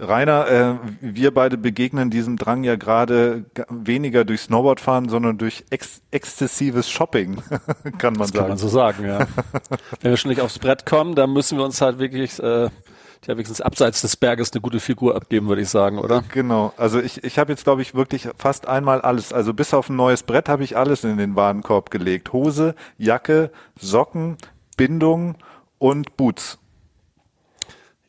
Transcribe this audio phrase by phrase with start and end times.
[0.00, 6.00] Rainer, äh, wir beide begegnen diesem Drang ja gerade weniger durch Snowboardfahren, sondern durch ex
[6.10, 7.42] exzessives Shopping,
[7.98, 8.38] kann man das sagen.
[8.38, 9.18] Kann man so sagen, ja.
[10.00, 12.70] Wenn wir schon nicht aufs Brett kommen, dann müssen wir uns halt wirklich äh, ja
[13.34, 16.24] wenigstens abseits des Berges eine gute Figur abgeben, würde ich sagen, oder?
[16.32, 16.72] Genau.
[16.76, 19.32] Also ich, ich habe jetzt, glaube ich, wirklich fast einmal alles.
[19.32, 22.32] Also bis auf ein neues Brett habe ich alles in den Warenkorb gelegt.
[22.32, 24.36] Hose, Jacke, Socken,
[24.76, 25.36] Bindung
[25.78, 26.58] und Boots.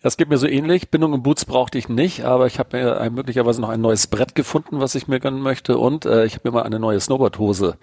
[0.01, 0.89] Das geht mir so ähnlich.
[0.89, 4.33] Bindung und Boots brauchte ich nicht, aber ich habe mir möglicherweise noch ein neues Brett
[4.33, 5.77] gefunden, was ich mir gönnen möchte.
[5.77, 7.77] Und äh, ich habe mir mal eine neue Snowboardhose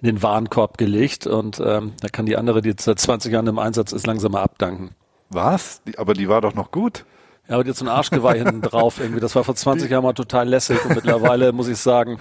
[0.00, 1.26] in den Warenkorb gelegt.
[1.26, 4.42] Und ähm, da kann die andere, die seit 20 Jahren im Einsatz ist, langsam mal
[4.42, 4.90] abdanken.
[5.30, 5.82] Was?
[5.84, 7.06] Die, aber die war doch noch gut.
[7.48, 9.20] Ja, aber jetzt so ein Arschgeweih hinten drauf irgendwie.
[9.20, 12.18] Das war vor 20 Jahren mal total lässig und mittlerweile muss ich sagen,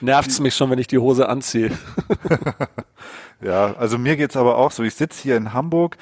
[0.00, 1.70] nervt's mich schon, wenn ich die Hose anziehe.
[3.40, 4.82] ja, also mir geht's aber auch so.
[4.82, 5.96] Ich sitze hier in Hamburg,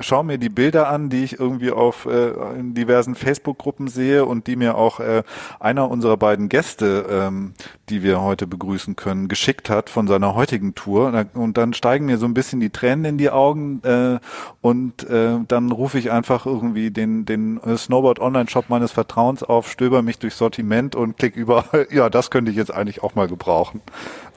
[0.00, 4.46] schaue mir die Bilder an, die ich irgendwie auf äh, in diversen Facebook-Gruppen sehe und
[4.46, 5.22] die mir auch äh,
[5.60, 7.54] einer unserer beiden Gäste, ähm,
[7.88, 11.26] die wir heute begrüßen können, geschickt hat von seiner heutigen Tour.
[11.34, 14.18] Und dann steigen mir so ein bisschen die Tränen in die Augen äh,
[14.60, 20.18] und äh, dann rufe ich einfach irgendwie den, den Snowboard-Online-Shop meines Vertrauens auf, stöber mich
[20.18, 23.80] durch Sortiment und klick überall, ja, das könnte ich jetzt eigentlich auch mal gebrauchen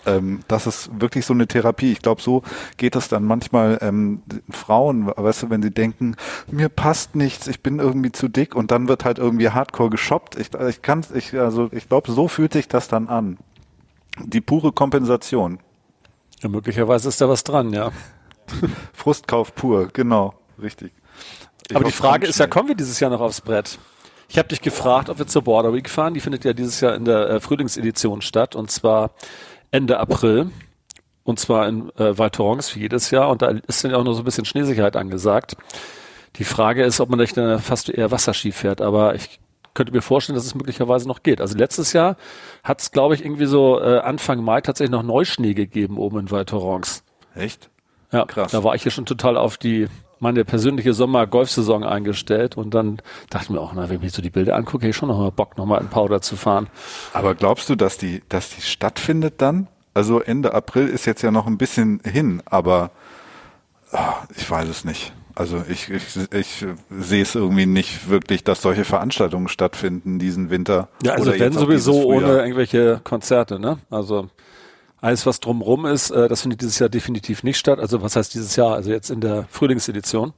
[0.06, 1.92] ähm, das ist wirklich so eine Therapie.
[1.92, 2.44] Ich glaube, so
[2.78, 6.16] geht es dann manchmal ähm, Frauen, weißt du, wenn sie denken,
[6.50, 10.38] mir passt nichts, ich bin irgendwie zu dick und dann wird halt irgendwie Hardcore geshoppt.
[10.40, 13.38] Ich, ich kann, ich, also ich glaube, so fühlt sich das dann an.
[14.24, 15.60] Die pure Kompensation.
[16.42, 17.92] Ja, möglicherweise ist da was dran, ja.
[18.94, 20.92] Frustkauf pur, genau, richtig.
[21.70, 23.80] Ich Aber die Frage ist ja, kommen wir dieses Jahr noch aufs Brett?
[24.28, 26.14] Ich habe dich gefragt, ob wir zur Border Week fahren.
[26.14, 29.12] Die findet ja dieses Jahr in der äh, Frühlingsedition statt und zwar
[29.76, 30.52] Ende April.
[31.24, 33.30] Und zwar in äh, Val Thorens wie jedes Jahr.
[33.30, 35.58] Und da ist dann auch noch so ein bisschen Schneesicherheit angesagt.
[36.38, 38.82] Die Frage ist, ob man nicht dann fast eher Wasserski fährt.
[38.82, 39.40] Aber ich
[39.74, 41.42] könnte mir vorstellen, dass es möglicherweise noch geht.
[41.42, 42.16] Also letztes Jahr
[42.64, 46.32] hat es, glaube ich, irgendwie so äh, Anfang Mai tatsächlich noch Neuschnee gegeben oben in
[46.32, 47.04] Val Thorens.
[47.34, 47.70] Echt?
[48.12, 48.52] Ja, krass.
[48.52, 49.88] Da war ich hier schon total auf die
[50.20, 54.22] meine persönliche Sommer-Golfsaison eingestellt und dann dachte ich mir auch, na, wenn ich mir so
[54.22, 56.68] die Bilder angucke, hätte ich schon noch mal Bock, noch mal in Powder zu fahren.
[57.14, 59.68] Aber glaubst du, dass die, dass die stattfindet dann?
[59.94, 62.92] Also Ende April ist jetzt ja noch ein bisschen hin, aber
[63.94, 63.98] oh,
[64.36, 65.14] ich weiß es nicht.
[65.36, 66.04] Also ich, ich,
[66.34, 70.88] ich sehe es irgendwie nicht wirklich, dass solche Veranstaltungen stattfinden diesen Winter.
[71.04, 73.78] Ja, also wenn sowieso ohne irgendwelche Konzerte, ne?
[73.90, 74.30] Also
[75.06, 77.80] alles, was drumrum ist, äh, das findet dieses Jahr definitiv nicht statt.
[77.80, 78.74] Also was heißt dieses Jahr?
[78.74, 80.34] Also jetzt in der Frühlingsedition.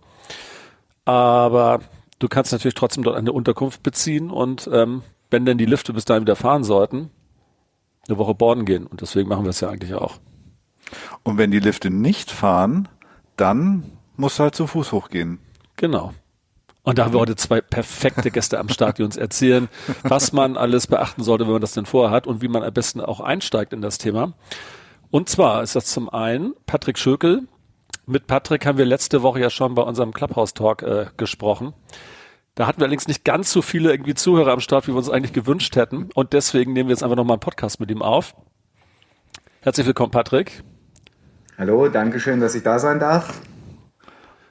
[1.06, 1.80] Aber
[2.20, 6.04] du kannst natürlich trotzdem dort eine Unterkunft beziehen und ähm, wenn denn die Lifte bis
[6.04, 7.10] dahin wieder fahren sollten,
[8.10, 8.86] eine Woche Borden gehen.
[8.86, 10.20] Und deswegen machen wir es ja eigentlich auch.
[11.24, 12.90] Und wenn die Lifte nicht fahren,
[13.38, 15.40] dann musst du halt zu Fuß hochgehen.
[15.78, 16.14] Genau.
[16.88, 19.68] Und da haben wir heute zwei perfekte Gäste am Start, die uns erzählen,
[20.04, 23.02] was man alles beachten sollte, wenn man das denn vorhat und wie man am besten
[23.02, 24.36] auch einsteigt in das Thema.
[25.12, 27.42] Und zwar ist das zum einen Patrick Schökel.
[28.06, 31.74] Mit Patrick haben wir letzte Woche ja schon bei unserem Clubhouse-Talk äh, gesprochen.
[32.56, 35.10] Da hatten wir allerdings nicht ganz so viele irgendwie Zuhörer am Start, wie wir uns
[35.10, 36.08] eigentlich gewünscht hätten.
[36.16, 38.34] Und deswegen nehmen wir jetzt einfach nochmal einen Podcast mit ihm auf.
[39.60, 40.64] Herzlich willkommen, Patrick.
[41.58, 43.42] Hallo, danke schön, dass ich da sein darf.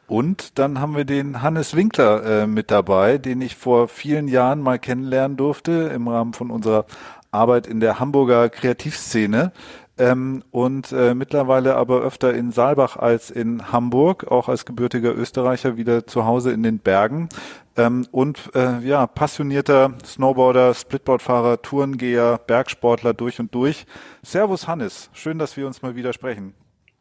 [0.07, 4.61] Und dann haben wir den Hannes Winkler äh, mit dabei, den ich vor vielen Jahren
[4.61, 6.87] mal kennenlernen durfte im Rahmen von unserer
[7.33, 9.53] Arbeit in der Hamburger Kreativszene.
[9.99, 15.79] Ähm, und äh, mittlerweile aber öfter in Saalbach als in Hamburg, auch als gebürtiger Österreicher
[15.79, 17.31] wieder zu Hause in den Bergen.
[17.77, 23.87] Ähm, und äh, ja, passionierter Snowboarder, Splitboardfahrer, Tourengeher, Bergsportler durch und durch.
[24.23, 26.55] Servus Hannes, schön, dass wir uns mal wieder sprechen.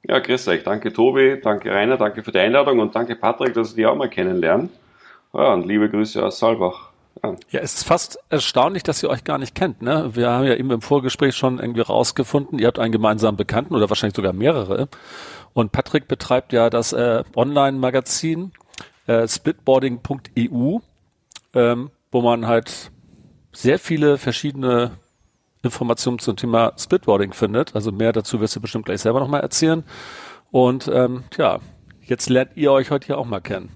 [0.07, 0.63] Ja, grüß euch.
[0.63, 3.95] Danke Tobi, danke Rainer, danke für die Einladung und danke Patrick, dass ich dich auch
[3.95, 4.69] mal kennenlernen.
[5.33, 6.91] Ja, und liebe Grüße aus Saalbach.
[7.23, 7.35] Ja.
[7.49, 9.81] ja, es ist fast erstaunlich, dass ihr euch gar nicht kennt.
[9.81, 10.11] Ne?
[10.13, 13.89] Wir haben ja eben im Vorgespräch schon irgendwie rausgefunden, ihr habt einen gemeinsamen Bekannten oder
[13.89, 14.89] wahrscheinlich sogar mehrere.
[15.53, 18.51] Und Patrick betreibt ja das äh, Online-Magazin
[19.07, 20.79] äh, splitboarding.eu,
[21.53, 22.91] ähm, wo man halt
[23.53, 24.91] sehr viele verschiedene
[25.65, 27.75] Informationen zum Thema Splitboarding findet.
[27.75, 29.83] Also mehr dazu wirst du bestimmt gleich selber nochmal erzählen.
[30.51, 31.59] Und ähm, ja,
[32.01, 33.75] jetzt lernt ihr euch heute hier auch mal kennen.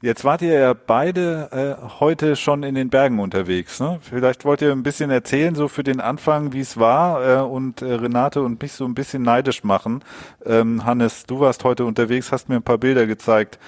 [0.00, 1.48] Jetzt wart ihr ja beide
[1.80, 3.80] äh, heute schon in den Bergen unterwegs.
[3.80, 3.98] Ne?
[4.00, 7.82] Vielleicht wollt ihr ein bisschen erzählen, so für den Anfang, wie es war äh, und
[7.82, 10.04] äh, Renate und mich so ein bisschen neidisch machen.
[10.46, 13.58] Ähm, Hannes, du warst heute unterwegs, hast mir ein paar Bilder gezeigt.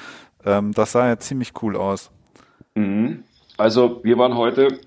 [0.44, 2.12] Ähm, das sah ja ziemlich cool aus.
[2.76, 3.24] Mhm.
[3.56, 4.78] Also wir waren heute,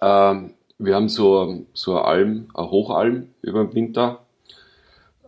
[0.00, 4.26] ähm, wir haben so, so eine Alm, eine Hochalm über den Winter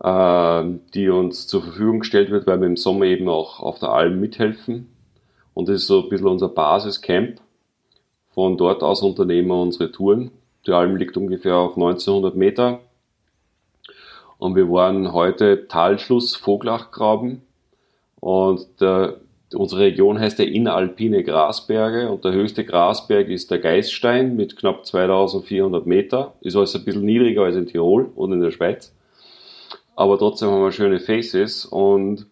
[0.01, 3.89] äh, die uns zur Verfügung gestellt wird, weil wir im Sommer eben auch auf der
[3.89, 4.87] Alm mithelfen.
[5.53, 7.39] Und das ist so ein bisschen unser Basiscamp.
[8.31, 10.31] Von dort aus unternehmen wir unsere Touren.
[10.65, 12.79] Die Alm liegt ungefähr auf 1900 Meter.
[14.37, 17.41] Und wir waren heute Talschluss Voglachgraben.
[18.19, 19.17] Und der,
[19.53, 22.09] unsere Region heißt der Inneralpine Grasberge.
[22.09, 26.33] Und der höchste Grasberg ist der Geißstein mit knapp 2400 Meter.
[26.41, 28.93] Ist also ein bisschen niedriger als in Tirol und in der Schweiz
[29.99, 32.25] aber trotzdem haben wir schöne Faces und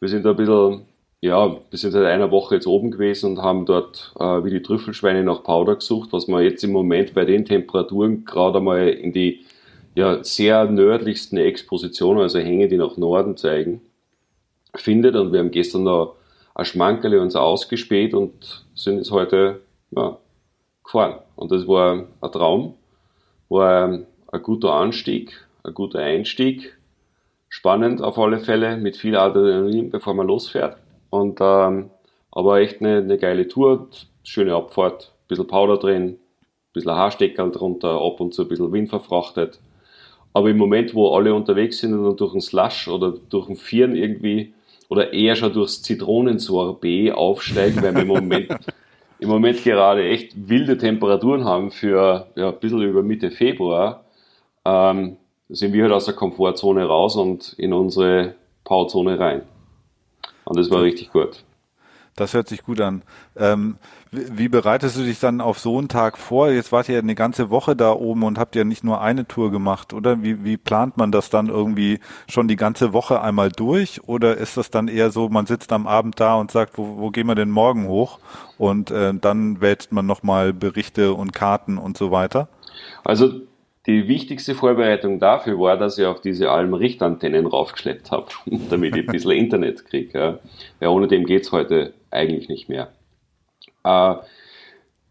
[0.00, 0.82] wir sind ein bisschen,
[1.24, 4.60] ja, wir sind seit einer Woche jetzt oben gewesen und haben dort äh, wie die
[4.60, 9.14] Trüffelschweine nach Powder gesucht, was man jetzt im Moment bei den Temperaturen gerade einmal in
[9.14, 9.40] die
[9.94, 13.80] ja, sehr nördlichsten Expositionen, also Hänge, die nach Norden zeigen,
[14.74, 15.16] findet.
[15.16, 16.16] Und wir haben gestern noch
[16.54, 19.60] ein Schmankerle uns ausgespäht und sind jetzt heute
[19.96, 20.18] ja,
[20.84, 21.20] gefahren.
[21.36, 22.74] Und das war ein Traum,
[23.48, 24.00] war
[24.30, 25.32] ein guter Anstieg,
[25.62, 26.76] ein guter Einstieg
[27.48, 30.83] spannend auf alle Fälle, mit viel Adrenalin, bevor man losfährt.
[31.14, 31.90] Und, ähm,
[32.32, 33.88] aber echt eine, eine geile Tour,
[34.24, 36.18] schöne Abfahrt, bisschen Powder drin,
[36.72, 39.60] bisschen Haarsteckerl drunter, ab und zu ein bisschen Wind verfrachtet.
[40.32, 43.94] Aber im Moment, wo alle unterwegs sind und durch einen Slush oder durch einen Vieren
[43.94, 44.54] irgendwie
[44.88, 48.48] oder eher schon durchs Zitronensorbet aufsteigen, weil wir im Moment,
[49.20, 54.04] im Moment gerade echt wilde Temperaturen haben für ja, ein bisschen über Mitte Februar,
[54.64, 55.16] ähm,
[55.48, 58.34] sind wir halt aus der Komfortzone raus und in unsere
[58.64, 59.42] Powerzone rein.
[60.44, 61.44] Und das war richtig gut.
[62.16, 63.02] Das hört sich gut an.
[63.36, 63.76] Ähm,
[64.12, 66.48] wie bereitest du dich dann auf so einen Tag vor?
[66.50, 69.50] Jetzt wart ihr eine ganze Woche da oben und habt ja nicht nur eine Tour
[69.50, 70.22] gemacht, oder?
[70.22, 71.98] Wie, wie plant man das dann irgendwie
[72.28, 74.06] schon die ganze Woche einmal durch?
[74.06, 77.10] Oder ist das dann eher so, man sitzt am Abend da und sagt, wo, wo
[77.10, 78.20] gehen wir denn morgen hoch?
[78.58, 82.46] Und äh, dann wälzt man nochmal Berichte und Karten und so weiter?
[83.02, 83.40] Also
[83.86, 88.26] die wichtigste Vorbereitung dafür war, dass ich auf diese Alm Richtantennen raufgeschleppt habe,
[88.70, 90.18] damit ich ein bisschen Internet kriege.
[90.18, 90.38] Ja.
[90.80, 92.92] Weil ohne dem geht's heute eigentlich nicht mehr.
[93.84, 94.14] Äh,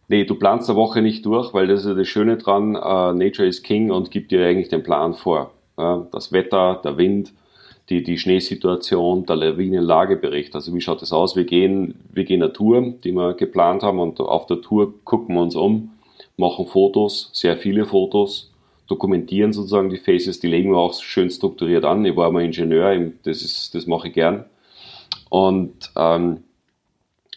[0.08, 3.14] nee, du planst eine Woche nicht durch, weil das ist ja das Schöne dran, äh,
[3.14, 5.52] Nature is King und gibt dir eigentlich den Plan vor.
[5.78, 6.08] Ja.
[6.12, 7.32] Das Wetter, der Wind,
[7.90, 10.56] die, die Schneesituation, der Lawinenlagebericht.
[10.56, 11.36] Also wie schaut das aus?
[11.36, 15.36] Wir gehen, wir gehen eine Tour, die wir geplant haben und auf der Tour gucken
[15.36, 15.92] wir uns um,
[16.38, 18.53] machen Fotos, sehr viele Fotos,
[18.88, 22.06] dokumentieren sozusagen die Faces, die legen wir auch schön strukturiert an.
[22.06, 24.46] Ich war mal Ingenieur, das, ist, das mache ich gern.
[25.30, 26.44] Und, ähm,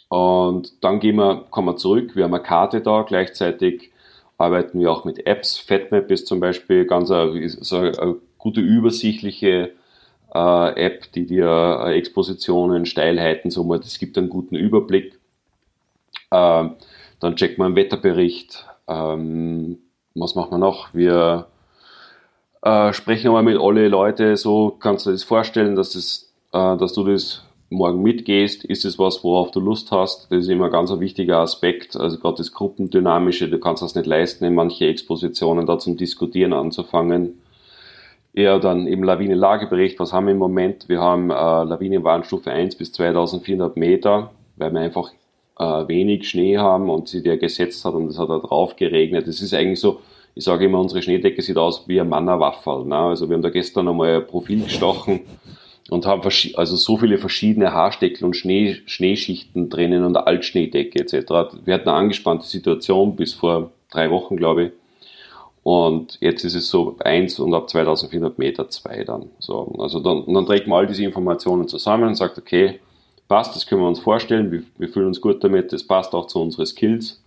[0.08, 3.90] und dann gehen wir, kommen wir zurück, wir haben eine Karte da, gleichzeitig
[4.38, 5.58] arbeiten wir auch mit Apps.
[5.58, 9.72] FatMap ist zum Beispiel ganz eine, so eine gute übersichtliche
[10.34, 15.18] äh, App, die dir äh, Expositionen, Steilheiten, so mal, das gibt einen guten Überblick.
[16.30, 16.68] Äh,
[17.20, 19.78] dann checkt man einen Wetterbericht, ähm,
[20.16, 20.92] was machen wir noch?
[20.94, 21.46] Wir
[22.62, 26.76] äh, sprechen einmal mit alle Leute, so kannst du dir das vorstellen, dass, das, äh,
[26.76, 30.30] dass du das morgen mitgehst, ist es was, worauf du Lust hast.
[30.30, 31.96] Das ist immer ganz ein wichtiger Aspekt.
[31.96, 36.52] Also gerade das Gruppendynamische, du kannst das nicht leisten, in manche Expositionen da zum Diskutieren
[36.52, 37.42] anzufangen.
[38.32, 40.88] Eher dann eben Lawinenlagebericht, was haben wir im Moment?
[40.88, 45.10] Wir haben äh, Lawinenwarnstufe 1 bis 2400 Meter, weil wir einfach
[45.58, 49.26] äh, wenig Schnee haben und sie der gesetzt hat und es hat da drauf geregnet.
[49.26, 50.00] Das ist eigentlich so,
[50.34, 52.84] ich sage immer, unsere Schneedecke sieht aus wie ein Mannerwaffel.
[52.84, 52.96] Ne?
[52.96, 55.20] Also wir haben da gestern einmal ein Profil gestochen
[55.90, 56.22] und haben
[56.54, 61.56] also so viele verschiedene Haarsteckel und Schnee, Schneeschichten drinnen und Altschneedecke etc.
[61.64, 64.72] Wir hatten eine angespannte Situation bis vor drei Wochen, glaube ich.
[65.62, 69.30] Und jetzt ist es so eins und ab 2400 Meter zwei dann.
[69.40, 72.78] So, also dann, dann trägt man all diese Informationen zusammen und sagt, okay,
[73.28, 76.26] passt, das können wir uns vorstellen, wir, wir fühlen uns gut damit, das passt auch
[76.26, 77.22] zu unseren Skills.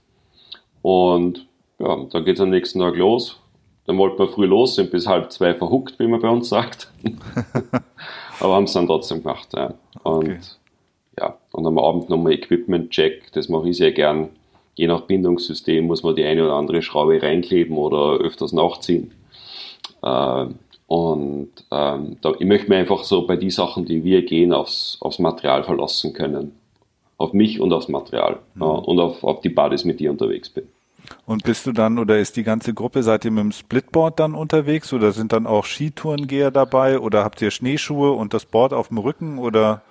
[0.81, 1.47] Und
[1.79, 3.39] ja, dann geht es am nächsten Tag los.
[3.85, 6.91] Dann wollten wir früh los, sind bis halb zwei verhuckt, wie man bei uns sagt.
[8.39, 9.49] Aber haben es dann trotzdem gemacht.
[9.55, 9.73] Ja.
[10.03, 10.39] Und okay.
[11.19, 14.29] ja, und am Abend nochmal Equipment-Check, das mache ich sehr gern.
[14.75, 19.11] Je nach Bindungssystem muss man die eine oder andere Schraube reinkleben oder öfters nachziehen.
[20.03, 20.45] Äh,
[20.89, 24.97] und ähm, da, ich möchte mir einfach so bei den Sachen, die wir gehen, aufs,
[25.01, 26.53] aufs Material verlassen können.
[27.19, 28.39] Auf mich und aufs Material.
[28.55, 28.61] Mhm.
[28.63, 30.63] Ja, und auf, auf die Buddies, mit ich unterwegs bin.
[31.27, 34.33] Und bist du dann oder ist die ganze Gruppe, seid ihr mit dem Splitboard dann
[34.33, 38.87] unterwegs oder sind dann auch Skitourengeher dabei oder habt ihr Schneeschuhe und das Board auf
[38.87, 39.83] dem Rücken oder?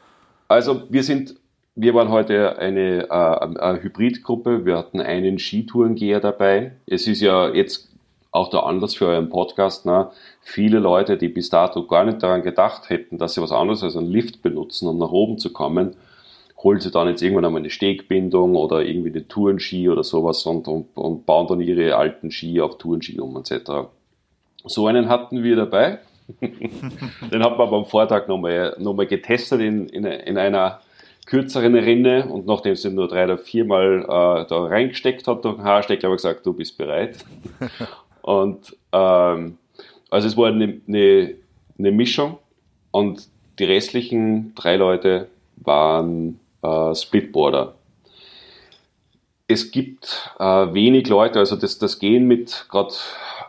[0.49, 1.37] Also wir sind
[1.77, 4.65] wir waren heute eine, äh, eine Hybridgruppe.
[4.67, 6.73] Wir hatten einen Skitourengeher dabei.
[6.87, 7.88] Es ist ja jetzt
[8.31, 9.87] auch der Anlass für euren Podcast.
[9.87, 10.11] Ne?
[10.41, 13.97] Viele Leute, die bis dato gar nicht daran gedacht hätten, dass sie was anderes als
[13.97, 15.97] einen Lift benutzen, um nach oben zu kommen,
[16.63, 20.69] holen sie dann jetzt irgendwann einmal eine Stegbindung oder irgendwie eine Tourenski oder sowas und,
[20.69, 23.89] und, und bauen dann ihre alten Ski auf Tourenski um etc.
[24.65, 26.01] So einen hatten wir dabei.
[26.41, 30.81] Den hat man beim Vortag nochmal noch mal getestet in, in, in einer
[31.25, 35.65] kürzeren Rinne und nachdem sie nur drei oder viermal äh, da reingesteckt hat durch den
[35.65, 37.19] Haarstecker, habe ich gesagt, du bist bereit.
[38.29, 39.57] und ähm,
[40.11, 41.35] also es war eine, eine,
[41.79, 42.37] eine, Mischung
[42.91, 43.27] und
[43.59, 47.75] die restlichen drei Leute waren äh, Splitboarder.
[49.47, 52.93] Es gibt äh, wenig Leute, also das, das Gehen mit gerade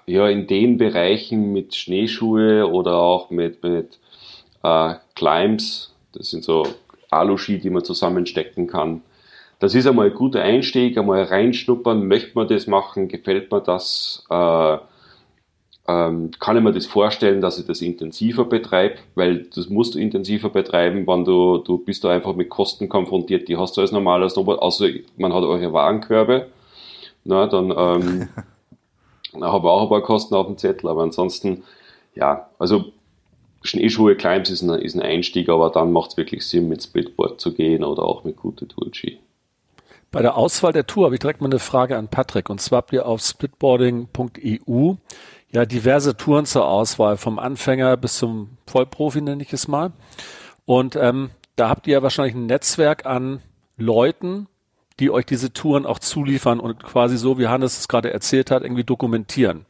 [0.05, 3.99] ja, in den Bereichen mit Schneeschuhe oder auch mit, mit
[4.63, 6.65] äh, Climbs, das sind so
[7.09, 9.01] Aluski, die man zusammenstecken kann.
[9.59, 14.25] Das ist einmal ein guter Einstieg, einmal reinschnuppern, möchte man das machen, gefällt mir das,
[14.29, 14.77] äh,
[15.87, 19.99] ähm, kann ich mir das vorstellen, dass ich das intensiver betreibe, weil das musst du
[19.99, 23.91] intensiver betreiben, wenn du, du bist da einfach mit Kosten konfrontiert, die hast du als
[23.91, 24.87] normaler Snowboard, außer
[25.17, 26.47] man hat eure Warenkörbe,
[27.25, 28.29] na, dann ähm,
[29.41, 31.63] habe ich auch ein paar Kosten auf dem Zettel, aber ansonsten,
[32.15, 32.85] ja, also
[33.61, 37.41] Schneeschuhe Climbs ist ein, ist ein Einstieg, aber dann macht es wirklich Sinn, mit Splitboard
[37.41, 39.19] zu gehen oder auch mit gute Tourski.
[40.11, 42.49] Bei der Auswahl der Tour habe ich direkt mal eine Frage an Patrick.
[42.49, 44.95] Und zwar habt ihr auf splitboarding.eu
[45.51, 49.91] ja diverse Touren zur Auswahl, vom Anfänger bis zum Vollprofi nenne ich es mal.
[50.65, 53.41] Und ähm, da habt ihr ja wahrscheinlich ein Netzwerk an
[53.77, 54.47] Leuten,
[54.99, 58.63] die euch diese Touren auch zuliefern und quasi so, wie Hannes es gerade erzählt hat,
[58.63, 59.65] irgendwie dokumentieren.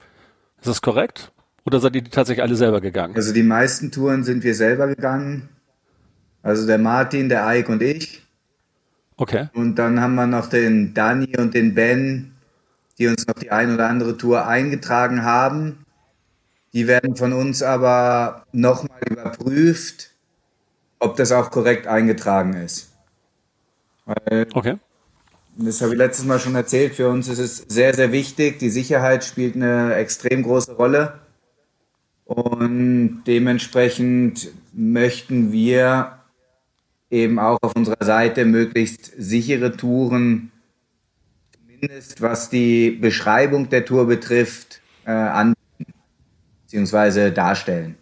[0.60, 1.32] Ist das korrekt?
[1.66, 3.16] Oder seid ihr die tatsächlich alle selber gegangen?
[3.16, 5.50] Also die meisten Touren sind wir selber gegangen.
[6.42, 8.24] Also der Martin, der Ike und ich.
[9.20, 9.50] Okay.
[9.54, 12.32] Und dann haben wir noch den Danny und den Ben,
[12.98, 15.86] die uns noch die ein oder andere Tour eingetragen haben.
[16.72, 20.12] Die werden von uns aber nochmal überprüft,
[21.00, 22.94] ob das auch korrekt eingetragen ist.
[24.06, 24.78] Weil, okay.
[25.58, 26.96] Das habe ich letztes Mal schon erzählt.
[26.96, 28.60] Für uns ist es sehr, sehr wichtig.
[28.60, 31.20] Die Sicherheit spielt eine extrem große Rolle.
[32.24, 36.19] Und dementsprechend möchten wir
[37.10, 40.52] eben auch auf unserer Seite möglichst sichere Touren,
[41.52, 45.94] zumindest was die Beschreibung der Tour betrifft, äh, anbieten
[46.68, 47.32] bzw.
[47.32, 47.96] darstellen.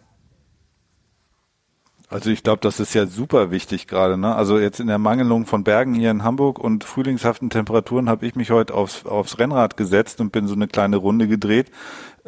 [2.10, 4.16] Also ich glaube, das ist ja super wichtig gerade.
[4.16, 4.34] Ne?
[4.34, 8.34] Also jetzt in der Mangelung von Bergen hier in Hamburg und frühlingshaften Temperaturen habe ich
[8.34, 11.70] mich heute aufs, aufs Rennrad gesetzt und bin so eine kleine Runde gedreht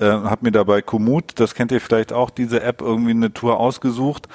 [0.00, 3.60] äh, habe mir dabei Komoot, das kennt ihr vielleicht auch, diese App irgendwie eine Tour
[3.60, 4.28] ausgesucht.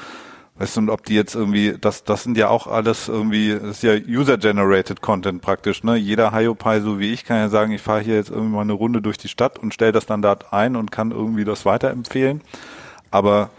[0.58, 3.84] Weißt du, und ob die jetzt irgendwie, das, das sind ja auch alles irgendwie, das
[3.84, 5.98] ist ja User-Generated Content praktisch, ne?
[5.98, 8.74] Jeder Hiopai, so wie ich, kann ja sagen, ich fahre hier jetzt irgendwie mal eine
[8.74, 12.42] Runde durch die Stadt und stelle das dann dort ein und kann irgendwie das weiterempfehlen.
[13.12, 13.50] Aber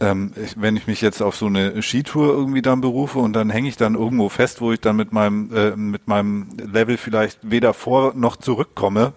[0.00, 3.50] ähm, ich, wenn ich mich jetzt auf so eine Skitour irgendwie dann berufe und dann
[3.50, 7.38] hänge ich dann irgendwo fest, wo ich dann mit meinem, äh, mit meinem Level vielleicht
[7.42, 9.12] weder vor noch zurückkomme,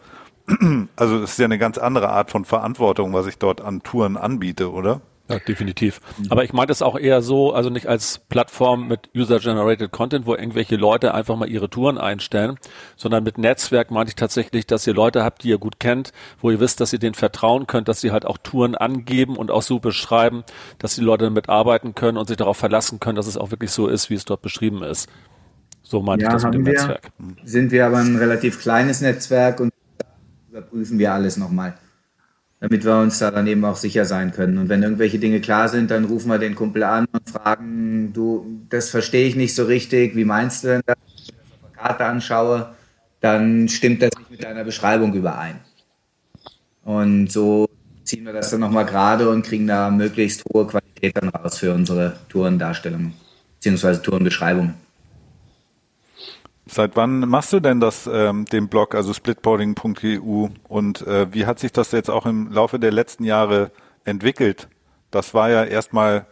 [0.97, 4.17] also das ist ja eine ganz andere Art von Verantwortung, was ich dort an Touren
[4.17, 5.01] anbiete, oder?
[5.29, 5.99] Ja, definitiv.
[6.29, 10.35] Aber ich meine das auch eher so, also nicht als Plattform mit User-Generated Content, wo
[10.35, 12.57] irgendwelche Leute einfach mal ihre Touren einstellen,
[12.95, 16.49] sondern mit Netzwerk meinte ich tatsächlich, dass ihr Leute habt, die ihr gut kennt, wo
[16.49, 19.63] ihr wisst, dass ihr denen vertrauen könnt, dass sie halt auch Touren angeben und auch
[19.63, 20.43] so beschreiben,
[20.79, 23.71] dass die Leute damit arbeiten können und sich darauf verlassen können, dass es auch wirklich
[23.71, 25.09] so ist, wie es dort beschrieben ist.
[25.83, 27.11] So meinte ja, ich das mit dem wir, Netzwerk.
[27.43, 29.73] Sind wir aber ein relativ kleines Netzwerk und
[30.49, 31.75] überprüfen wir alles nochmal,
[32.59, 34.57] damit wir uns da dann eben auch sicher sein können.
[34.57, 38.61] Und wenn irgendwelche Dinge klar sind, dann rufen wir den Kumpel an und fragen, du,
[38.69, 40.95] das verstehe ich nicht so richtig, wie meinst du denn das?
[40.97, 42.75] Wenn ich das auf der Karte anschaue,
[43.21, 45.59] dann stimmt das nicht mit deiner Beschreibung überein.
[46.83, 47.69] Und so
[48.03, 51.73] ziehen wir das dann nochmal gerade und kriegen da möglichst hohe Qualität dann raus für
[51.73, 53.13] unsere Tourendarstellungen,
[53.55, 54.86] beziehungsweise Tourenbeschreibungen.
[56.69, 61.59] Seit wann machst du denn das, ähm, den Blog, also splitboarding.eu und äh, wie hat
[61.59, 63.71] sich das jetzt auch im Laufe der letzten Jahre
[64.03, 64.67] entwickelt?
[65.09, 66.25] Das war ja erstmal,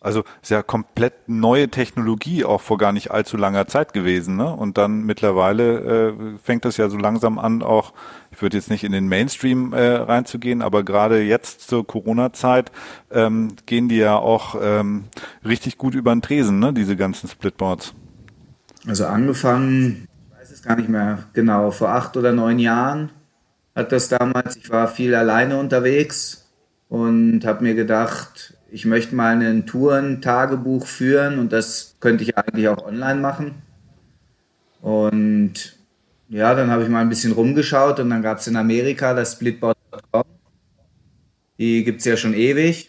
[0.00, 4.54] also ist ja komplett neue Technologie auch vor gar nicht allzu langer Zeit gewesen, ne?
[4.54, 7.92] Und dann mittlerweile äh, fängt es ja so langsam an, auch,
[8.30, 12.70] ich würde jetzt nicht in den Mainstream äh, reinzugehen, aber gerade jetzt zur Corona-Zeit
[13.10, 15.04] ähm, gehen die ja auch ähm,
[15.44, 16.72] richtig gut über den Tresen, ne?
[16.72, 17.94] Diese ganzen Splitboards.
[18.86, 23.10] Also angefangen, ich weiß es gar nicht mehr genau, vor acht oder neun Jahren
[23.74, 26.50] hat das damals, ich war viel alleine unterwegs
[26.88, 32.68] und habe mir gedacht, ich möchte mal ein Touren-Tagebuch führen und das könnte ich eigentlich
[32.68, 33.62] auch online machen.
[34.80, 35.78] Und
[36.28, 39.32] ja, dann habe ich mal ein bisschen rumgeschaut und dann gab es in Amerika das
[39.32, 40.24] Splitboard.com.
[41.58, 42.88] Die gibt es ja schon ewig.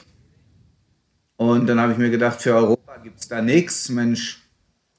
[1.36, 3.90] Und dann habe ich mir gedacht, für Europa gibt es da nichts.
[3.90, 4.43] Mensch,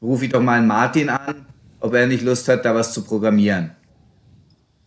[0.04, 1.46] rufe ich doch mal einen Martin an,
[1.80, 3.70] ob er nicht Lust hat, da was zu programmieren.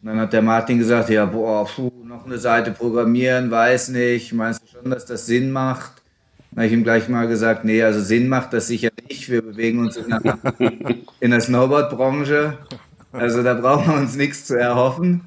[0.02, 4.32] Und dann hat der Martin gesagt, ja, boah, puh, noch eine Seite programmieren, weiß nicht,
[4.34, 6.04] meinst du schon, dass das Sinn macht?
[6.52, 9.30] Dann habe ich ihm gleich mal gesagt, nee, also Sinn macht das sicher nicht.
[9.30, 10.38] Wir bewegen uns in der,
[11.20, 12.58] in der Snowboard-Branche.
[13.12, 15.22] Also da brauchen wir uns nichts zu erhoffen.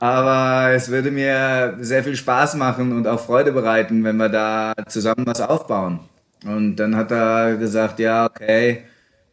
[0.00, 4.72] Aber es würde mir sehr viel Spaß machen und auch Freude bereiten, wenn wir da
[4.86, 6.00] zusammen was aufbauen.
[6.44, 8.84] Und dann hat er gesagt, ja, okay,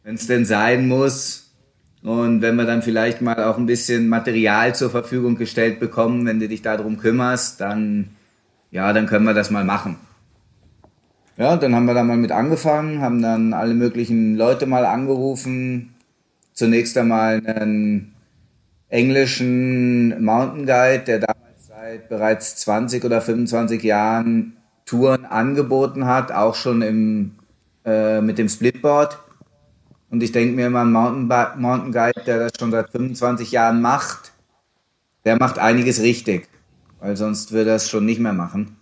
[0.05, 1.51] wenn es denn sein muss
[2.03, 6.39] und wenn wir dann vielleicht mal auch ein bisschen Material zur Verfügung gestellt bekommen, wenn
[6.39, 8.09] du dich darum kümmerst, dann,
[8.69, 9.97] ja, dann können wir das mal machen.
[11.38, 15.95] Ja, dann haben wir da mal mit angefangen, haben dann alle möglichen Leute mal angerufen.
[16.53, 18.13] Zunächst einmal einen
[18.89, 26.53] englischen Mountain Guide, der damals seit bereits 20 oder 25 Jahren Touren angeboten hat, auch
[26.53, 27.31] schon im,
[27.85, 29.25] äh, mit dem Splitboard.
[30.15, 33.81] Und ich denke mir immer, ein Mountain, Mountain Guide, der das schon seit 25 Jahren
[33.81, 34.31] macht,
[35.25, 36.48] der macht einiges richtig,
[37.01, 38.77] weil sonst würde er es schon nicht mehr machen.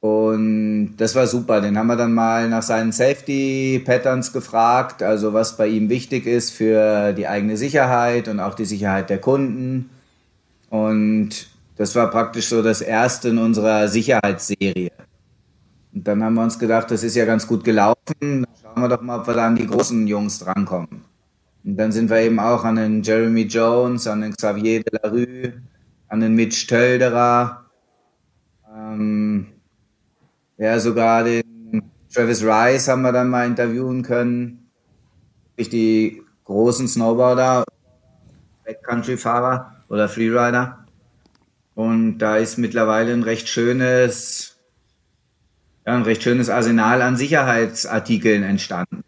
[0.00, 1.60] Und das war super.
[1.60, 6.24] Den haben wir dann mal nach seinen Safety Patterns gefragt, also was bei ihm wichtig
[6.24, 9.90] ist für die eigene Sicherheit und auch die Sicherheit der Kunden.
[10.70, 14.92] Und das war praktisch so das erste in unserer Sicherheitsserie.
[15.92, 18.06] Und dann haben wir uns gedacht, das ist ja ganz gut gelaufen.
[18.20, 21.04] Dann schauen wir doch mal, ob wir da an die großen Jungs drankommen.
[21.64, 25.08] Und dann sind wir eben auch an den Jeremy Jones, an den Xavier de la
[25.10, 25.52] Rue,
[26.08, 27.66] an den Mitch Tölderer,
[28.74, 29.46] ähm,
[30.58, 34.70] ja, sogar den Travis Rice haben wir dann mal interviewen können.
[35.58, 37.64] Die großen Snowboarder,
[38.64, 40.84] Backcountry-Fahrer oder Freerider.
[41.74, 44.51] Und da ist mittlerweile ein recht schönes,
[45.86, 49.02] ja, ein recht schönes Arsenal an Sicherheitsartikeln entstanden.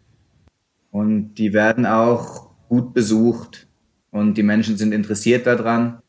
[0.91, 3.67] Und die werden auch gut besucht
[4.11, 5.99] und die Menschen sind interessiert daran.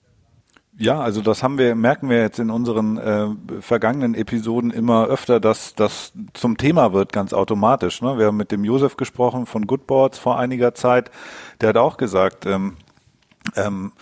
[0.78, 3.28] Ja, also das haben wir, merken wir jetzt in unseren äh,
[3.60, 8.02] vergangenen Episoden immer öfter, dass das zum Thema wird, ganz automatisch.
[8.02, 8.18] Ne?
[8.18, 11.10] Wir haben mit dem Josef gesprochen von Goodboards vor einiger Zeit,
[11.62, 12.74] der hat auch gesagt, ähm,
[13.54, 13.92] ähm,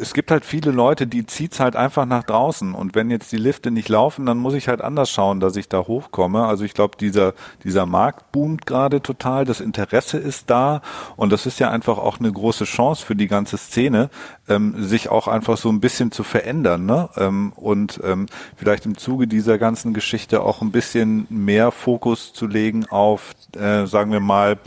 [0.00, 3.38] es gibt halt viele Leute, die zieht's halt einfach nach draußen und wenn jetzt die
[3.38, 6.44] Lifte nicht laufen, dann muss ich halt anders schauen, dass ich da hochkomme.
[6.44, 10.82] Also ich glaube, dieser dieser Markt boomt gerade total, das Interesse ist da
[11.16, 14.10] und das ist ja einfach auch eine große Chance für die ganze Szene,
[14.48, 17.08] ähm, sich auch einfach so ein bisschen zu verändern, ne?
[17.16, 22.46] Ähm, und ähm, vielleicht im Zuge dieser ganzen Geschichte auch ein bisschen mehr Fokus zu
[22.46, 24.58] legen auf, äh, sagen wir mal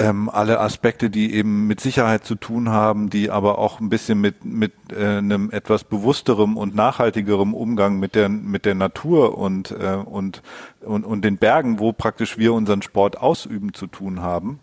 [0.00, 4.20] ähm, alle Aspekte, die eben mit Sicherheit zu tun haben, die aber auch ein bisschen
[4.20, 9.72] mit mit äh, einem etwas bewussterem und nachhaltigerem Umgang mit der mit der Natur und
[9.72, 10.42] äh, und
[10.80, 14.58] und und den Bergen, wo praktisch wir unseren Sport ausüben zu tun haben.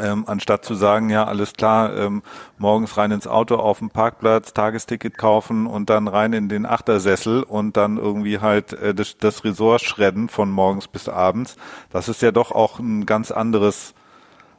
[0.00, 2.22] Ähm, anstatt zu sagen, ja, alles klar, ähm,
[2.58, 7.44] morgens rein ins Auto auf dem Parkplatz, Tagesticket kaufen und dann rein in den Achtersessel
[7.44, 11.56] und dann irgendwie halt äh, das, das Resort schredden von morgens bis abends.
[11.90, 13.94] Das ist ja doch auch ein ganz anderes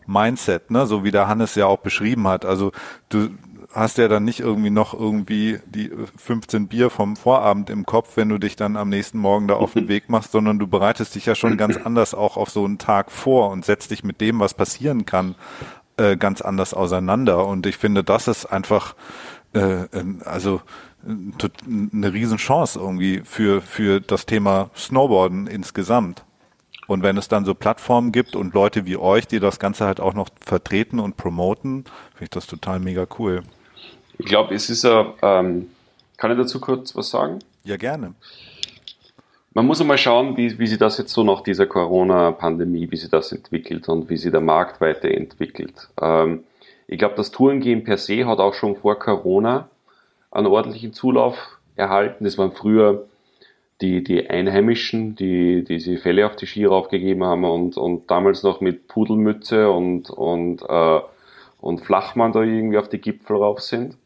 [0.07, 0.87] Mindset, ne?
[0.87, 2.45] so wie der Hannes ja auch beschrieben hat.
[2.45, 2.71] Also
[3.09, 3.29] du
[3.73, 8.29] hast ja dann nicht irgendwie noch irgendwie die 15 Bier vom Vorabend im Kopf, wenn
[8.29, 11.25] du dich dann am nächsten Morgen da auf den Weg machst, sondern du bereitest dich
[11.25, 14.39] ja schon ganz anders auch auf so einen Tag vor und setzt dich mit dem,
[14.39, 15.35] was passieren kann,
[15.97, 17.45] äh, ganz anders auseinander.
[17.45, 18.95] Und ich finde, das ist einfach
[19.53, 19.85] äh,
[20.25, 20.61] also
[21.05, 26.23] eine Riesenchance irgendwie für, für das Thema Snowboarden insgesamt.
[26.87, 29.99] Und wenn es dann so Plattformen gibt und Leute wie euch, die das Ganze halt
[29.99, 33.43] auch noch vertreten und promoten, finde ich das total mega cool.
[34.17, 35.69] Ich glaube, es ist ja, ähm,
[36.15, 37.39] kann ich dazu kurz was sagen?
[37.63, 38.13] Ja, gerne.
[39.53, 43.09] Man muss einmal schauen, wie, wie sich das jetzt so nach dieser Corona-Pandemie, wie sich
[43.09, 45.89] das entwickelt und wie sich der Markt weiterentwickelt.
[46.01, 46.43] Ähm,
[46.87, 49.67] ich glaube, das Tourengehen per se hat auch schon vor Corona
[50.31, 52.23] einen ordentlichen Zulauf erhalten.
[52.23, 53.07] Das waren früher
[53.81, 58.59] die, die Einheimischen, die diese Fälle auf die Ski raufgegeben haben und, und damals noch
[58.59, 60.99] mit Pudelmütze und, und, äh,
[61.61, 63.97] und Flachmann da irgendwie auf die Gipfel rauf sind.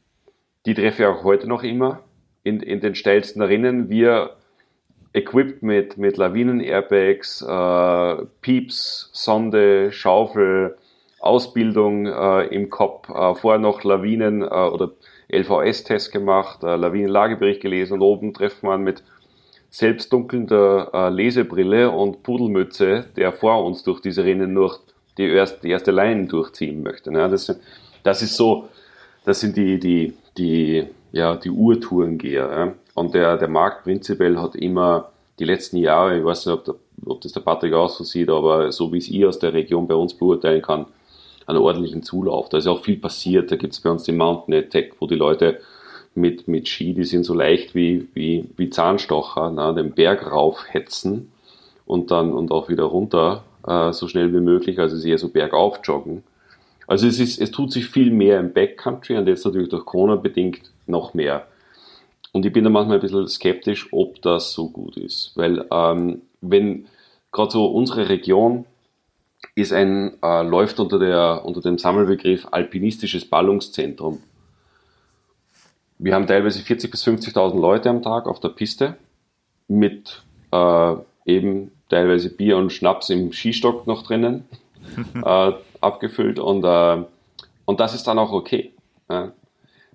[0.65, 2.01] Die treffe ich auch heute noch immer
[2.43, 3.89] in, in den steilsten Rinnen.
[3.89, 4.35] Wir
[5.13, 10.77] equipped mit, mit Lawinen-Airbags, äh, Pieps, Sonde, Schaufel,
[11.19, 14.91] Ausbildung äh, im Kopf, äh, vorher noch Lawinen- äh, oder
[15.31, 19.03] LVS-Test gemacht, äh, Lawinenlagebericht gelesen und oben trifft man mit
[19.71, 24.77] selbstdunkelnder äh, Lesebrille und Pudelmütze, der vor uns durch diese Rennen durch
[25.17, 27.11] die, erste, die erste Line durchziehen möchte.
[27.11, 27.27] Ne?
[27.29, 27.57] Das,
[28.03, 28.67] das ist so,
[29.23, 32.51] das sind die, die, die, ja, die Urtourengeher.
[32.51, 32.73] Ja?
[32.95, 36.75] Und der, der Markt prinzipiell hat immer die letzten Jahre, ich weiß nicht, ob, der,
[37.05, 39.87] ob das der Patrick auch so sieht, aber so wie es ich aus der Region
[39.87, 40.85] bei uns beurteilen kann,
[41.47, 42.49] einen ordentlichen Zulauf.
[42.49, 43.51] Da ist auch viel passiert.
[43.51, 45.61] Da gibt es bei uns den Mountain Attack, wo die Leute
[46.13, 51.31] mit, mit Ski, die sind so leicht wie, wie, wie Zahnstocher, na, den Berg raufhetzen
[51.85, 54.79] und dann und auch wieder runter, äh, so schnell wie möglich.
[54.79, 56.23] Also ist eher so bergauf joggen.
[56.87, 60.15] Also es ist, es tut sich viel mehr im Backcountry und jetzt natürlich durch Corona
[60.15, 61.47] bedingt noch mehr.
[62.33, 65.31] Und ich bin da manchmal ein bisschen skeptisch, ob das so gut ist.
[65.35, 66.87] Weil ähm, wenn
[67.31, 68.65] gerade so unsere Region
[69.55, 74.21] ist ein, äh, läuft unter, der, unter dem Sammelbegriff alpinistisches Ballungszentrum.
[76.03, 78.95] Wir haben teilweise 40.000 bis 50.000 Leute am Tag auf der Piste
[79.67, 84.45] mit äh, eben teilweise Bier und Schnaps im Skistock noch drinnen
[85.23, 87.03] äh, abgefüllt und, äh,
[87.65, 88.73] und das ist dann auch okay.
[89.11, 89.31] Ja.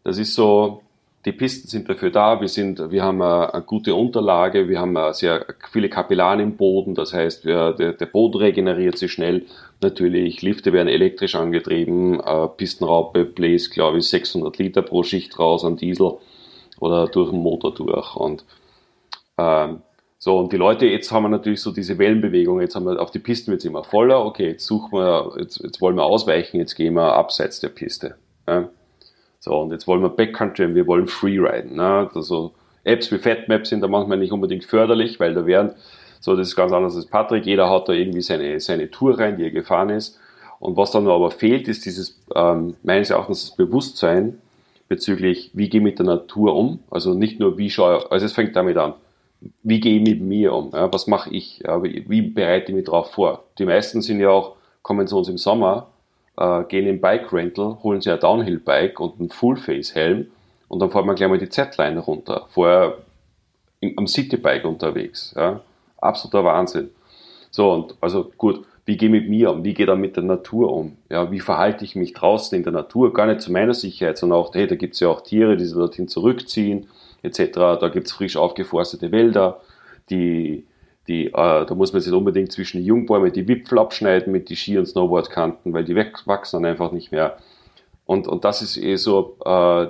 [0.04, 0.82] Das ist so,
[1.24, 4.96] die Pisten sind dafür da, wir, sind, wir haben eine, eine gute Unterlage, wir haben
[5.12, 9.46] sehr viele Kapillaren im Boden, das heißt, der, der, Boden regeneriert sich schnell.
[9.80, 15.64] Natürlich, Lifte werden elektrisch angetrieben, äh, Pistenraupe bläst, glaube ich, 600 Liter pro Schicht raus
[15.64, 16.12] an Diesel
[16.80, 18.16] oder durch den Motor durch.
[18.16, 18.44] Und
[19.36, 19.82] ähm,
[20.18, 23.10] so, und die Leute, jetzt haben wir natürlich so diese Wellenbewegung, jetzt haben wir auf
[23.10, 26.56] die Pisten wird es immer voller, okay, jetzt suchen wir, jetzt, jetzt wollen wir ausweichen,
[26.56, 28.16] jetzt gehen wir abseits der Piste.
[28.48, 28.70] Ja.
[29.40, 31.76] So, und jetzt wollen wir Backcountry und wir wollen Freeriden.
[31.76, 32.10] Ne?
[32.14, 35.74] Also Apps wie FatMap sind da manchmal nicht unbedingt förderlich, weil da werden,
[36.20, 39.36] so das ist ganz anders als Patrick, jeder hat da irgendwie seine, seine Tour rein,
[39.36, 40.18] die er gefahren ist.
[40.58, 44.38] Und was dann aber fehlt, ist dieses, ähm, meines Erachtens, das Bewusstsein
[44.88, 46.80] bezüglich, wie gehe ich mit der Natur um.
[46.90, 48.94] Also nicht nur, wie schaue, also es fängt damit an,
[49.62, 50.92] wie gehe ich mit mir um, ja?
[50.92, 51.82] was mache ich, ja?
[51.82, 53.44] wie, bereite ich mich darauf vor.
[53.58, 55.88] Die meisten sind ja auch, kommen zu uns im Sommer,
[56.36, 60.28] äh, gehen in Bike Rental, holen sich ein Downhill Bike und einen Full-Face Helm
[60.68, 62.46] und dann fahren wir gleich mal die Z-Line runter.
[62.50, 62.98] Vorher
[63.80, 65.34] im, am Citybike unterwegs.
[65.36, 65.60] Ja.
[65.98, 66.90] Absoluter Wahnsinn.
[67.50, 69.64] So, und also gut, wie gehe ich mit mir um?
[69.64, 70.96] Wie gehe ich dann mit der Natur um?
[71.10, 73.12] Ja, wie verhalte ich mich draußen in der Natur?
[73.12, 75.64] Gar nicht zu meiner Sicherheit, sondern auch, hey, da gibt es ja auch Tiere, die
[75.64, 76.88] sich dorthin zurückziehen,
[77.22, 77.52] etc.
[77.52, 79.60] Da gibt es frisch aufgeforstete Wälder,
[80.10, 80.64] die
[81.08, 84.56] die, äh, da muss man sich unbedingt zwischen die Jungbäume die Wipfel abschneiden mit die
[84.56, 87.38] Ski- und Snowboardkanten, weil die wachsen dann einfach nicht mehr.
[88.06, 89.88] Und, und das ist eh so, äh,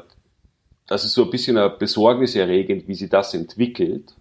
[0.87, 4.15] das ist so ein bisschen besorgniserregend, wie sich das entwickelt.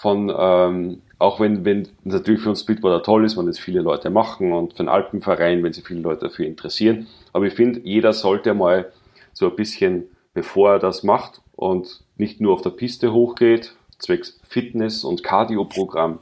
[0.00, 4.08] Von, ähm, auch wenn, wenn natürlich für uns Splitboarder toll ist, wenn das viele Leute
[4.08, 7.06] machen und für den Alpenverein, wenn sich viele Leute dafür interessieren.
[7.34, 8.90] Aber ich finde, jeder sollte mal
[9.34, 14.40] so ein bisschen, bevor er das macht und nicht nur auf der Piste hochgeht, zwecks
[14.48, 16.20] Fitness- und Cardio-Programm,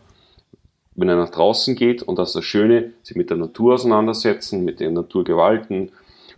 [0.97, 4.65] wenn er nach draußen geht und das ist das Schöne, sich mit der Natur auseinandersetzen,
[4.65, 5.93] mit den Naturgewalten,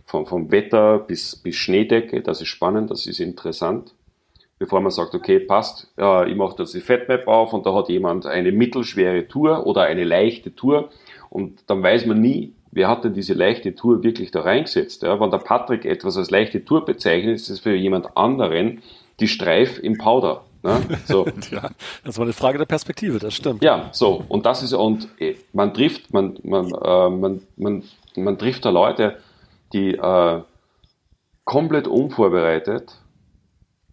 [0.05, 3.95] vom, vom Wetter bis, bis Schneedecke, das ist spannend, das ist interessant.
[4.61, 7.89] Bevor man sagt, okay, passt, äh, ich mache das die Fatmap auf und da hat
[7.89, 10.91] jemand eine mittelschwere Tour oder eine leichte Tour
[11.31, 15.01] und dann weiß man nie, wer hat denn diese leichte Tour wirklich da reingesetzt.
[15.01, 15.19] Ja?
[15.19, 18.83] Wenn der Patrick etwas als leichte Tour bezeichnet, ist es für jemand anderen
[19.19, 20.43] die Streif im Powder.
[20.61, 20.79] Ne?
[21.05, 21.25] So.
[21.49, 21.71] ja,
[22.03, 23.63] das war eine Frage der Perspektive, das stimmt.
[23.63, 24.23] Ja, so.
[24.27, 27.83] Und das ist, und eh, man trifft, man, man, äh, man, man,
[28.15, 29.17] man trifft da Leute,
[29.73, 30.41] die äh,
[31.45, 33.00] komplett unvorbereitet,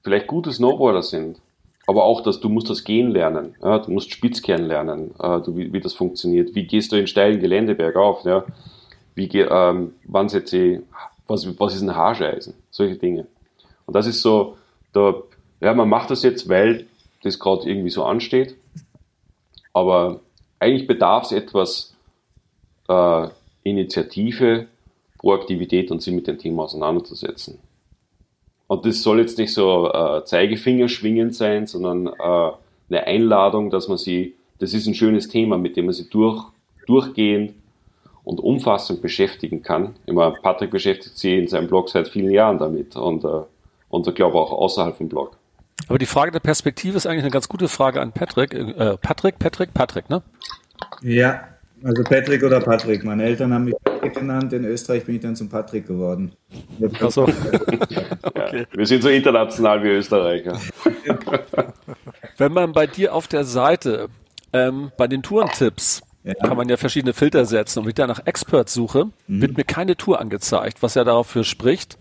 [0.08, 1.40] vielleicht gute Snowboarder sind,
[1.86, 3.54] aber auch, dass du musst das Gehen lernen.
[3.62, 3.78] Ja?
[3.78, 6.54] Du musst Spitzkern lernen, äh, du, wie, wie das funktioniert.
[6.54, 8.24] Wie gehst du in steilen Gelände bergauf?
[8.24, 8.44] Ja?
[9.14, 10.80] Wie, ähm, wann setze ich,
[11.26, 12.54] was, was ist ein Haarscheisen?
[12.70, 13.26] Solche Dinge.
[13.86, 14.56] Und das ist so,
[14.92, 15.14] da
[15.60, 16.86] ja, man macht das jetzt, weil
[17.22, 18.56] das gerade irgendwie so ansteht.
[19.72, 20.20] Aber
[20.58, 21.96] eigentlich bedarf es etwas
[22.88, 23.28] äh,
[23.64, 24.66] Initiative,
[25.18, 27.58] Proaktivität und sich mit dem Thema auseinanderzusetzen.
[28.68, 32.52] Und das soll jetzt nicht so äh, Zeigefinger schwingend sein, sondern äh,
[32.90, 36.44] eine Einladung, dass man sie, das ist ein schönes Thema, mit dem man sich durch,
[36.86, 37.54] durchgehend
[38.24, 39.96] und umfassend beschäftigen kann.
[40.04, 43.40] Immer Patrick beschäftigt sich in seinem Blog seit vielen Jahren damit und, äh,
[43.88, 45.32] und ich glaube auch außerhalb vom Blog.
[45.88, 48.52] Aber die Frage der Perspektive ist eigentlich eine ganz gute Frage an Patrick.
[48.52, 50.22] Äh, Patrick, Patrick, Patrick, ne?
[51.00, 51.40] Ja,
[51.82, 53.04] also Patrick oder Patrick.
[53.04, 54.52] Meine Eltern haben mich Patrick genannt.
[54.52, 56.32] In Österreich bin ich dann zum Patrick geworden.
[57.00, 57.22] Ach so.
[58.22, 58.66] okay.
[58.72, 60.58] Wir sind so international wie Österreicher.
[62.36, 64.08] Wenn man bei dir auf der Seite
[64.52, 66.34] ähm, bei den Tourentipps ja.
[66.34, 69.40] kann man ja verschiedene Filter setzen und wenn ich da nach Expert suche, mhm.
[69.40, 71.98] wird mir keine Tour angezeigt, was ja dafür spricht.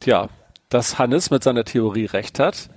[0.00, 0.28] Tja,
[0.68, 2.70] dass Hannes mit seiner Theorie recht hat.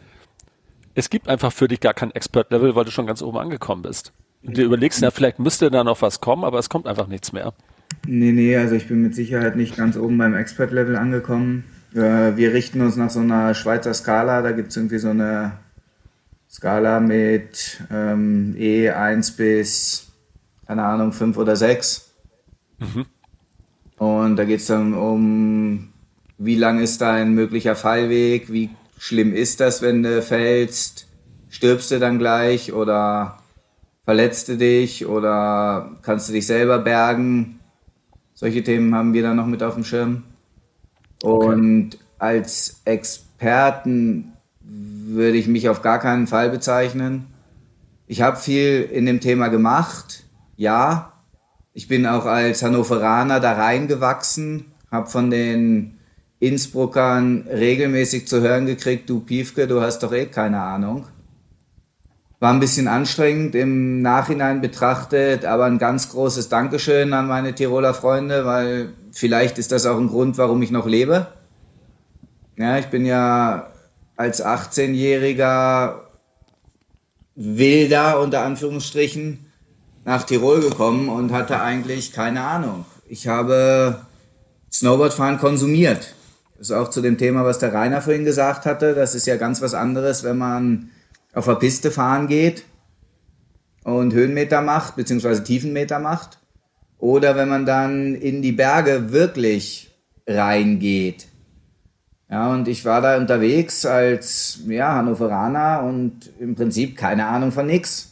[0.96, 4.12] es gibt einfach für dich gar kein Expert-Level, weil du schon ganz oben angekommen bist.
[4.44, 7.32] Und du überlegst ja, vielleicht müsste da noch was kommen, aber es kommt einfach nichts
[7.32, 7.54] mehr.
[8.08, 11.64] Nee, nee, also ich bin mit Sicherheit nicht ganz oben beim Expert-Level angekommen.
[11.94, 15.54] Äh, wir richten uns nach so einer Schweizer Skala, da gibt es irgendwie so eine
[16.50, 20.08] Skala mit ähm, E1 bis,
[20.66, 22.12] keine Ahnung, 5 oder 6.
[22.80, 23.06] Mhm.
[23.98, 25.90] Und da geht es dann um,
[26.40, 31.08] wie lang ist dein möglicher Fallweg, wie schlimm ist das, wenn du fällst,
[31.50, 33.41] stirbst du dann gleich oder
[34.06, 37.60] verletzt du dich oder kannst du dich selber bergen.
[38.34, 40.24] Solche Themen haben wir dann noch mit auf dem Schirm.
[41.24, 44.34] Und als Experten
[44.64, 47.28] würde ich mich auf gar keinen Fall bezeichnen.
[48.08, 50.24] Ich habe viel in dem Thema gemacht,
[50.56, 51.14] ja.
[51.74, 56.00] Ich bin auch als Hannoveraner da reingewachsen, habe von den
[56.40, 61.06] Innsbruckern regelmäßig zu hören gekriegt, du Piefke, du hast doch eh keine Ahnung.
[62.42, 67.94] War ein bisschen anstrengend im Nachhinein betrachtet, aber ein ganz großes Dankeschön an meine Tiroler
[67.94, 71.28] Freunde, weil vielleicht ist das auch ein Grund, warum ich noch lebe.
[72.58, 73.68] Ja, ich bin ja
[74.16, 76.00] als 18-jähriger
[77.36, 79.46] Wilder unter Anführungsstrichen
[80.04, 82.86] nach Tirol gekommen und hatte eigentlich keine Ahnung.
[83.08, 84.02] Ich habe
[84.74, 86.16] Snowboardfahren konsumiert.
[86.58, 88.96] Das ist auch zu dem Thema, was der Rainer vorhin gesagt hatte.
[88.96, 90.90] Das ist ja ganz was anderes, wenn man
[91.34, 92.64] auf der Piste fahren geht
[93.84, 96.40] und Höhenmeter macht, beziehungsweise Tiefenmeter macht.
[96.98, 99.92] Oder wenn man dann in die Berge wirklich
[100.28, 101.28] reingeht.
[102.30, 107.66] Ja, und ich war da unterwegs als ja, Hannoveraner und im Prinzip keine Ahnung von
[107.66, 108.08] nix.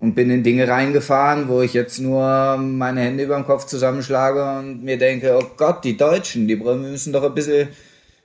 [0.00, 4.58] Und bin in Dinge reingefahren, wo ich jetzt nur meine Hände über dem Kopf zusammenschlage
[4.58, 7.68] und mir denke, oh Gott, die Deutschen, die müssen doch ein bisschen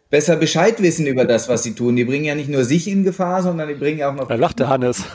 [0.10, 1.96] besser Bescheid wissen über das, was sie tun.
[1.96, 4.28] Die bringen ja nicht nur sich in Gefahr, sondern die bringen ja auch noch.
[4.28, 5.04] Da lachte Hannes.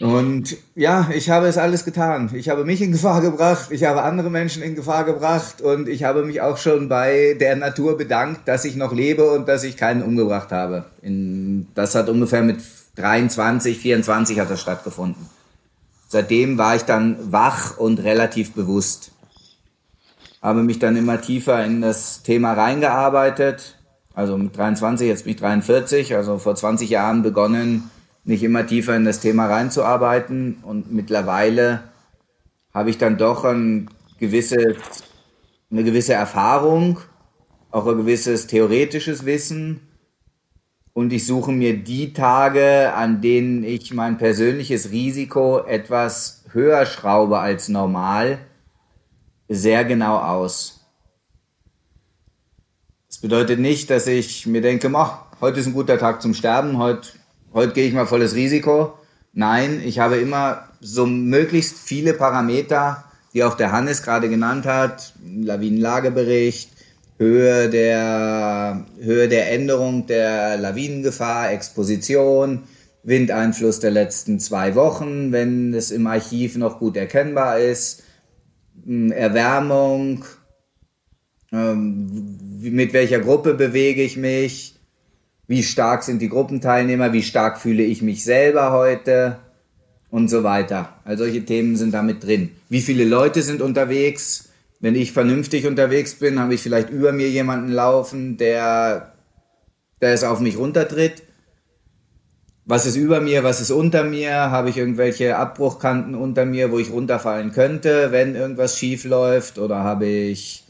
[0.00, 2.30] Und ja, ich habe es alles getan.
[2.32, 6.04] Ich habe mich in Gefahr gebracht, ich habe andere Menschen in Gefahr gebracht und ich
[6.04, 9.76] habe mich auch schon bei der Natur bedankt, dass ich noch lebe und dass ich
[9.76, 10.84] keinen umgebracht habe.
[11.02, 12.60] In, das hat ungefähr mit
[12.94, 15.26] 23, 24 hat das stattgefunden.
[16.06, 19.10] Seitdem war ich dann wach und relativ bewusst.
[20.40, 23.78] Habe mich dann immer tiefer in das Thema reingearbeitet.
[24.14, 27.90] Also mit 23, jetzt bin ich 43, also vor 20 Jahren begonnen,
[28.24, 30.58] mich immer tiefer in das Thema reinzuarbeiten.
[30.62, 31.84] Und mittlerweile
[32.72, 34.76] habe ich dann doch ein gewisses,
[35.70, 37.00] eine gewisse Erfahrung,
[37.70, 39.80] auch ein gewisses theoretisches Wissen.
[40.92, 47.38] Und ich suche mir die Tage, an denen ich mein persönliches Risiko etwas höher schraube
[47.38, 48.38] als normal,
[49.48, 50.80] sehr genau aus.
[53.08, 54.92] Das bedeutet nicht, dass ich mir denke,
[55.40, 57.08] heute ist ein guter Tag zum Sterben, heute
[57.52, 58.94] heute gehe ich mal volles Risiko.
[59.32, 65.12] Nein, ich habe immer so möglichst viele Parameter, die auch der Hannes gerade genannt hat,
[65.24, 66.70] Lawinenlagebericht,
[67.18, 72.64] Höhe der, Höhe der Änderung der Lawinengefahr, Exposition,
[73.02, 78.04] Windeinfluss der letzten zwei Wochen, wenn es im Archiv noch gut erkennbar ist,
[78.88, 80.24] Erwärmung,
[81.52, 84.76] ähm, mit welcher Gruppe bewege ich mich,
[85.46, 89.38] wie stark sind die Gruppenteilnehmer, wie stark fühle ich mich selber heute
[90.10, 90.94] und so weiter.
[91.04, 92.50] All solche Themen sind damit drin.
[92.68, 94.48] Wie viele Leute sind unterwegs?
[94.80, 99.12] Wenn ich vernünftig unterwegs bin, habe ich vielleicht über mir jemanden laufen, der,
[100.00, 101.24] der es auf mich runtertritt.
[102.70, 104.30] Was ist über mir, was ist unter mir?
[104.30, 109.58] Habe ich irgendwelche Abbruchkanten unter mir, wo ich runterfallen könnte, wenn irgendwas schief läuft?
[109.58, 110.64] Oder habe ich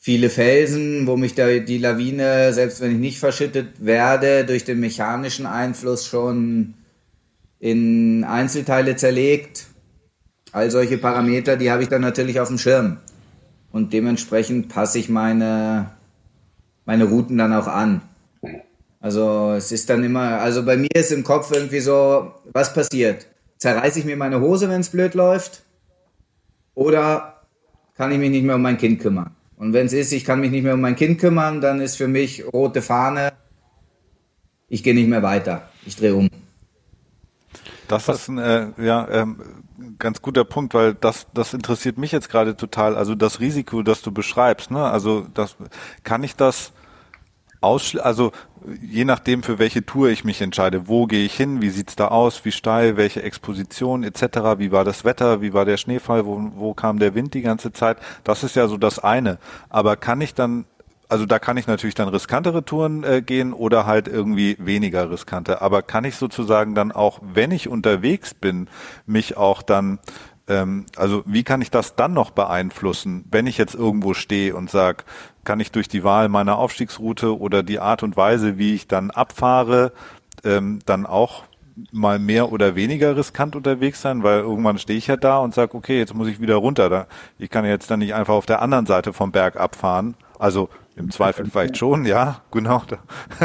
[0.00, 4.80] viele Felsen, wo mich da die Lawine, selbst wenn ich nicht verschüttet werde, durch den
[4.80, 6.72] mechanischen Einfluss schon
[7.58, 9.66] in Einzelteile zerlegt.
[10.50, 12.96] All solche Parameter, die habe ich dann natürlich auf dem Schirm.
[13.70, 15.90] Und dementsprechend passe ich meine,
[16.86, 18.00] meine Routen dann auch an.
[19.04, 23.26] Also es ist dann immer, also bei mir ist im Kopf irgendwie so, was passiert?
[23.58, 25.62] Zerreiße ich mir meine Hose, wenn es blöd läuft?
[26.74, 27.42] Oder
[27.98, 29.36] kann ich mich nicht mehr um mein Kind kümmern?
[29.58, 31.96] Und wenn es ist, ich kann mich nicht mehr um mein Kind kümmern, dann ist
[31.96, 33.34] für mich rote Fahne,
[34.70, 36.30] ich gehe nicht mehr weiter, ich drehe um.
[37.88, 39.36] Das ist ein äh, ja, ähm,
[39.98, 42.96] ganz guter Punkt, weil das, das interessiert mich jetzt gerade total.
[42.96, 44.82] Also das Risiko, das du beschreibst, ne?
[44.82, 45.56] Also das
[46.04, 46.72] kann ich das
[47.64, 48.32] ausschli also
[48.80, 52.08] je nachdem, für welche Tour ich mich entscheide, wo gehe ich hin, wie sieht's da
[52.08, 56.50] aus, wie steil, welche Exposition etc., wie war das Wetter, wie war der Schneefall, wo,
[56.54, 59.38] wo kam der Wind die ganze Zeit, das ist ja so das eine.
[59.68, 60.64] Aber kann ich dann
[61.06, 65.60] also da kann ich natürlich dann riskantere Touren äh, gehen oder halt irgendwie weniger riskante.
[65.60, 68.68] Aber kann ich sozusagen dann auch, wenn ich unterwegs bin,
[69.06, 69.98] mich auch dann
[70.48, 74.70] ähm, also wie kann ich das dann noch beeinflussen, wenn ich jetzt irgendwo stehe und
[74.70, 75.04] sage,
[75.44, 79.10] kann ich durch die Wahl meiner Aufstiegsroute oder die Art und Weise, wie ich dann
[79.10, 79.92] abfahre,
[80.44, 81.44] ähm, dann auch
[81.92, 85.74] mal mehr oder weniger riskant unterwegs sein, weil irgendwann stehe ich ja da und sage,
[85.74, 87.08] okay, jetzt muss ich wieder runter.
[87.38, 90.14] Ich kann jetzt dann nicht einfach auf der anderen Seite vom Berg abfahren.
[90.38, 92.82] Also im Zweifel vielleicht schon, ja, genau.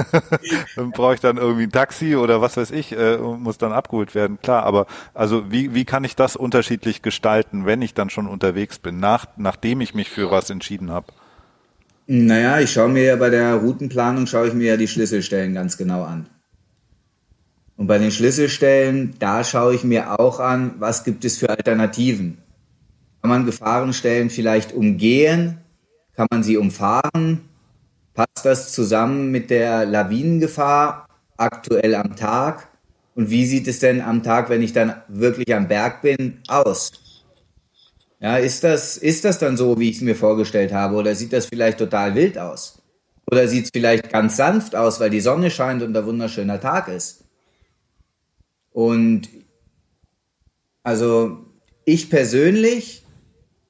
[0.75, 4.13] dann brauche ich dann irgendwie ein Taxi oder was weiß ich, äh, muss dann abgeholt
[4.13, 4.63] werden, klar.
[4.63, 8.99] Aber also wie, wie kann ich das unterschiedlich gestalten, wenn ich dann schon unterwegs bin,
[8.99, 11.07] nach, nachdem ich mich für was entschieden habe?
[12.05, 15.77] Naja, ich schaue mir ja bei der Routenplanung, schaue ich mir ja die Schlüsselstellen ganz
[15.77, 16.27] genau an.
[17.77, 22.37] Und bei den Schlüsselstellen, da schaue ich mir auch an, was gibt es für Alternativen.
[23.21, 25.59] Kann man Gefahrenstellen vielleicht umgehen?
[26.19, 27.47] Kann man sie umfahren?
[28.13, 32.67] Passt das zusammen mit der Lawinengefahr aktuell am Tag?
[33.15, 36.91] Und wie sieht es denn am Tag, wenn ich dann wirklich am Berg bin, aus?
[38.19, 40.95] Ja, ist das, ist das dann so, wie ich es mir vorgestellt habe?
[40.95, 42.81] Oder sieht das vielleicht total wild aus?
[43.31, 46.89] Oder sieht es vielleicht ganz sanft aus, weil die Sonne scheint und ein wunderschöner Tag
[46.89, 47.23] ist?
[48.73, 49.29] Und
[50.83, 51.45] also
[51.85, 53.05] ich persönlich,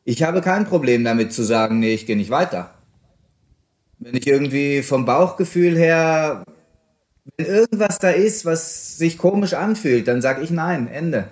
[0.09, 2.71] ich habe kein Problem damit zu sagen, nee, ich gehe nicht weiter.
[3.99, 6.43] Wenn ich irgendwie vom Bauchgefühl her,
[7.37, 11.25] wenn irgendwas da ist, was sich komisch anfühlt, dann sage ich nein, Ende.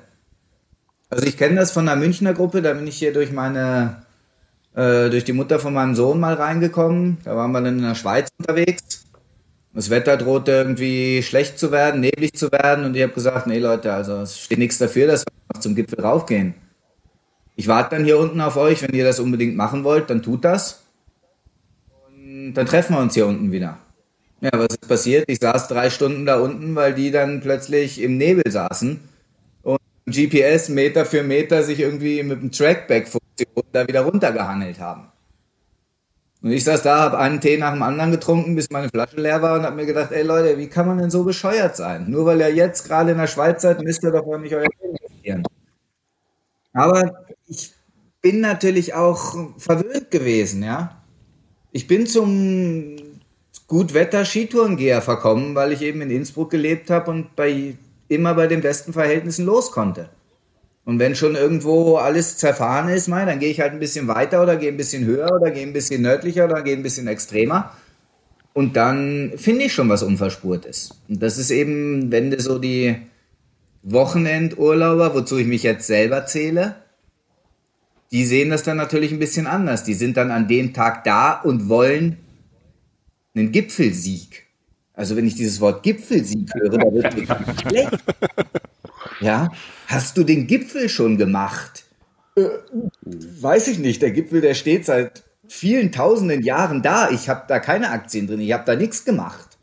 [1.10, 4.04] Also ich kenne das von einer Münchner Gruppe, da bin ich hier durch meine,
[4.76, 7.18] äh, durch die Mutter von meinem Sohn mal reingekommen.
[7.24, 9.08] Da waren wir dann in der Schweiz unterwegs.
[9.74, 13.58] Das Wetter drohte irgendwie schlecht zu werden, neblig zu werden und ich habe gesagt, nee
[13.58, 16.67] Leute, also es steht nichts dafür, dass wir noch zum Gipfel raufgehen.
[17.58, 20.46] Ich warte dann hier unten auf euch, wenn ihr das unbedingt machen wollt, dann tut
[20.46, 20.84] das.
[22.08, 23.80] Und dann treffen wir uns hier unten wieder.
[24.42, 25.26] Ja, was ist passiert?
[25.28, 29.00] Ich saß drei Stunden da unten, weil die dann plötzlich im Nebel saßen
[29.64, 35.08] und GPS Meter für Meter sich irgendwie mit dem Trackback-Funktion da wieder runtergehangelt haben.
[36.44, 39.42] Und ich saß da, habe einen Tee nach dem anderen getrunken, bis meine Flasche leer
[39.42, 42.08] war und habe mir gedacht, ey Leute, wie kann man denn so bescheuert sein?
[42.08, 44.62] Nur weil ihr jetzt gerade in der Schweiz seid, müsst ihr doch wohl nicht euer
[44.62, 45.44] Leben investieren.
[46.74, 47.74] Aber ich
[48.22, 51.04] bin natürlich auch verwöhnt gewesen, ja.
[51.72, 52.96] Ich bin zum
[53.68, 57.76] Gutwetter-Skitourengeher verkommen, weil ich eben in Innsbruck gelebt habe und bei,
[58.08, 60.10] immer bei den besten Verhältnissen los konnte.
[60.86, 64.42] Und wenn schon irgendwo alles zerfahren ist, mal, dann gehe ich halt ein bisschen weiter
[64.42, 67.74] oder gehe ein bisschen höher oder gehe ein bisschen nördlicher oder gehe ein bisschen extremer.
[68.54, 70.92] Und dann finde ich schon was Unverspurtes.
[71.10, 72.96] Und das ist eben, wenn du so die
[73.84, 76.76] Wochenendurlauber, wozu ich mich jetzt selber zähle,
[78.12, 79.84] die sehen das dann natürlich ein bisschen anders.
[79.84, 82.18] Die sind dann an dem Tag da und wollen
[83.36, 84.48] einen Gipfelsieg.
[84.94, 87.28] Also wenn ich dieses Wort Gipfelsieg höre, da wird mir
[87.68, 88.04] schlecht.
[89.20, 89.50] Ja,
[89.88, 91.86] hast du den Gipfel schon gemacht?
[92.36, 92.48] Äh,
[93.04, 94.02] weiß ich nicht.
[94.02, 97.10] Der Gipfel, der steht seit vielen tausenden Jahren da.
[97.10, 98.40] Ich habe da keine Aktien drin.
[98.40, 99.58] Ich habe da nichts gemacht.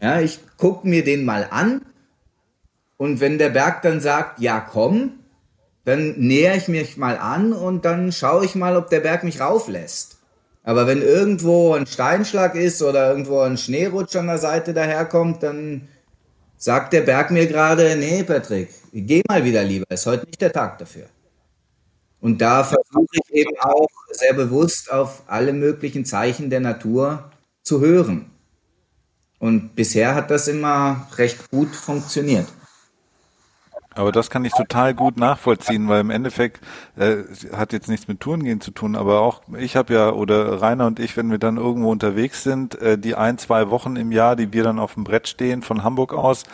[0.00, 1.82] Ja, ich gucke mir den mal an
[2.98, 5.17] und wenn der Berg dann sagt, ja komm,
[5.88, 9.40] dann näher ich mich mal an und dann schaue ich mal, ob der Berg mich
[9.40, 10.18] rauflässt.
[10.62, 15.88] Aber wenn irgendwo ein Steinschlag ist oder irgendwo ein Schneerutsch an der Seite daherkommt, dann
[16.58, 20.52] sagt der Berg mir gerade, nee, Patrick, geh mal wieder lieber, ist heute nicht der
[20.52, 21.06] Tag dafür.
[22.20, 27.30] Und da versuche ich eben auch sehr bewusst auf alle möglichen Zeichen der Natur
[27.62, 28.30] zu hören.
[29.38, 32.46] Und bisher hat das immer recht gut funktioniert.
[33.98, 36.60] Aber das kann ich total gut nachvollziehen, weil im Endeffekt
[36.96, 37.16] äh,
[37.52, 41.00] hat jetzt nichts mit Tourengehen zu tun, aber auch ich habe ja oder Rainer und
[41.00, 44.52] ich, wenn wir dann irgendwo unterwegs sind, äh, die ein, zwei Wochen im Jahr, die
[44.52, 46.44] wir dann auf dem Brett stehen von Hamburg aus,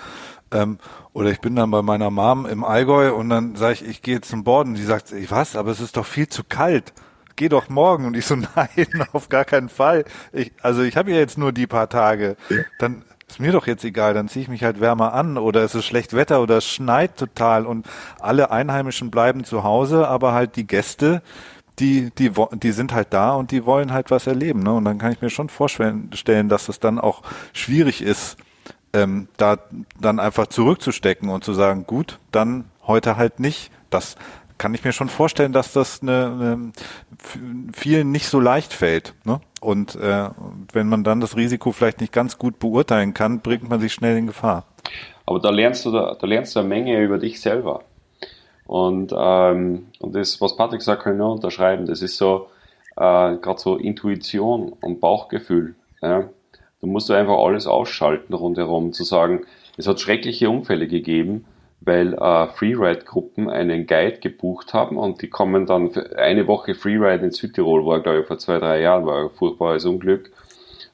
[0.53, 0.79] ähm,
[1.13, 4.15] oder ich bin dann bei meiner Mom im Allgäu und dann sage ich, ich gehe
[4.15, 4.75] jetzt zum Borden.
[4.75, 6.93] Die sagt, ich was, aber es ist doch viel zu kalt.
[7.37, 8.07] Geh doch morgen.
[8.07, 10.05] Und ich so, nein, auf gar keinen Fall.
[10.33, 12.37] Ich, also ich habe ja jetzt nur die paar Tage.
[12.79, 15.75] Dann ist mir doch jetzt egal, dann ziehe ich mich halt wärmer an oder es
[15.75, 17.87] ist schlecht Wetter oder es schneit total und
[18.21, 21.23] alle Einheimischen bleiben zu Hause, aber halt die Gäste,
[21.79, 24.63] die, die, die sind halt da und die wollen halt was erleben.
[24.63, 24.73] Ne?
[24.75, 26.11] Und dann kann ich mir schon vorstellen,
[26.49, 27.23] dass es dann auch
[27.53, 28.37] schwierig ist,
[28.93, 29.59] ähm, da
[30.01, 33.73] dann einfach zurückzustecken und zu sagen, gut, dann heute halt nicht.
[33.91, 34.17] Das
[34.57, 36.73] kann ich mir schon vorstellen, dass das eine, eine
[37.73, 39.15] vielen nicht so leicht fällt.
[39.25, 39.41] Ne?
[39.65, 40.29] Und äh,
[40.75, 44.19] wenn man dann das Risiko vielleicht nicht ganz gut beurteilen kann, bringt man sich schnell
[44.19, 44.67] in Gefahr.
[45.25, 47.83] Aber da lernst du, da, da lernst du eine Menge über dich selber.
[48.67, 51.87] Und, ähm, und das, was Patrick sagt, kann ich nur unterschreiben.
[51.87, 52.49] Das ist so,
[52.97, 55.77] äh, gerade so Intuition und Bauchgefühl.
[56.03, 56.29] Ja?
[56.83, 59.47] Du musst einfach alles ausschalten rundherum, zu sagen,
[59.79, 61.47] es hat schreckliche Unfälle gegeben,
[61.85, 67.25] weil äh, Freeride-Gruppen einen Guide gebucht haben und die kommen dann für eine Woche Freeride
[67.25, 70.31] in Südtirol, war glaube ich vor zwei, drei Jahren, war ein furchtbares Unglück.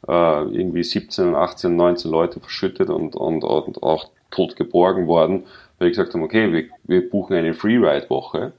[0.09, 5.45] Äh, irgendwie 17, 18, 19 Leute verschüttet und, und, und auch tot geborgen worden,
[5.78, 8.53] weil ich gesagt haben, okay, wir, wir buchen eine Freeride-Woche.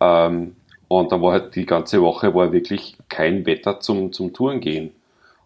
[0.00, 0.56] Ähm,
[0.88, 4.92] und dann war halt die ganze Woche war wirklich kein Wetter zum, zum Touren gehen.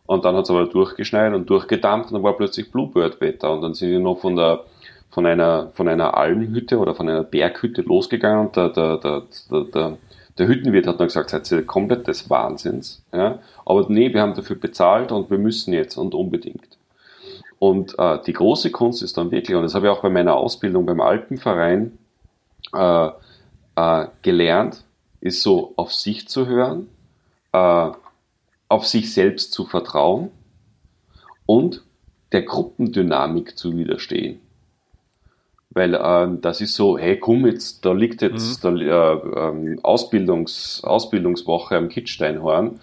[0.06, 3.52] Und dann hat es aber durchgeschneit und durchgedampft und dann war plötzlich Bluebird-Wetter.
[3.52, 4.64] Und dann sind wir noch von der
[5.10, 9.64] von einer, von einer Almhütte oder von einer Berghütte losgegangen und der, der, der, der,
[9.64, 9.98] der,
[10.38, 13.02] der Hüttenwirt hat dann gesagt, seid ihr komplett des Wahnsinns.
[13.12, 13.40] Ja?
[13.66, 16.78] Aber nee, wir haben dafür bezahlt und wir müssen jetzt und unbedingt.
[17.58, 20.34] Und äh, die große Kunst ist dann wirklich, und das habe ich auch bei meiner
[20.34, 21.98] Ausbildung beim Alpenverein
[22.72, 23.08] äh,
[23.76, 24.84] äh, gelernt,
[25.20, 26.88] ist so auf sich zu hören,
[27.52, 27.90] äh,
[28.68, 30.30] auf sich selbst zu vertrauen
[31.44, 31.82] und
[32.32, 34.40] der Gruppendynamik zu widerstehen.
[35.70, 38.78] Weil ähm, das ist so, hey komm jetzt, da liegt jetzt mhm.
[38.78, 42.80] der äh, ähm, Ausbildungs, Ausbildungswoche am Kitzsteinhorn,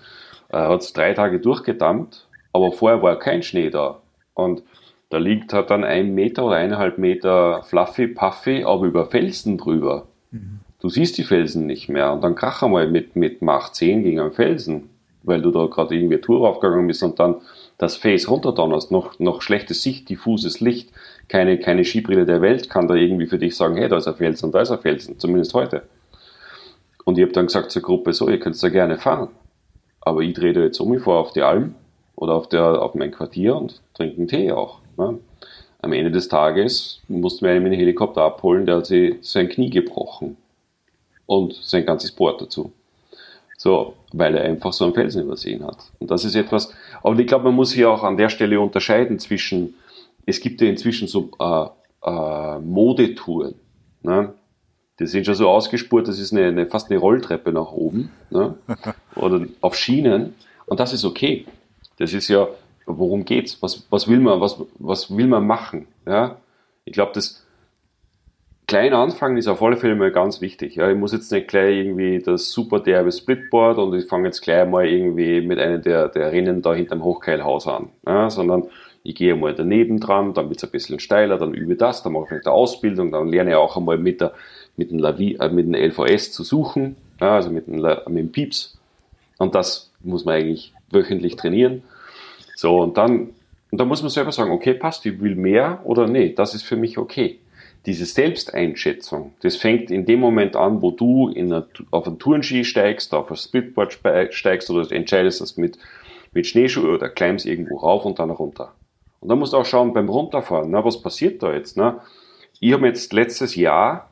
[0.50, 4.02] äh, hat es drei Tage durchgedammt, aber vorher war kein Schnee da.
[4.34, 4.64] Und
[5.10, 10.08] da liegt halt dann ein Meter oder eineinhalb Meter Fluffy, Puffy, aber über Felsen drüber.
[10.32, 10.60] Mhm.
[10.80, 14.20] Du siehst die Felsen nicht mehr und dann krach einmal mit, mit Mach 10 gegen
[14.20, 14.90] einen Felsen,
[15.24, 17.38] weil du da gerade irgendwie Tour aufgegangen bist und dann
[17.78, 20.92] das Face runterdonnerst, noch, noch schlechte Sicht, diffuses Licht,
[21.28, 24.16] keine, keine Skibrille der Welt kann da irgendwie für dich sagen, hey, da ist ein
[24.16, 25.84] Felsen da ist ein Felsen, zumindest heute.
[27.06, 29.30] Und ich habe dann gesagt zur Gruppe, so, ihr könnt da gerne fahren,
[30.02, 31.76] aber ich drehe da jetzt um, ich fahre auf die Alm
[32.16, 34.80] oder auf, der, auf mein Quartier und trinke einen Tee auch.
[34.98, 35.20] Ne?
[35.82, 39.48] Am Ende des Tages mussten wir einen mit dem Helikopter abholen, der hat sich sein
[39.48, 40.38] Knie gebrochen
[41.28, 42.72] und sein ganzes Board dazu.
[43.58, 45.78] So, weil er einfach so einen Felsen übersehen hat.
[46.00, 46.74] Und das ist etwas,
[47.04, 49.76] aber ich glaube, man muss hier auch an der Stelle unterscheiden zwischen,
[50.28, 51.66] es gibt ja inzwischen so äh,
[52.08, 53.56] äh, Modetouren.
[54.04, 54.34] Ne?
[55.00, 58.12] Die sind schon so ausgespurt, das ist eine, eine, fast eine Rolltreppe nach oben.
[58.30, 58.56] Ne?
[59.16, 60.36] Oder auf Schienen.
[60.66, 61.46] Und das ist okay.
[61.98, 62.48] Das ist ja,
[62.86, 63.62] worum geht's?
[63.62, 65.88] Was, was will man, was, was will man machen?
[66.06, 66.38] Ja?
[66.84, 67.48] Ich glaube, das,
[68.68, 70.76] klein anfangen ist auf alle Fälle mal ganz wichtig.
[70.76, 70.92] Ja.
[70.92, 74.68] Ich muss jetzt nicht gleich irgendwie das super derbe Splitboard und ich fange jetzt gleich
[74.68, 78.68] mal irgendwie mit einem der, der Rennen da hinterm Hochkeilhaus an, ja, sondern
[79.08, 82.12] ich gehe mal daneben dran, dann wird es ein bisschen steiler, dann übe das, dann
[82.14, 84.34] mache ich vielleicht eine Ausbildung, dann lerne ich auch einmal mit, der,
[84.76, 88.32] mit, dem, Lavi, äh, mit dem LVS zu suchen, ja, also mit dem, mit dem
[88.32, 88.78] Pieps.
[89.38, 91.84] Und das muss man eigentlich wöchentlich trainieren.
[92.56, 93.30] So, und dann,
[93.72, 96.64] und dann muss man selber sagen, okay, passt, ich will mehr oder nee, das ist
[96.64, 97.40] für mich okay
[97.86, 103.14] diese Selbsteinschätzung, das fängt in dem Moment an, wo du eine, auf einen Tourenski steigst,
[103.14, 104.00] auf ein Splitboard
[104.32, 105.78] steigst oder entscheidest das mit,
[106.34, 108.74] mit Schneeschuhe oder climbst irgendwo rauf und dann runter.
[109.20, 111.78] Und dann musst du auch schauen beim Runterfahren, na, was passiert da jetzt?
[111.78, 112.04] Na?
[112.60, 114.10] Ich habe jetzt letztes Jahr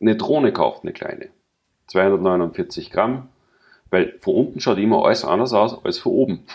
[0.00, 1.28] eine Drohne gekauft, eine kleine.
[1.88, 3.28] 249 Gramm,
[3.90, 6.46] weil von unten schaut immer alles anders aus als von oben.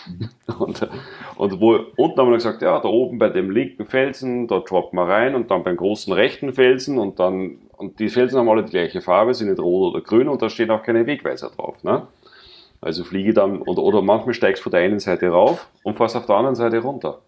[0.58, 0.88] Und,
[1.36, 4.92] und wo unten haben wir gesagt, ja, da oben bei dem linken Felsen, da droppt
[4.92, 8.62] man rein und dann beim großen rechten Felsen und dann, und die Felsen haben alle
[8.62, 11.82] die gleiche Farbe, sind nicht rot oder grün und da stehen auch keine Wegweiser drauf.
[11.82, 12.06] Ne?
[12.80, 16.14] Also fliege dann, oder, oder manchmal steigst du von der einen Seite rauf und fährst
[16.14, 17.18] auf der anderen Seite runter.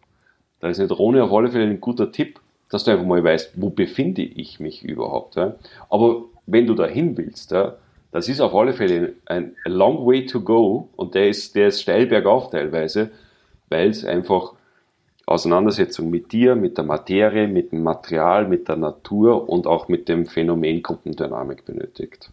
[0.66, 2.40] Da ist eine Drohne auf alle Fälle ein guter Tipp,
[2.70, 5.36] dass du einfach mal weißt, wo befinde ich mich überhaupt.
[5.36, 5.54] Ja?
[5.88, 7.76] Aber wenn du dahin willst, ja,
[8.10, 11.82] das ist auf alle Fälle ein long way to go und der ist, der ist
[11.82, 13.12] steil bergauf teilweise,
[13.68, 14.54] weil es einfach
[15.24, 20.08] Auseinandersetzung mit dir, mit der Materie, mit dem Material, mit der Natur und auch mit
[20.08, 22.32] dem Phänomen Gruppendynamik benötigt.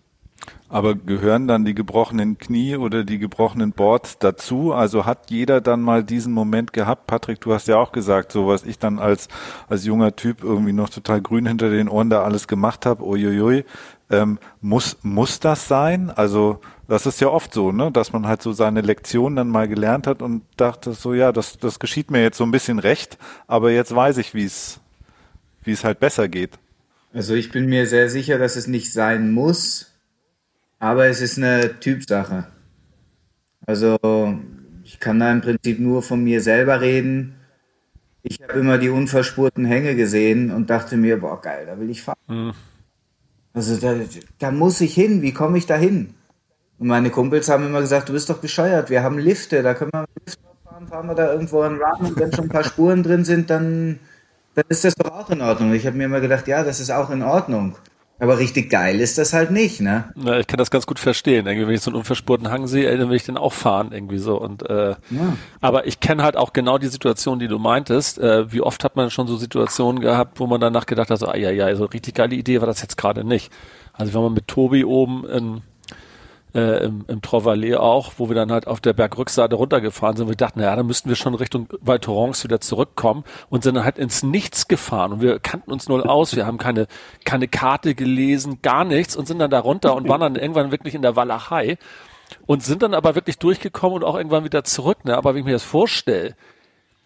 [0.69, 4.73] Aber gehören dann die gebrochenen Knie oder die gebrochenen Boards dazu?
[4.73, 7.05] Also hat jeder dann mal diesen Moment gehabt?
[7.05, 9.27] Patrick, du hast ja auch gesagt, so was ich dann als,
[9.69, 13.05] als junger Typ irgendwie noch total grün hinter den Ohren da alles gemacht habe.
[13.05, 13.65] Uiuiui.
[14.09, 16.09] Ähm, muss, muss das sein?
[16.09, 19.67] Also das ist ja oft so, ne, dass man halt so seine Lektion dann mal
[19.67, 23.17] gelernt hat und dachte so, ja, das, das geschieht mir jetzt so ein bisschen recht,
[23.47, 24.79] aber jetzt weiß ich, wie es,
[25.63, 26.59] wie es halt besser geht.
[27.13, 29.92] Also ich bin mir sehr sicher, dass es nicht sein muss,
[30.83, 32.45] aber es ist eine Typsache.
[33.65, 33.97] Also
[34.83, 37.35] ich kann da im Prinzip nur von mir selber reden.
[38.21, 42.01] Ich habe immer die unverspurten Hänge gesehen und dachte mir, boah, geil, da will ich
[42.03, 42.17] fahren.
[42.27, 42.53] Mhm.
[43.53, 43.95] Also da,
[44.39, 46.15] da muss ich hin, wie komme ich da hin?
[46.79, 49.91] Und meine Kumpels haben immer gesagt, du bist doch bescheuert, wir haben Lifte, da können
[49.93, 52.65] wir mit Lift fahren, fahren wir da irgendwo einen Run und wenn schon ein paar
[52.65, 53.99] Spuren drin sind, dann,
[54.55, 55.73] dann ist das doch auch in Ordnung.
[55.73, 57.77] Ich habe mir immer gedacht, ja, das ist auch in Ordnung.
[58.23, 60.05] Aber richtig geil ist das halt nicht, ne?
[60.15, 61.45] Na, ich kann das ganz gut verstehen.
[61.45, 64.17] Irgendwie, wenn ich so einen unverspurten Hang sehe, dann will ich den auch fahren, irgendwie
[64.17, 64.39] so.
[64.39, 65.37] Und äh, ja.
[65.59, 68.19] aber ich kenne halt auch genau die Situation, die du meintest.
[68.19, 71.27] Äh, wie oft hat man schon so Situationen gehabt, wo man danach gedacht hat, so,
[71.27, 73.51] ah ja, ja, so richtig geile Idee war das jetzt gerade nicht.
[73.91, 75.61] Also wenn man mit Tobi oben in
[76.53, 80.27] äh, im, im Trovalet auch, wo wir dann halt auf der Bergrückseite runtergefahren sind.
[80.27, 83.83] Wir dachten, naja, dann müssten wir schon Richtung Val Thorens wieder zurückkommen und sind dann
[83.83, 86.35] halt ins Nichts gefahren und wir kannten uns null aus.
[86.35, 86.87] Wir haben keine,
[87.25, 90.95] keine Karte gelesen, gar nichts und sind dann da runter und waren dann irgendwann wirklich
[90.95, 91.77] in der Walachei
[92.45, 95.05] und sind dann aber wirklich durchgekommen und auch irgendwann wieder zurück.
[95.05, 95.17] Ne?
[95.17, 96.35] Aber wie ich mir das vorstelle,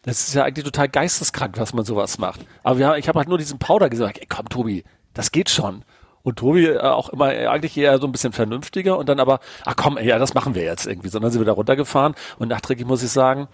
[0.04, 2.42] das ist ja eigentlich total geisteskrank, was man sowas macht.
[2.64, 4.84] Aber wir haben, ich habe halt nur diesen Powder gesagt, ey, komm Tobi,
[5.14, 5.84] das geht schon.
[6.28, 9.78] Und Tobi äh, auch immer eigentlich eher so ein bisschen vernünftiger und dann aber, ach
[9.78, 11.08] komm, ja, das machen wir jetzt irgendwie.
[11.08, 13.48] Sondern sind wir da runtergefahren und nachträglich muss ich sagen,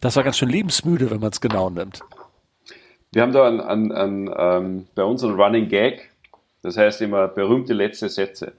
[0.00, 2.00] das war ganz schön lebensmüde, wenn man es genau nimmt.
[3.12, 6.10] Wir haben da an, an, an ähm, bei uns einen Running Gag,
[6.62, 8.54] das heißt immer berühmte letzte Sätze.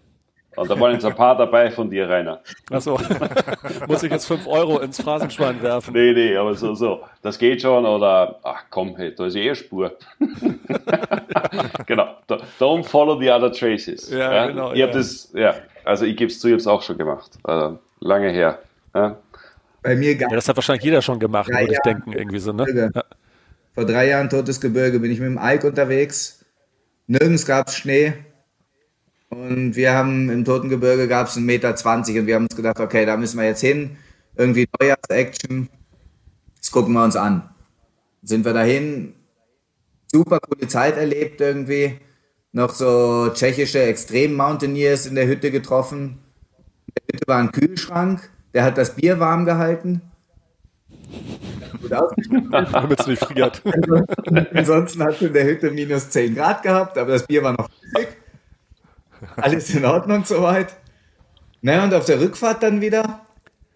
[0.56, 2.42] Und da waren jetzt ein paar dabei von dir, Rainer.
[2.72, 2.98] Achso.
[3.88, 5.94] Muss ich jetzt 5 Euro ins Phrasenschwein werfen?
[5.94, 7.02] Nee, nee, aber so, so.
[7.22, 9.98] Das geht schon oder, ach komm, hey, da ist eh Spur.
[11.86, 12.16] genau.
[12.60, 14.10] Don't follow the other traces.
[14.10, 14.48] Ja, ja?
[14.48, 14.72] genau.
[14.72, 14.88] Ich ja.
[14.88, 17.32] das, ja, also ich gebe es zu, ich habe es auch schon gemacht.
[17.44, 18.60] Also, lange her.
[18.94, 19.18] Ja?
[19.82, 22.54] Bei mir gar ja, Das hat wahrscheinlich jeder schon gemacht, würde ich denken, irgendwie so,
[22.54, 22.66] ne?
[22.96, 23.04] Ja.
[23.74, 26.46] Vor drei Jahren Totes Gebirge bin ich mit dem Ike unterwegs.
[27.08, 28.14] Nirgends gab es Schnee
[29.36, 32.80] und wir haben im Totengebirge gab es einen Meter 20 und wir haben uns gedacht,
[32.80, 33.98] okay, da müssen wir jetzt hin.
[34.38, 35.70] Irgendwie Neujahrsaction.
[36.58, 37.50] Das gucken wir uns an.
[38.24, 39.14] Sind wir dahin.
[40.10, 42.00] Super coole Zeit erlebt irgendwie.
[42.54, 46.20] Noch so tschechische Extrem-Mountaineers in der Hütte getroffen.
[46.88, 48.30] In der Hütte war ein Kühlschrank.
[48.54, 50.02] Der hat das Bier warm gehalten.
[51.82, 51.92] Gut
[52.72, 53.62] Damit es nicht friert.
[53.66, 57.52] Ansonsten, ansonsten hat es in der Hütte minus 10 Grad gehabt, aber das Bier war
[57.52, 58.15] noch flüssig.
[59.38, 60.76] Alles in Ordnung soweit.
[61.62, 63.22] Na, und auf der Rückfahrt dann wieder,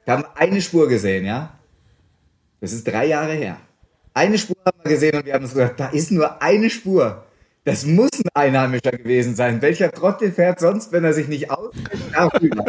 [0.06, 1.52] wir haben eine Spur gesehen, ja.
[2.62, 3.58] Das ist drei Jahre her.
[4.14, 7.24] Eine Spur haben wir gesehen und wir haben uns gesagt, da ist nur eine Spur.
[7.64, 9.62] Das muss ein Einheimischer gewesen sein.
[9.62, 12.66] Welcher Trottel fährt sonst, wenn er sich nicht auskennt, darüber?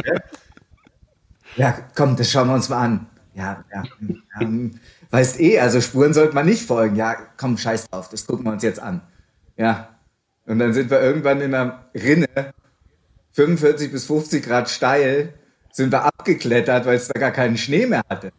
[1.56, 3.06] Ja, komm, das schauen wir uns mal an.
[3.34, 3.82] Ja, ja,
[4.40, 4.48] ja
[5.10, 6.96] weißt eh, also Spuren sollte man nicht folgen.
[6.96, 9.00] Ja, komm, scheiß drauf, das gucken wir uns jetzt an.
[9.56, 9.89] Ja.
[10.50, 12.26] Und dann sind wir irgendwann in einer Rinne
[13.34, 15.32] 45 bis 50 Grad steil
[15.70, 18.32] sind wir abgeklettert, weil es da gar keinen Schnee mehr hatte.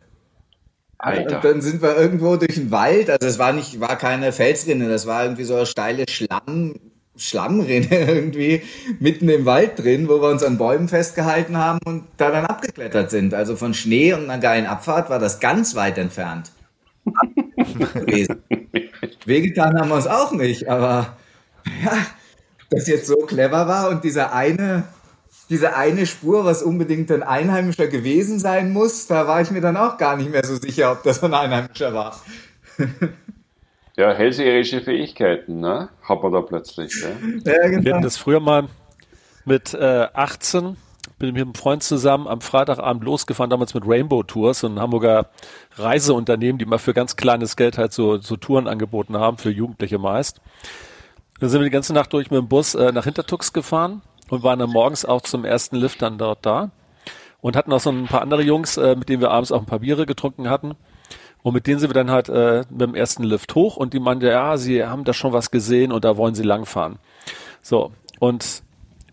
[0.97, 1.37] Alter.
[1.37, 4.89] Und dann sind wir irgendwo durch den Wald, also es war nicht, war keine Felsrinne,
[4.89, 6.75] das war irgendwie so eine steile Schlamm,
[7.15, 8.61] Schlammrinne irgendwie
[8.99, 13.09] mitten im Wald drin, wo wir uns an Bäumen festgehalten haben und da dann abgeklettert
[13.09, 13.33] sind.
[13.33, 16.51] Also von Schnee und einer geilen Abfahrt war das ganz weit entfernt.
[19.25, 21.15] Wehgetan haben wir uns auch nicht, aber
[21.83, 22.05] ja,
[22.69, 24.83] das jetzt so clever war und dieser eine,
[25.49, 29.77] diese eine Spur, was unbedingt ein Einheimischer gewesen sein muss, da war ich mir dann
[29.77, 32.21] auch gar nicht mehr so sicher, ob das ein Einheimischer war.
[33.97, 35.89] Ja, hellseherische Fähigkeiten, ne?
[36.01, 36.93] Hat man da plötzlich.
[37.03, 37.83] Ja, ja genau.
[37.83, 38.69] Wir hatten das früher mal
[39.43, 40.77] mit äh, 18
[41.21, 45.29] bin mit einem Freund zusammen am Freitagabend losgefahren, damals mit Rainbow Tours, so ein Hamburger
[45.77, 49.99] Reiseunternehmen, die mal für ganz kleines Geld halt so, so Touren angeboten haben, für Jugendliche
[49.99, 50.41] meist.
[51.41, 54.43] Dann sind wir die ganze Nacht durch mit dem Bus äh, nach Hintertux gefahren und
[54.43, 56.69] waren dann morgens auch zum ersten Lift dann dort da
[57.41, 59.65] und hatten auch so ein paar andere Jungs, äh, mit denen wir abends auch ein
[59.65, 60.75] paar Biere getrunken hatten.
[61.41, 63.99] Und mit denen sind wir dann halt äh, mit dem ersten Lift hoch und die
[63.99, 66.99] meinte, ja, sie haben da schon was gesehen und da wollen sie langfahren.
[67.63, 68.61] So, und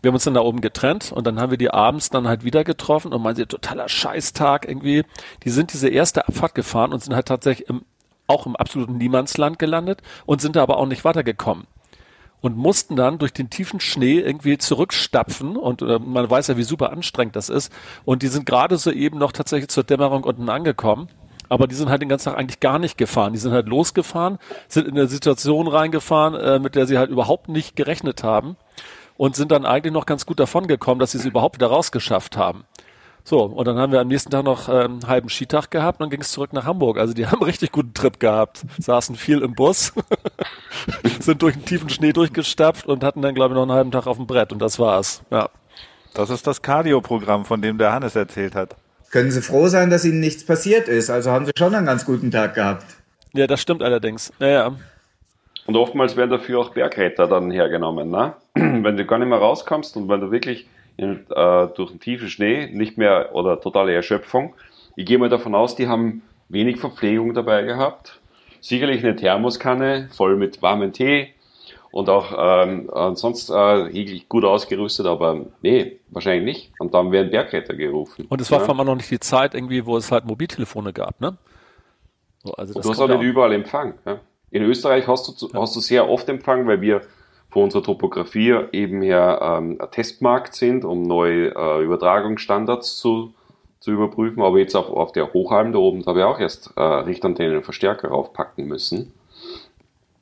[0.03, 2.45] wir haben uns dann da oben getrennt und dann haben wir die abends dann halt
[2.45, 5.05] wieder getroffen und meinen totaler Scheißtag irgendwie.
[5.45, 7.87] Die sind diese erste Abfahrt gefahren und sind halt tatsächlich im,
[8.27, 11.67] auch im absoluten Niemandsland gelandet und sind da aber auch nicht weitergekommen
[12.41, 16.63] und mussten dann durch den tiefen Schnee irgendwie zurückstapfen und äh, man weiß ja, wie
[16.63, 17.73] super anstrengend das ist
[18.05, 21.09] und die sind gerade so eben noch tatsächlich zur Dämmerung unten angekommen.
[21.51, 23.33] Aber die sind halt den ganzen Tag eigentlich gar nicht gefahren.
[23.33, 27.49] Die sind halt losgefahren, sind in eine Situation reingefahren, äh, mit der sie halt überhaupt
[27.49, 28.57] nicht gerechnet haben
[29.17, 32.37] und sind dann eigentlich noch ganz gut davon gekommen, dass sie es überhaupt wieder rausgeschafft
[32.37, 32.65] haben.
[33.29, 36.05] So, und dann haben wir am nächsten Tag noch äh, einen halben Skitag gehabt und
[36.05, 36.97] dann ging es zurück nach Hamburg.
[36.97, 38.65] Also die haben einen richtig guten Trip gehabt.
[38.79, 39.93] Saßen viel im Bus,
[41.21, 44.07] sind durch den tiefen Schnee durchgestapft und hatten dann, glaube ich, noch einen halben Tag
[44.07, 45.21] auf dem Brett und das war's.
[45.31, 45.51] Ja.
[46.15, 48.77] Das ist das Cardio-Programm, von dem der Hannes erzählt hat.
[49.11, 51.11] Können Sie froh sein, dass Ihnen nichts passiert ist.
[51.11, 52.87] Also haben Sie schon einen ganz guten Tag gehabt.
[53.35, 54.33] Ja, das stimmt allerdings.
[54.39, 54.77] Ja, ja.
[55.67, 58.33] Und oftmals werden dafür auch Bergretter dann hergenommen, ne?
[58.55, 60.67] Wenn du gar nicht mehr rauskommst und wenn du wirklich
[60.99, 64.55] in, äh, durch den tiefen Schnee, nicht mehr oder totale Erschöpfung.
[64.97, 68.21] Ich gehe mal davon aus, die haben wenig Verpflegung dabei gehabt.
[68.61, 71.29] Sicherlich eine Thermoskanne voll mit warmem Tee
[71.93, 76.73] und auch ähm, ansonsten äh, gut ausgerüstet, aber nee, wahrscheinlich nicht.
[76.81, 78.27] Und dann werden Bergretter gerufen.
[78.29, 78.65] Und es war ja.
[78.65, 81.39] vor allem noch nicht die Zeit irgendwie, wo es halt Mobiltelefone gab, ne?
[82.43, 83.95] So, also das du hast auch nicht überall Empfang.
[84.05, 84.21] Ja?
[84.51, 85.61] In Österreich hast du, ja.
[85.61, 87.03] hast du sehr oft Empfang, weil wir
[87.51, 93.33] von unserer Topografie eben her ähm, ein Testmarkt sind, um neue äh, Übertragungsstandards zu,
[93.81, 94.43] zu überprüfen.
[94.43, 97.57] Aber jetzt auf, auf der Hochalm da oben, da habe ich auch erst äh, Richtantennen
[97.57, 99.15] und Verstärker raufpacken müssen.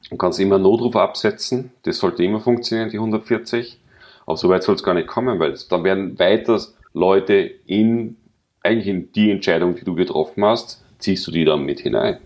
[0.09, 3.79] Du kannst immer einen Notruf absetzen, das sollte immer funktionieren, die 140.
[4.25, 6.61] Aber so weit soll es gar nicht kommen, weil da werden weiter
[6.93, 7.35] Leute
[7.67, 8.17] in,
[8.63, 12.19] eigentlich in die Entscheidung, die du getroffen hast, ziehst du die dann mit hinein.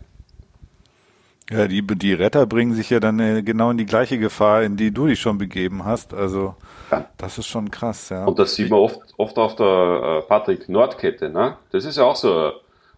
[1.50, 4.76] Ja, die, die Retter bringen sich ja dann äh, genau in die gleiche Gefahr, in
[4.76, 6.14] die du dich schon begeben hast.
[6.14, 6.54] Also
[6.92, 7.06] ja.
[7.16, 8.24] das ist schon krass, ja.
[8.24, 11.56] Und das sieht man oft, oft auf der äh, Patrick Nordkette, ne?
[11.72, 12.52] Das ist ja auch so,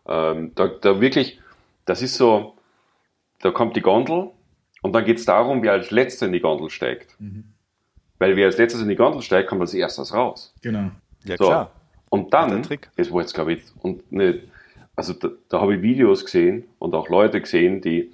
[0.07, 1.41] ähm, da, da wirklich,
[1.87, 2.55] das ist so,
[3.41, 4.31] da kommt die Gondel
[4.83, 7.19] und dann geht es darum, wer als letzter in die Gondel steigt.
[7.19, 7.45] Mhm.
[8.19, 10.55] Weil wer als letztes in die Gondel steigt, kommt als erstes raus.
[10.61, 10.91] Genau.
[11.25, 11.47] Ja, so.
[11.47, 11.71] klar.
[12.11, 12.63] Und dann,
[12.97, 14.43] das war jetzt glaube ich, und ne,
[14.95, 18.13] also da, da habe ich Videos gesehen und auch Leute gesehen, die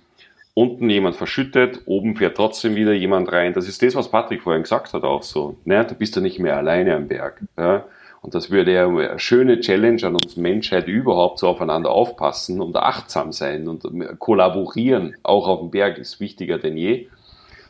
[0.59, 3.53] unten jemand verschüttet, oben fährt trotzdem wieder jemand rein.
[3.53, 5.57] Das ist das, was Patrick vorhin gesagt hat, auch so.
[5.65, 5.85] Ne?
[5.85, 7.41] Du bist ja nicht mehr alleine am Berg.
[7.57, 7.85] Ja?
[8.23, 12.77] Und das würde ja eine schöne Challenge an uns Menschheit überhaupt so aufeinander aufpassen und
[12.77, 13.85] achtsam sein und
[14.19, 17.07] kollaborieren, auch auf dem Berg, ist wichtiger denn je.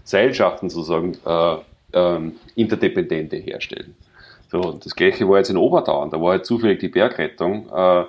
[0.04, 1.56] Seilschaften sozusagen äh,
[1.92, 3.94] äh, Interdependente herstellen.
[4.50, 8.04] So, und das gleiche war jetzt in Oberdauern, da war halt zufällig die Bergrettung äh,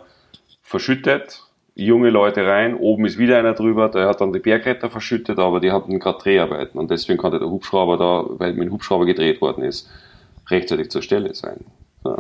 [0.62, 1.44] verschüttet,
[1.76, 5.60] junge Leute rein, oben ist wieder einer drüber, der hat dann die Bergretter verschüttet, aber
[5.60, 9.42] die hatten gerade Dreharbeiten und deswegen konnte der Hubschrauber da, weil mit dem Hubschrauber gedreht
[9.42, 9.90] worden ist,
[10.48, 11.66] rechtzeitig zur Stelle sein.
[12.06, 12.18] Ja.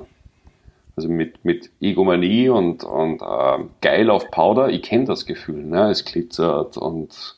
[0.95, 5.89] Also mit, mit Egomanie und, und äh, geil auf Powder, ich kenne das Gefühl, ne?
[5.89, 7.37] es glitzert und,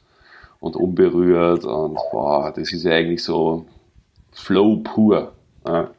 [0.60, 3.66] und unberührt und boah, das ist ja eigentlich so
[4.32, 5.34] Flow pur.
[5.66, 5.92] Ja.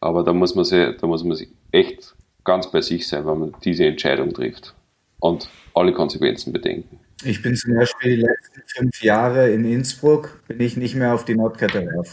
[0.00, 3.38] Aber da muss man sich, da muss man sich echt ganz bei sich sein, wenn
[3.38, 4.74] man diese Entscheidung trifft
[5.20, 6.98] und alle Konsequenzen bedenken.
[7.22, 11.24] Ich bin zum Beispiel die letzten fünf Jahre in Innsbruck, bin ich nicht mehr auf
[11.24, 12.10] die Nordkette rauf.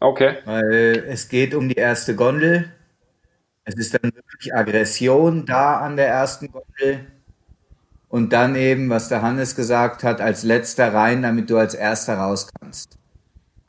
[0.00, 0.38] Okay.
[0.44, 2.72] Weil es geht um die erste Gondel.
[3.64, 7.06] Es ist dann wirklich Aggression da an der ersten Gondel.
[8.08, 12.16] Und dann eben, was der Hannes gesagt hat, als letzter rein, damit du als erster
[12.16, 12.96] raus kannst.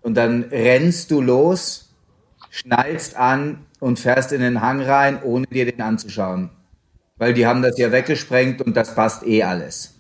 [0.02, 1.94] Und dann rennst du los,
[2.50, 6.52] schnallst an und fährst in den Hang rein, ohne dir den anzuschauen
[7.20, 9.94] weil die haben das ja weggesprengt und das passt eh alles.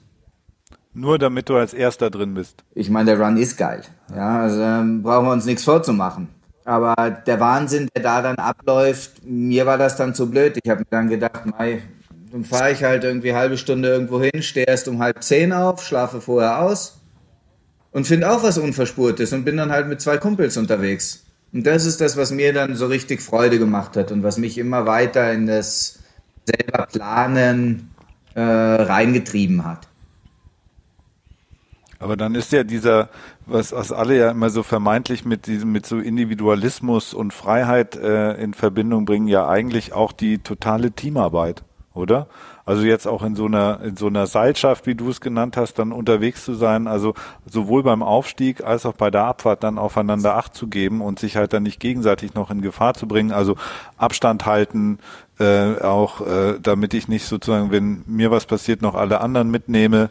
[0.94, 2.64] Nur damit du als Erster drin bist.
[2.74, 3.84] Ich meine, der Run ist geil.
[4.16, 6.30] Ja, also ähm, brauchen wir uns nichts vorzumachen.
[6.66, 10.58] Aber der Wahnsinn, der da dann abläuft, mir war das dann zu blöd.
[10.62, 11.84] Ich habe mir dann gedacht, mei,
[12.32, 15.84] dann fahre ich halt irgendwie halbe Stunde irgendwo hin, stehe erst um halb zehn auf,
[15.84, 17.00] schlafe vorher aus
[17.92, 21.26] und finde auch was Unverspurtes und bin dann halt mit zwei Kumpels unterwegs.
[21.52, 24.58] Und das ist das, was mir dann so richtig Freude gemacht hat und was mich
[24.58, 25.99] immer weiter in das
[26.58, 27.92] selber planen
[28.36, 29.88] äh, reingetrieben hat.
[32.00, 33.10] Aber dann ist ja dieser,
[33.46, 38.42] was, was alle ja immer so vermeintlich mit diesem, mit so Individualismus und Freiheit äh,
[38.42, 42.28] in Verbindung bringen, ja eigentlich auch die totale Teamarbeit, oder?
[42.66, 45.80] Also jetzt auch in so einer, in so einer Seilschaft, wie du es genannt hast,
[45.80, 47.16] dann unterwegs zu sein, also
[47.48, 51.36] sowohl beim Aufstieg als auch bei der Abfahrt dann aufeinander Acht zu geben und sich
[51.36, 53.56] halt dann nicht gegenseitig noch in Gefahr zu bringen, also
[53.98, 55.00] Abstand halten,
[55.40, 60.10] äh, auch äh, damit ich nicht sozusagen, wenn mir was passiert, noch alle anderen mitnehme.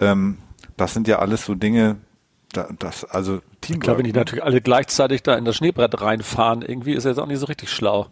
[0.00, 0.38] Ähm,
[0.76, 1.96] das sind ja alles so Dinge,
[2.52, 3.76] da, das, also Team.
[3.76, 7.18] Ich glaube, wenn die natürlich alle gleichzeitig da in das Schneebrett reinfahren, irgendwie ist jetzt
[7.18, 8.06] auch nicht so richtig schlau.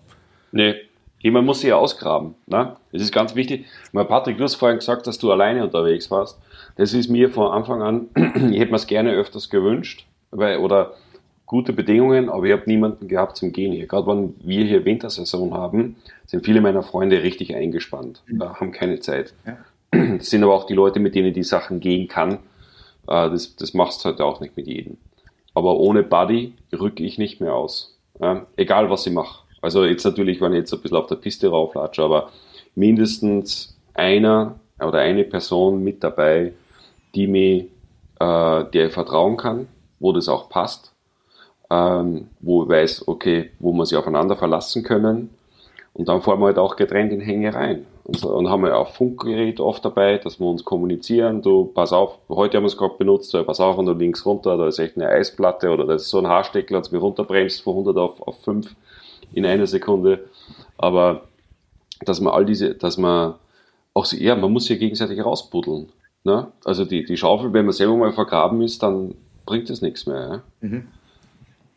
[0.53, 0.75] Nee,
[1.21, 2.35] jemand muss sie ja ausgraben.
[2.47, 2.77] Ne?
[2.93, 3.67] Das ist ganz wichtig.
[3.93, 6.39] Mal Patrick, du hast vorhin gesagt, dass du alleine unterwegs warst.
[6.77, 8.09] Das ist mir von Anfang an,
[8.53, 10.95] ich hätte mir es gerne öfters gewünscht, weil, oder
[11.47, 13.87] gute Bedingungen, aber ich habe niemanden gehabt zum Gehen hier.
[13.87, 15.97] Gerade wenn wir hier Wintersaison haben,
[16.31, 18.43] sind viele meiner Freunde richtig eingespannt, mhm.
[18.43, 19.35] haben keine Zeit.
[19.47, 19.57] Ja.
[20.19, 22.35] Das sind aber auch die Leute, mit denen die Sachen gehen kann.
[23.09, 24.99] Äh, das, das machst du halt auch nicht mit jedem.
[25.55, 27.99] Aber ohne Buddy rücke ich nicht mehr aus.
[28.57, 29.45] Egal was ich mache.
[29.63, 32.31] Also jetzt natürlich, wenn ich jetzt ein bisschen auf der Piste rauflatsche, aber
[32.75, 36.53] mindestens einer oder eine Person mit dabei,
[37.15, 37.65] die mir,
[38.21, 39.67] äh, der ich vertrauen kann,
[39.99, 40.93] wo das auch passt
[41.71, 45.31] ähm, wo ich weiß, okay, wo wir sich aufeinander verlassen können.
[46.01, 47.85] Und dann fahren wir halt auch getrennt in Hänge rein.
[48.05, 51.43] Und, so, und haben wir auch Funkgerät oft dabei, dass wir uns kommunizieren.
[51.43, 54.57] Du, pass auf, heute haben wir es gerade benutzt, pass auf, wenn du links runter,
[54.57, 57.75] da ist echt eine Eisplatte oder das ist so ein Haarsteckler, als wir runterbremst von
[57.75, 58.75] 100 auf, auf 5
[59.35, 60.25] in einer Sekunde.
[60.79, 61.25] Aber
[62.07, 63.35] dass man all diese, dass man
[63.93, 65.91] auch so, ja, man muss sich gegenseitig rausbuddeln.
[66.25, 66.47] Ne?
[66.65, 70.43] Also die, die Schaufel, wenn man selber mal vergraben ist, dann bringt es nichts mehr.
[70.63, 70.89] Ja, mhm.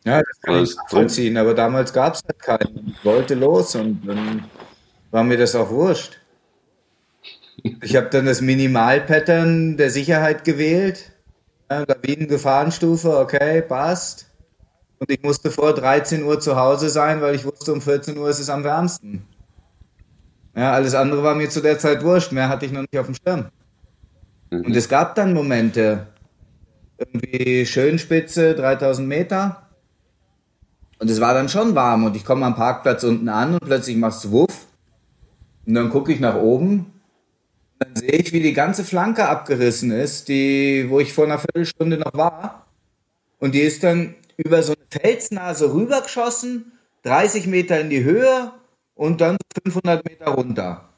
[0.04, 2.94] Ja das kann also ich nachvollziehen, aber damals gab es halt keinen.
[2.96, 4.44] Ich wollte los und dann
[5.10, 6.18] war mir das auch wurscht.
[7.82, 11.12] Ich habe dann das Minimalpattern der Sicherheit gewählt.
[11.70, 14.26] Ja, Lawinengefahrenstufe, okay, passt.
[14.98, 18.28] Und ich musste vor 13 Uhr zu Hause sein, weil ich wusste, um 14 Uhr
[18.28, 19.26] ist es am wärmsten.
[20.56, 22.32] Ja, alles andere war mir zu der Zeit wurscht.
[22.32, 23.46] Mehr hatte ich noch nicht auf dem Schirm.
[24.50, 24.66] Mhm.
[24.66, 26.06] Und es gab dann Momente,
[26.98, 29.63] irgendwie Schönspitze, 3000 Meter.
[30.98, 33.96] Und es war dann schon warm und ich komme am Parkplatz unten an und plötzlich
[33.96, 34.66] machst du Wuff.
[35.66, 36.92] Und dann gucke ich nach oben.
[37.78, 41.98] Dann sehe ich, wie die ganze Flanke abgerissen ist, die, wo ich vor einer Viertelstunde
[41.98, 42.66] noch war.
[43.38, 46.72] Und die ist dann über so eine Felsnase rübergeschossen,
[47.02, 48.52] 30 Meter in die Höhe
[48.94, 50.88] und dann 500 Meter runter.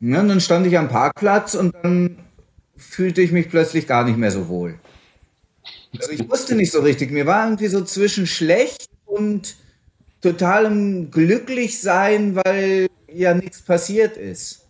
[0.00, 2.18] Ja, und dann stand ich am Parkplatz und dann
[2.76, 4.78] fühlte ich mich plötzlich gar nicht mehr so wohl.
[5.98, 7.10] Also ich wusste nicht so richtig.
[7.10, 9.56] Mir war irgendwie so zwischen schlecht und
[10.20, 14.66] totalem Glücklichsein, weil ja nichts passiert ist.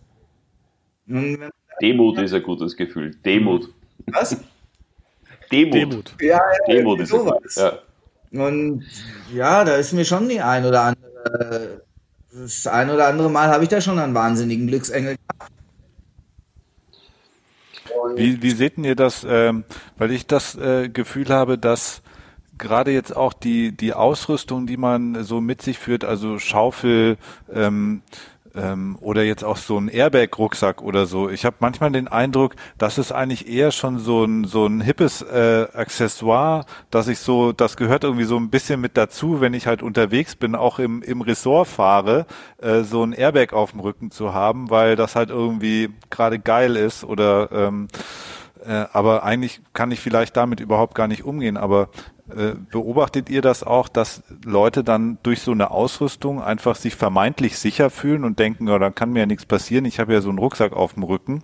[1.81, 3.15] Demut ist ein gutes Gefühl.
[3.25, 3.69] Demut.
[4.07, 4.37] Was?
[5.51, 5.73] Demut.
[5.73, 6.15] Demut.
[6.21, 7.55] Ja, ja, Demut ist sowas.
[7.55, 7.79] Ja.
[8.31, 8.85] Und
[9.33, 11.81] ja, da ist mir schon die ein oder andere,
[12.31, 15.40] das ein oder andere Mal habe ich da schon einen wahnsinnigen Glücksengel gehabt.
[18.15, 19.63] Wie, wie seht ihr das, ähm,
[19.97, 22.01] weil ich das äh, Gefühl habe, dass
[22.57, 27.17] gerade jetzt auch die, die Ausrüstung, die man so mit sich führt, also Schaufel,
[27.51, 28.03] ähm,
[28.55, 31.29] ähm, oder jetzt auch so ein Airbag-Rucksack oder so.
[31.29, 35.21] Ich habe manchmal den Eindruck, das ist eigentlich eher schon so ein so ein hippes
[35.21, 39.67] äh, Accessoire, dass ich so, das gehört irgendwie so ein bisschen mit dazu, wenn ich
[39.67, 42.25] halt unterwegs bin, auch im im Ressort fahre,
[42.61, 46.75] äh, so ein Airbag auf dem Rücken zu haben, weil das halt irgendwie gerade geil
[46.75, 47.87] ist oder ähm,
[48.65, 51.57] äh, aber eigentlich kann ich vielleicht damit überhaupt gar nicht umgehen.
[51.57, 51.89] Aber
[52.35, 57.57] äh, beobachtet ihr das auch, dass Leute dann durch so eine Ausrüstung einfach sich vermeintlich
[57.57, 60.29] sicher fühlen und denken, ja, dann kann mir ja nichts passieren, ich habe ja so
[60.29, 61.43] einen Rucksack auf dem Rücken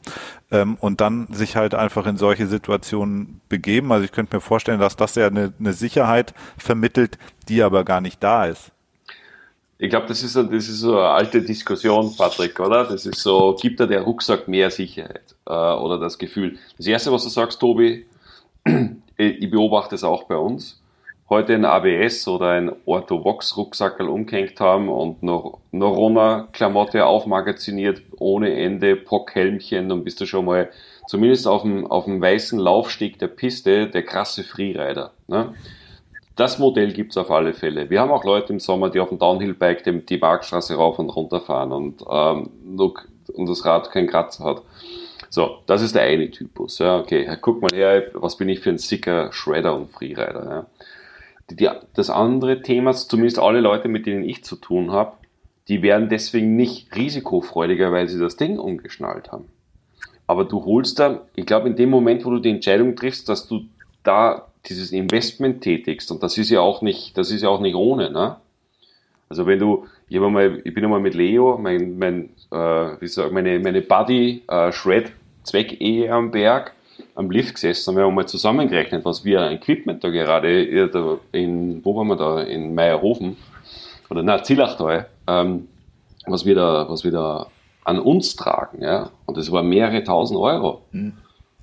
[0.52, 3.92] ähm, und dann sich halt einfach in solche Situationen begeben?
[3.92, 7.18] Also ich könnte mir vorstellen, dass das ja eine, eine Sicherheit vermittelt,
[7.50, 8.72] die aber gar nicht da ist.
[9.80, 12.84] Ich glaube, das ist, das ist so eine alte Diskussion, Patrick, oder?
[12.86, 16.58] Das ist so, gibt da der Rucksack mehr Sicherheit äh, oder das Gefühl?
[16.78, 18.06] Das Erste, was du sagst, Tobi,
[19.18, 20.82] ich beobachte es auch bei uns,
[21.30, 29.90] heute ein ABS oder ein Orthovox-Rucksackel umgehängt haben und noch Norona-Klamotte aufmagaziniert ohne Ende, Pockhelmchen,
[29.90, 30.72] dann bist du schon mal
[31.08, 35.12] zumindest auf dem, auf dem weißen Laufsteg der Piste der krasse Freerider.
[35.28, 35.54] Ne?
[36.38, 37.90] Das Modell gibt's auf alle Fälle.
[37.90, 41.42] Wir haben auch Leute im Sommer, die auf dem Downhill-Bike die, die rauf und runter
[41.42, 44.62] fahren und, ähm, und das Rad keinen Kratzer hat.
[45.30, 46.78] So, das ist der eine Typus.
[46.78, 50.46] Ja, okay, guck mal her, was bin ich für ein sicker Shredder und Freerider.
[50.48, 50.66] Ja.
[51.50, 55.14] Die, die, das andere Thema, zumindest alle Leute, mit denen ich zu tun habe,
[55.68, 59.46] die werden deswegen nicht risikofreudiger, weil sie das Ding umgeschnallt haben.
[60.28, 63.48] Aber du holst da, ich glaube, in dem Moment, wo du die Entscheidung triffst, dass
[63.48, 63.62] du
[64.08, 67.76] da dieses Investment tätigst, und das ist ja auch nicht, das ist ja auch nicht
[67.76, 68.38] ohne, ne?
[69.30, 73.32] Also wenn du, ich, mal, ich bin einmal mit Leo, mein, mein, äh, wie sag,
[73.32, 75.12] meine, meine Buddy äh, Shred
[75.44, 76.74] Zweckehe am Berg
[77.16, 80.64] am Lift gesessen und wir haben mal zusammengerechnet, was wir an Equipment da gerade
[81.32, 83.38] in, wo waren wir da, in Meierhofen
[84.10, 85.68] oder na, Zillachtal, ähm,
[86.26, 87.48] was wir da, was wir da
[87.84, 89.10] an uns tragen, ja.
[89.26, 90.82] Und das war mehrere tausend Euro.
[90.92, 91.14] Mhm.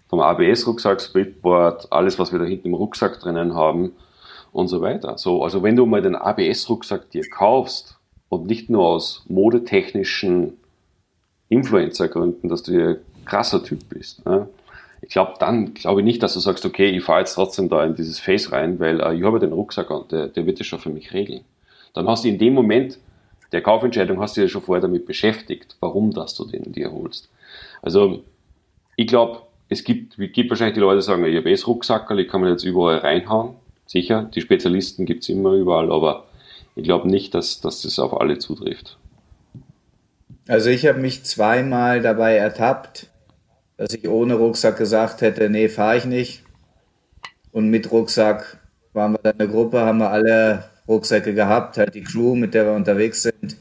[0.08, 3.92] Vom ABS-Rucksack, Splitboard, alles, was wir da hinten im Rucksack drinnen haben
[4.52, 5.18] und so weiter.
[5.18, 7.98] So, also wenn du mal den ABS-Rucksack dir kaufst
[8.28, 10.58] und nicht nur aus modetechnischen
[11.48, 14.48] Influencer-Gründen, dass du dir krasser Typ bist, ne?
[15.02, 17.84] ich glaube, dann glaube ich nicht, dass du sagst, okay, ich fahre jetzt trotzdem da
[17.84, 20.66] in dieses Face rein, weil äh, ich habe den Rucksack und der, der wird das
[20.66, 21.44] schon für mich regeln.
[21.92, 22.98] Dann hast du in dem Moment
[23.52, 27.30] der Kaufentscheidung hast du ja schon vorher damit beschäftigt, warum dass du den dir holst.
[27.82, 28.24] Also
[28.96, 32.28] ich glaube, es gibt, gibt wahrscheinlich die Leute, die sagen, ich habe eh Rucksackerl, ich
[32.28, 33.54] kann mir jetzt überall reinhauen.
[33.86, 36.26] Sicher, die Spezialisten gibt es immer überall, aber
[36.74, 38.98] ich glaube nicht, dass, dass das auf alle zutrifft.
[40.48, 43.08] Also ich habe mich zweimal dabei ertappt,
[43.76, 46.42] dass ich ohne Rucksack gesagt hätte, nee, fahre ich nicht.
[47.52, 48.58] Und mit Rucksack
[48.92, 52.66] waren wir dann eine Gruppe, haben wir alle Rucksäcke gehabt, halt die Crew, mit der
[52.66, 53.56] wir unterwegs sind.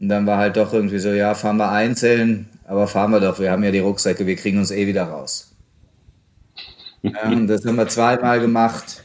[0.00, 3.40] Und dann war halt doch irgendwie so, ja, fahren wir einzeln, aber fahren wir doch,
[3.40, 5.56] wir haben ja die Rucksäcke, wir kriegen uns eh wieder raus.
[7.02, 9.04] Ja, das haben wir zweimal gemacht.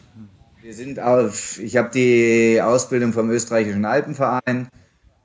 [0.62, 4.68] Wir sind auf, ich habe die Ausbildung vom österreichischen Alpenverein,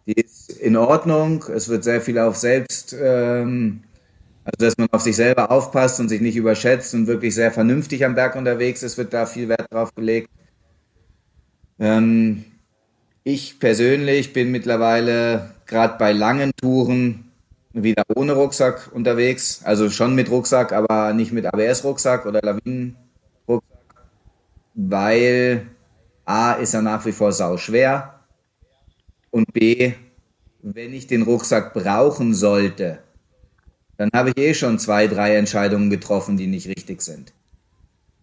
[0.07, 1.45] die ist in Ordnung.
[1.55, 3.83] Es wird sehr viel auf Selbst ähm,
[4.45, 8.05] Also, dass man auf sich selber aufpasst und sich nicht überschätzt und wirklich sehr vernünftig
[8.05, 10.31] am Berg unterwegs ist, wird da viel Wert drauf gelegt.
[11.79, 12.45] Ähm,
[13.25, 17.28] ich persönlich bin mittlerweile gerade bei langen Touren
[17.83, 19.61] wieder ohne Rucksack unterwegs.
[19.65, 24.05] Also schon mit Rucksack, aber nicht mit ABS-Rucksack oder Lawinen-Rucksack,
[24.75, 25.67] weil
[26.25, 28.19] A ist er nach wie vor sau schwer
[29.31, 29.93] und B,
[30.63, 32.99] wenn ich den Rucksack brauchen sollte,
[33.97, 37.33] dann habe ich eh schon zwei, drei Entscheidungen getroffen, die nicht richtig sind.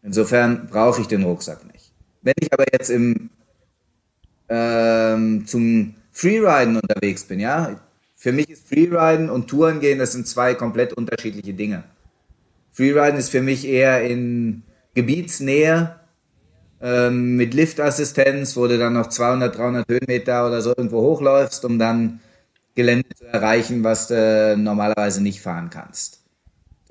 [0.03, 1.91] Insofern brauche ich den Rucksack nicht.
[2.21, 3.29] Wenn ich aber jetzt im
[4.47, 7.79] ähm, zum Freeriden unterwegs bin, ja,
[8.25, 11.83] für mich ist Freeriden und Touren gehen, das sind zwei komplett unterschiedliche Dinge.
[12.71, 14.63] Freeriden ist für mich eher in
[14.95, 15.95] Gebietsnähe
[16.81, 21.77] ähm, mit Liftassistenz, wo du dann noch 200, 300 Höhenmeter oder so irgendwo hochläufst, um
[21.77, 22.19] dann
[22.73, 26.21] Gelände zu erreichen, was du normalerweise nicht fahren kannst.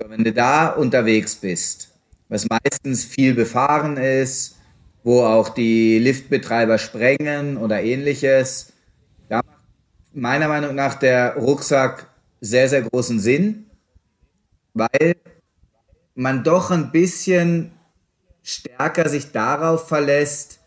[0.01, 1.89] So, wenn du da unterwegs bist,
[2.29, 4.55] was meistens viel befahren ist,
[5.03, 8.71] wo auch die Liftbetreiber sprengen oder ähnliches,
[10.15, 12.09] meiner Meinung nach der Rucksack
[12.41, 13.65] sehr, sehr großen Sinn,
[14.73, 15.15] weil
[16.15, 17.71] man doch ein bisschen
[18.43, 20.59] stärker sich darauf verlässt,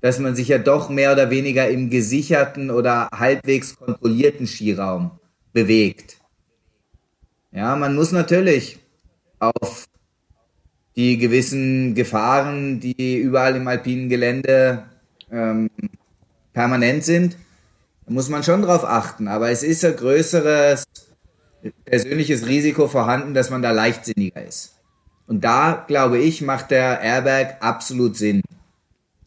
[0.00, 5.18] dass man sich ja doch mehr oder weniger im gesicherten oder halbwegs kontrollierten Skiraum
[5.52, 6.18] bewegt.
[7.52, 8.78] Ja, man muss natürlich
[9.38, 9.86] auf
[10.96, 14.84] die gewissen Gefahren, die überall im alpinen Gelände
[15.30, 15.70] ähm,
[16.52, 17.36] permanent sind,
[18.06, 20.84] da muss man schon drauf achten, aber es ist ein größeres
[21.84, 24.74] persönliches Risiko vorhanden, dass man da leichtsinniger ist.
[25.26, 28.42] Und da, glaube ich, macht der Airbag absolut Sinn.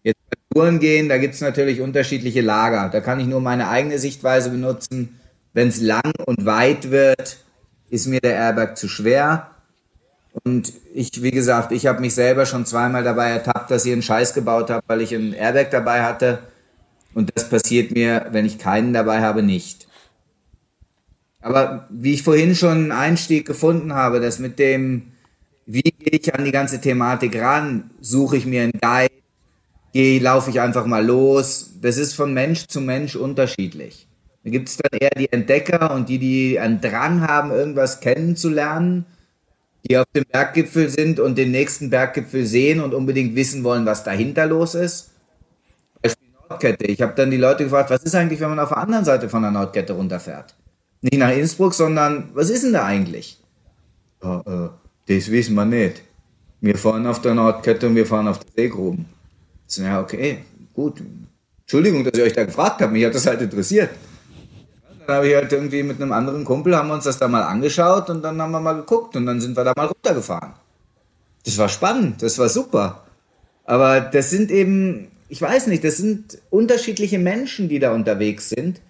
[0.03, 2.89] Jetzt bei Touren gehen, da gibt es natürlich unterschiedliche Lager.
[2.89, 5.19] Da kann ich nur meine eigene Sichtweise benutzen.
[5.53, 7.38] Wenn es lang und weit wird,
[7.89, 9.49] ist mir der Airbag zu schwer.
[10.43, 14.03] Und ich, wie gesagt, ich habe mich selber schon zweimal dabei ertappt, dass ich einen
[14.03, 16.39] Scheiß gebaut habe, weil ich einen Airbag dabei hatte
[17.18, 19.88] und das passiert mir, wenn ich keinen dabei habe, nicht.
[21.41, 25.13] Aber wie ich vorhin schon einen Einstieg gefunden habe, dass mit dem,
[25.65, 29.15] wie gehe ich an die ganze Thematik ran, suche ich mir einen Guide,
[29.93, 31.72] gehe, laufe ich einfach mal los.
[31.82, 34.07] Das ist von Mensch zu Mensch unterschiedlich.
[34.43, 39.07] Da gibt es dann eher die Entdecker und die, die einen Drang haben, irgendwas kennenzulernen,
[39.89, 44.03] die auf dem Berggipfel sind und den nächsten Berggipfel sehen und unbedingt wissen wollen, was
[44.03, 45.13] dahinter los ist.
[46.50, 46.86] Nordkette.
[46.86, 49.30] Ich habe dann die Leute gefragt, was ist eigentlich, wenn man auf der anderen Seite
[49.30, 50.56] von der Nordkette runterfährt?
[51.02, 53.39] Nicht nach Innsbruck, sondern was ist denn da eigentlich?
[54.24, 54.70] Ja, äh,
[55.08, 56.02] das wissen wir nicht.
[56.60, 59.06] Wir fahren auf der Nordkette und wir fahren auf der Seegruben.
[59.68, 60.39] So, ja, okay,
[60.74, 61.04] gut.
[61.62, 63.91] Entschuldigung, dass ich euch da gefragt habe, mich hat das halt interessiert.
[65.06, 67.43] Dann habe ich halt irgendwie mit einem anderen Kumpel, haben wir uns das da mal
[67.43, 70.54] angeschaut und dann haben wir mal geguckt und dann sind wir da mal runtergefahren.
[71.45, 73.04] Das war spannend, das war super.
[73.66, 78.82] Aber das sind eben ich weiß nicht, das sind unterschiedliche Menschen, die da unterwegs sind.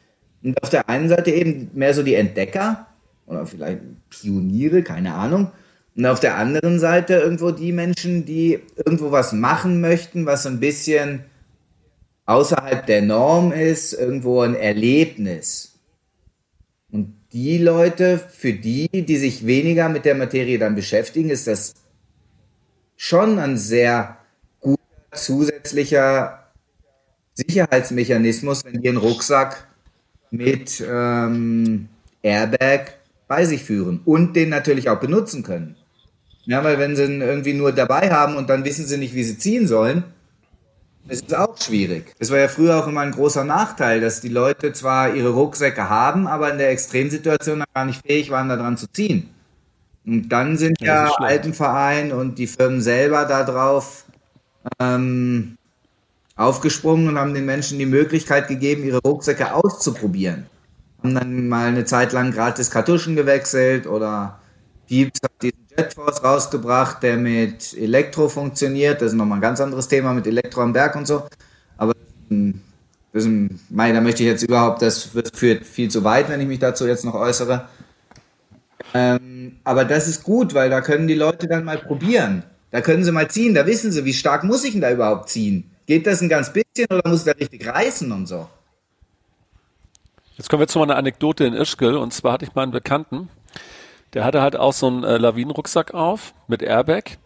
[0.44, 2.88] Und auf der einen Seite eben mehr so die Entdecker
[3.26, 3.80] oder vielleicht
[4.10, 5.52] Pioniere, keine Ahnung.
[5.96, 10.60] Und auf der anderen Seite irgendwo die Menschen, die irgendwo was machen möchten, was ein
[10.60, 11.26] bisschen
[12.26, 15.80] außerhalb der Norm ist, irgendwo ein Erlebnis.
[16.92, 21.74] Und die Leute, für die, die sich weniger mit der Materie dann beschäftigen, ist das
[22.96, 24.18] schon ein sehr
[25.18, 26.40] zusätzlicher
[27.34, 29.68] Sicherheitsmechanismus, wenn die einen Rucksack
[30.32, 31.90] mit ähm,
[32.22, 32.98] Airbag
[33.28, 35.76] bei sich führen und den natürlich auch benutzen können.
[36.46, 39.24] Ja, weil wenn sie ihn irgendwie nur dabei haben und dann wissen sie nicht, wie
[39.24, 40.06] sie ziehen sollen,
[41.08, 42.14] das ist auch schwierig.
[42.20, 45.90] Das war ja früher auch immer ein großer Nachteil, dass die Leute zwar ihre Rucksäcke
[45.90, 49.30] haben, aber in der Extremsituation gar nicht fähig waren, daran zu ziehen.
[50.06, 54.06] Und dann sind ja, ja Altenverein und die Firmen selber darauf
[54.80, 55.58] ähm,
[56.36, 60.46] aufgesprungen und haben den Menschen die Möglichkeit gegeben, ihre Rucksäcke auszuprobieren.
[61.04, 64.40] Haben dann mal eine Zeit lang gratis Kartuschen gewechselt oder
[64.88, 69.02] Pieps hat diesen Jetforce rausgebracht, der mit Elektro funktioniert.
[69.02, 71.28] Das ist nochmal ein ganz anderes Thema mit Elektro am Berg und so.
[71.78, 76.30] Aber das ist ein, mein, da möchte ich jetzt überhaupt, das führt viel zu weit,
[76.30, 77.68] wenn ich mich dazu jetzt noch äußere.
[78.94, 82.44] Ähm, aber das ist gut, weil da können die Leute dann mal probieren.
[82.78, 85.30] Da können sie mal ziehen, da wissen sie, wie stark muss ich denn da überhaupt
[85.30, 85.72] ziehen?
[85.88, 88.48] Geht das ein ganz bisschen oder muss ich da richtig reißen und so?
[90.38, 93.30] Jetzt kommen wir zu einer Anekdote in Ischgl und zwar hatte ich mal einen Bekannten,
[94.14, 97.18] der hatte halt auch so einen äh, Lawinenrucksack auf mit Airbag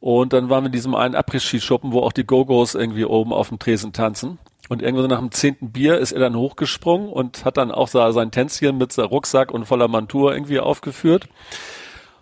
[0.00, 3.48] und dann waren wir in diesem einen Après-Ski-Schuppen, wo auch die Go-Go's irgendwie oben auf
[3.48, 4.38] dem Tresen tanzen.
[4.68, 8.30] Und irgendwo nach dem zehnten Bier ist er dann hochgesprungen und hat dann auch sein
[8.30, 11.28] Tänzchen mit Rucksack und voller Montur irgendwie aufgeführt.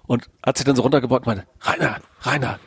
[0.07, 2.59] Und hat sich dann so runtergebaut und meinte, Rainer, Rainer,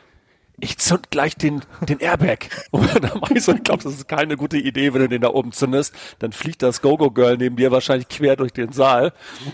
[0.60, 2.48] ich zünd gleich den, den Airbag.
[2.70, 5.22] Und dann mach ich so, ich glaube, das ist keine gute Idee, wenn du den
[5.22, 5.94] da oben zündest.
[6.18, 9.12] Dann fliegt das Go-Go-Girl neben dir wahrscheinlich quer durch den Saal.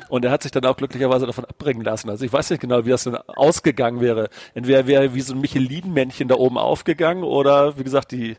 [0.08, 2.08] Und er hat sich dann auch glücklicherweise davon abbringen lassen.
[2.08, 4.30] Also ich weiß nicht genau, wie das denn ausgegangen wäre.
[4.54, 8.36] Entweder wäre wie so ein Michelin-Männchen da oben aufgegangen oder, wie gesagt, die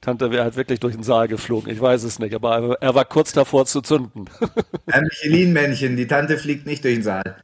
[0.00, 1.70] Tante wäre halt wirklich durch den Saal geflogen.
[1.70, 4.30] Ich weiß es nicht, aber er war kurz davor zu zünden.
[4.86, 7.36] Ein Michelin-Männchen, die Tante fliegt nicht durch den Saal.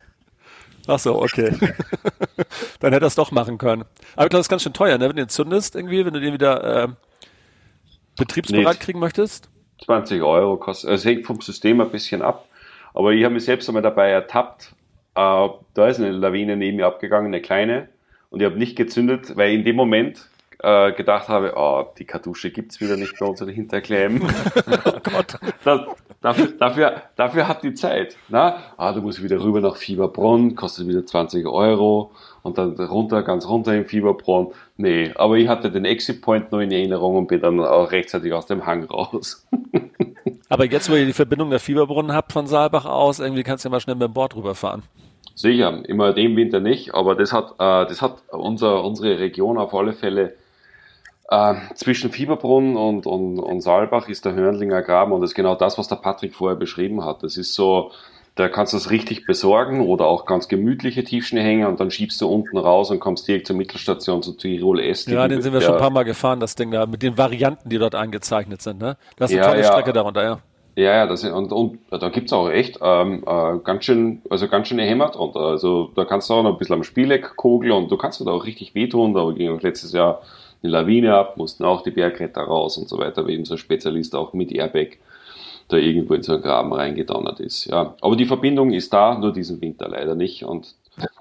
[0.87, 1.51] Ach so, okay.
[2.81, 3.85] Dann hätte er es doch machen können.
[4.15, 5.09] Aber ich glaube, das ist ganz schön teuer, ne?
[5.09, 6.89] wenn du den zündest irgendwie, wenn du den wieder äh,
[8.17, 9.51] betriebsbereit nee, kriegen möchtest.
[9.85, 10.91] 20 Euro kostet.
[10.91, 12.47] Es hängt vom System ein bisschen ab.
[12.95, 14.75] Aber ich habe mich selbst einmal dabei ertappt.
[15.15, 17.89] Äh, da ist eine Lawine neben mir abgegangen, eine kleine.
[18.31, 20.29] Und ich habe nicht gezündet, weil in dem Moment
[20.63, 24.23] äh, gedacht habe, oh, die Kartusche gibt's wieder nicht bei uns in Hinterklemmen.
[24.85, 25.39] oh Gott.
[25.65, 25.81] Das,
[26.21, 28.17] dafür, dafür, dafür hat die Zeit.
[28.29, 28.59] Na?
[28.77, 33.47] Ah, du musst wieder rüber nach Fieberbrunn, kostet wieder 20 Euro und dann runter, ganz
[33.49, 34.49] runter im Fieberbrunn.
[34.77, 38.33] Nee, aber ich hatte den Exit Point noch in Erinnerung und bin dann auch rechtzeitig
[38.33, 39.47] aus dem Hang raus.
[40.49, 43.69] aber jetzt, wo ihr die Verbindung der Fieberbrunnen habt von Saalbach aus, irgendwie kannst du
[43.69, 44.85] ja mal schnell mit dem Board rüberfahren.
[45.35, 49.75] Sicher, immer dem Winter nicht, aber das hat, äh, das hat unser, unsere Region auf
[49.75, 50.35] alle Fälle
[51.29, 55.55] äh, zwischen Fieberbrunn und, und, und Saalbach ist der Hörnlinger Graben und das ist genau
[55.55, 57.23] das, was der Patrick vorher beschrieben hat.
[57.23, 57.91] Das ist so,
[58.37, 62.29] da kannst du es richtig besorgen oder auch ganz gemütliche Tiefschneehänge und dann schiebst du
[62.29, 65.07] unten raus und kommst direkt zur Mittelstation zu Tirol S.
[65.07, 67.69] Ja, den sind wir schon ein paar Mal gefahren, das Ding da, mit den Varianten,
[67.69, 68.97] die dort eingezeichnet sind, ne?
[69.17, 69.73] Das ist eine ja, tolle ja.
[69.73, 70.39] Strecke darunter, ja.
[70.79, 74.69] Ja, ja, das, und, und da gibt's auch echt ähm, äh, ganz schön, also ganz
[74.69, 75.41] schöne Hämmer drunter.
[75.41, 78.31] Also da kannst du auch noch ein bisschen am Spieleck kogeln und du kannst da
[78.31, 79.15] auch richtig wehtun.
[79.15, 80.21] Da ging auch letztes Jahr
[80.67, 83.59] eine Lawine ab, mussten auch die Bergretter raus und so weiter, wie eben so ein
[83.59, 84.99] Spezialist auch mit Airbag
[85.69, 87.67] da irgendwo in so einen Graben reingedonnert ist.
[87.67, 90.75] Ja, aber die Verbindung ist da, nur diesen Winter leider nicht und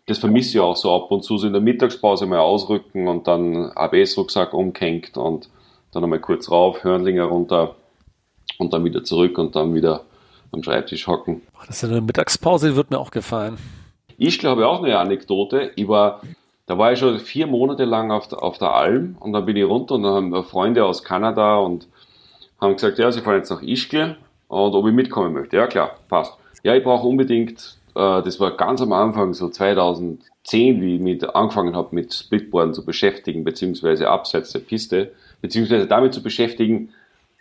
[0.05, 3.27] das vermisse ich auch so ab und zu, so in der Mittagspause mal ausrücken und
[3.27, 5.49] dann ABS-Rucksack umkenkt und
[5.91, 7.75] dann einmal kurz rauf, Hörnlinger runter
[8.57, 10.05] und dann wieder zurück und dann wieder
[10.51, 11.41] am Schreibtisch hocken.
[11.67, 13.57] Das ist eine Mittagspause, die wird mir auch gefallen.
[14.17, 15.71] Ich glaube auch eine Anekdote.
[15.75, 16.21] Ich war
[16.67, 19.55] da war ich schon vier Monate lang auf der, auf der Alm und dann bin
[19.55, 21.87] ich runter und dann haben Freunde aus Kanada und
[22.59, 25.57] haben gesagt, ja, sie fahren jetzt nach Ischgl und ob ich mitkommen möchte.
[25.57, 26.37] Ja, klar, passt.
[26.63, 31.35] Ja, ich brauche unbedingt, äh, das war ganz am Anfang, so 2010, wie ich mit
[31.35, 35.11] angefangen habe, mit Splitboarden zu beschäftigen, beziehungsweise abseits der Piste,
[35.41, 36.89] beziehungsweise damit zu beschäftigen,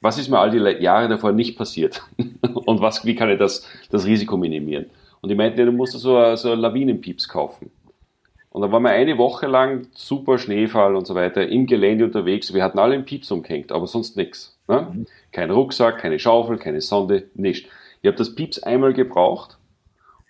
[0.02, 2.02] was ist mir all die Jahre davor nicht passiert
[2.66, 4.90] und was, wie kann ich das, das Risiko minimieren.
[5.22, 7.70] Und ich meinte, du musst so, so Lawinenpieps kaufen.
[8.54, 12.54] Und dann waren wir eine Woche lang super Schneefall und so weiter im Gelände unterwegs.
[12.54, 14.56] Wir hatten alle einen Pieps umgehängt, aber sonst nichts.
[14.68, 14.86] Ne?
[14.92, 15.06] Mhm.
[15.32, 17.68] Kein Rucksack, keine Schaufel, keine Sonde, nichts.
[18.00, 19.58] Ich habe das Pieps einmal gebraucht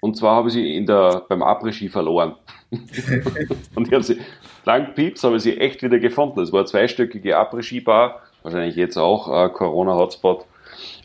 [0.01, 2.35] und zwar habe ich sie in der, beim Après-Ski verloren.
[3.75, 4.17] und ich habe sie,
[4.65, 6.41] dank Pieps habe ich sie echt wieder gefunden.
[6.41, 10.47] Es war eine zweistöckige Après-Ski-Bar, wahrscheinlich jetzt auch äh, Corona-Hotspot.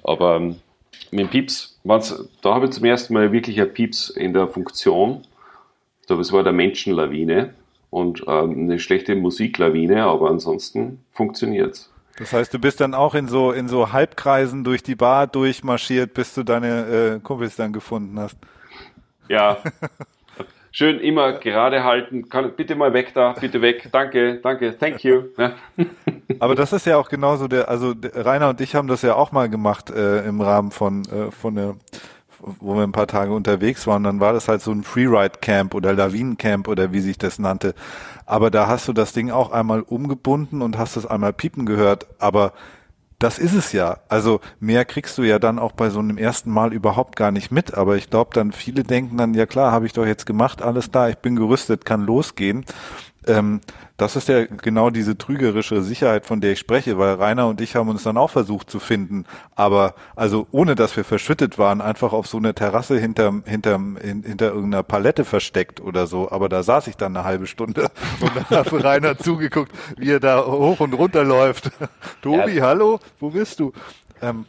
[0.06, 0.56] Aber ähm,
[1.12, 5.24] mit dem Pieps, da habe ich zum ersten Mal wirklich ein Pieps in der Funktion
[6.10, 7.54] glaube, es war der Menschenlawine
[7.92, 11.92] und ähm, eine schlechte Musiklawine, aber ansonsten funktioniert's.
[12.18, 16.16] Das heißt, du bist dann auch in so in so Halbkreisen durch die Bar durchmarschiert,
[16.16, 18.38] bis du deine äh, Kumpels dann gefunden hast.
[19.28, 19.58] Ja.
[20.72, 22.28] Schön immer gerade halten.
[22.28, 23.90] Kann, bitte mal weg da, bitte weg.
[23.92, 25.26] Danke, danke, thank you.
[25.38, 25.54] Ja.
[26.40, 29.32] Aber das ist ja auch genauso der, also Rainer und ich haben das ja auch
[29.32, 31.76] mal gemacht äh, im Rahmen von äh, von der
[32.42, 35.94] wo wir ein paar Tage unterwegs waren, dann war das halt so ein Freeride-Camp oder
[35.94, 37.74] Lawinencamp oder wie sich das nannte.
[38.26, 42.08] Aber da hast du das Ding auch einmal umgebunden und hast es einmal piepen gehört.
[42.20, 42.54] Aber
[43.20, 43.98] das ist es ja.
[44.08, 47.52] Also mehr kriegst du ja dann auch bei so einem ersten Mal überhaupt gar nicht
[47.52, 47.74] mit.
[47.74, 50.90] Aber ich glaube dann, viele denken dann, ja klar, habe ich doch jetzt gemacht, alles
[50.90, 52.66] da, ich bin gerüstet, kann losgehen.
[53.28, 53.60] Ähm,
[54.00, 57.76] das ist ja genau diese trügerische Sicherheit, von der ich spreche, weil Rainer und ich
[57.76, 59.26] haben uns dann auch versucht zu finden,
[59.56, 64.48] aber also ohne dass wir verschüttet waren, einfach auf so einer Terrasse hinterm, hinterm, hinter
[64.48, 66.32] irgendeiner Palette versteckt oder so.
[66.32, 67.92] Aber da saß ich dann eine halbe Stunde
[68.22, 71.72] und habe Rainer zugeguckt, wie er da hoch und runter läuft.
[72.22, 72.68] Tobi, ja.
[72.68, 73.74] hallo, wo bist du?
[74.22, 74.46] Ähm,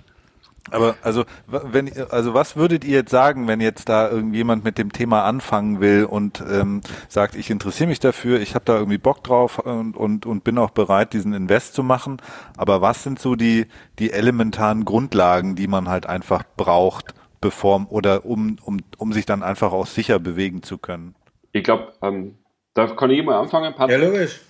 [0.70, 4.92] aber also wenn also was würdet ihr jetzt sagen, wenn jetzt da irgendjemand mit dem
[4.92, 9.24] Thema anfangen will und ähm, sagt, ich interessiere mich dafür, ich habe da irgendwie Bock
[9.24, 12.18] drauf und, und und bin auch bereit, diesen Invest zu machen.
[12.56, 13.66] Aber was sind so die
[13.98, 19.42] die elementaren Grundlagen, die man halt einfach braucht, bevor oder um um um sich dann
[19.42, 21.14] einfach auch sicher bewegen zu können?
[21.52, 22.38] Ich glaube, ähm,
[22.74, 23.74] da kann ich mal anfangen.
[23.74, 23.98] Patrick.
[24.00, 24.40] Ja logisch.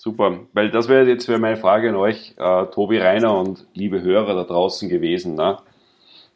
[0.00, 4.00] Super, weil das wäre jetzt wär meine Frage an euch, äh, Tobi Reiner und liebe
[4.00, 5.34] Hörer da draußen gewesen.
[5.34, 5.58] Ne?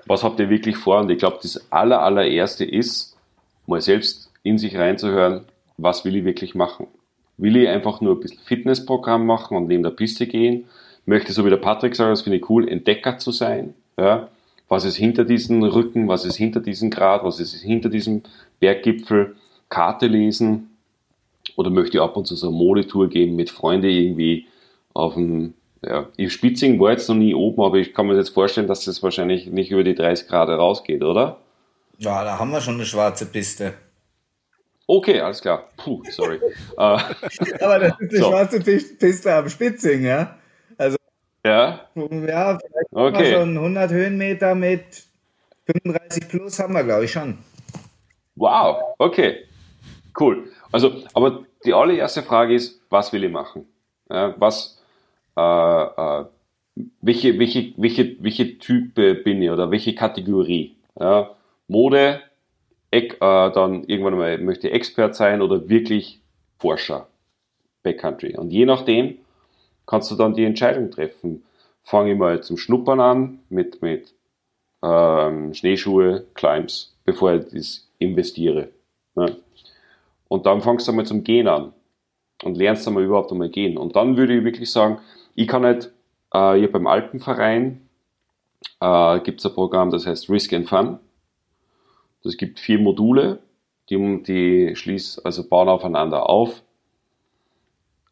[0.04, 0.98] Was habt ihr wirklich vor?
[0.98, 3.16] Und ich glaube, das aller, allererste ist,
[3.68, 5.44] mal selbst in sich reinzuhören,
[5.76, 6.88] was will ich wirklich machen?
[7.36, 10.64] Will ich einfach nur ein bisschen Fitnessprogramm machen und neben der Piste gehen?
[11.06, 13.74] Möchte, so wie der Patrick sagt, das finde ich cool, Entdecker zu sein.
[13.96, 14.28] Ja?
[14.68, 16.08] Was ist hinter diesen Rücken?
[16.08, 17.22] Was ist hinter diesem Grad?
[17.22, 18.24] Was ist hinter diesem
[18.58, 19.36] Berggipfel?
[19.68, 20.71] Karte lesen?
[21.56, 24.46] Oder möchte ich ab und zu so eine Modetour gehen mit Freunden irgendwie
[24.94, 28.30] auf dem, ja, in Spitzing war jetzt noch nie oben, aber ich kann mir jetzt
[28.30, 31.38] vorstellen, dass das wahrscheinlich nicht über die 30 Grad rausgeht, oder?
[31.98, 33.74] Ja, da haben wir schon eine schwarze Piste.
[34.86, 35.68] Okay, alles klar.
[35.76, 36.40] Puh, sorry.
[36.76, 38.28] Aber das ist die so.
[38.28, 40.36] schwarze Piste am Spitzing, ja?
[40.76, 40.96] Also,
[41.44, 43.32] ja, ja vielleicht okay.
[43.32, 44.84] schon 100 Höhenmeter mit
[45.66, 47.38] 35 plus haben wir, glaube ich, schon.
[48.34, 49.44] Wow, okay.
[50.18, 50.50] Cool.
[50.72, 53.66] Also, aber die allererste Frage ist, was will ich machen?
[54.10, 54.82] Ja, was,
[55.36, 56.24] äh, äh,
[57.00, 60.76] welche, welche, welche, welche Typ bin ich oder welche Kategorie?
[60.98, 61.30] Ja,
[61.68, 62.20] Mode,
[62.90, 66.20] äh, dann irgendwann mal möchte ich Expert sein oder wirklich
[66.58, 67.08] Forscher,
[67.82, 68.36] Backcountry.
[68.36, 69.18] Und je nachdem
[69.86, 71.44] kannst du dann die Entscheidung treffen.
[71.82, 74.14] Fange ich mal zum Schnuppern an mit, mit
[74.82, 78.68] ähm, Schneeschuhe, Climbs, bevor ich das investiere.
[79.14, 79.36] Ne?
[80.32, 81.74] Und dann fangst du einmal zum Gehen an
[82.42, 83.76] und lernst einmal überhaupt einmal gehen.
[83.76, 84.98] Und dann würde ich wirklich sagen,
[85.34, 85.92] ich kann nicht,
[86.32, 87.86] äh, hier beim Alpenverein
[88.80, 90.98] äh, gibt es ein Programm, das heißt Risk and Fun.
[92.24, 93.40] Es gibt vier Module,
[93.90, 96.62] die, die schließen, also bauen aufeinander auf.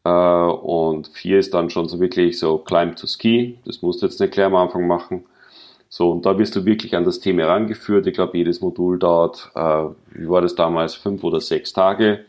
[0.03, 3.57] Äh, und vier ist dann schon so wirklich so Climb to Ski.
[3.65, 5.25] Das musst du jetzt nicht gleich am Anfang machen.
[5.93, 8.07] So, und da wirst du wirklich an das Thema herangeführt.
[8.07, 9.83] Ich glaube, jedes Modul dauert, äh,
[10.13, 12.23] wie war das damals, fünf oder sechs Tage.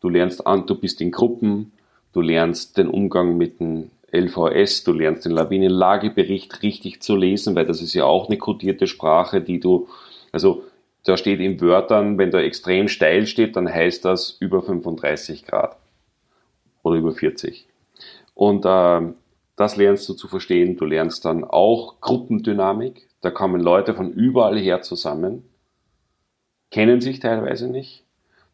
[0.00, 1.72] Du lernst an, du bist in Gruppen,
[2.12, 7.66] du lernst den Umgang mit dem LVS, du lernst den Lawinenlagebericht richtig zu lesen, weil
[7.66, 9.88] das ist ja auch eine kodierte Sprache, die du,
[10.30, 10.62] also
[11.02, 15.76] da steht in Wörtern, wenn da extrem steil steht, dann heißt das über 35 Grad
[16.84, 17.66] oder über 40.
[18.34, 19.12] Und äh,
[19.56, 20.76] das lernst du zu verstehen.
[20.76, 23.07] Du lernst dann auch Gruppendynamik.
[23.20, 25.44] Da kommen Leute von überall her zusammen,
[26.70, 28.04] kennen sich teilweise nicht.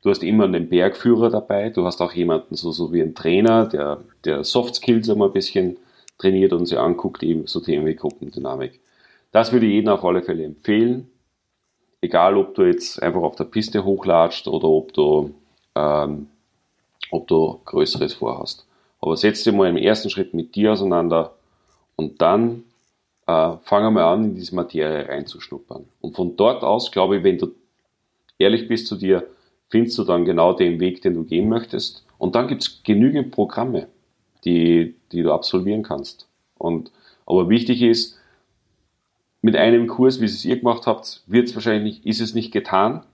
[0.02, 1.70] Du hast immer einen Bergführer dabei.
[1.70, 5.34] Du hast auch jemanden so, so wie ein Trainer, der, der Soft Skills einmal ein
[5.34, 5.78] bisschen
[6.18, 8.80] trainiert und sie anguckt, eben so Themen wie Gruppendynamik.
[9.32, 11.10] Das würde ich jedem auf alle Fälle empfehlen.
[12.02, 15.34] Egal, ob du jetzt einfach auf der Piste hochlatscht oder ob du,
[15.74, 16.28] ähm,
[17.10, 18.66] ob du Größeres vorhast.
[19.00, 21.34] Aber setz dich mal im ersten Schritt mit dir auseinander
[21.96, 22.64] und dann
[23.26, 25.86] äh, fang einmal an, in diese Materie reinzuschnuppern.
[26.00, 27.54] Und von dort aus, glaube ich, wenn du
[28.38, 29.26] ehrlich bist zu dir,
[29.68, 32.04] findest du dann genau den Weg, den du gehen möchtest.
[32.18, 33.88] Und dann gibt es genügend Programme,
[34.44, 36.28] die, die du absolvieren kannst.
[36.58, 36.92] Und,
[37.26, 38.18] aber wichtig ist,
[39.40, 42.52] mit einem Kurs, wie es ihr gemacht habt, wird es wahrscheinlich nicht, ist es nicht
[42.52, 43.04] getan.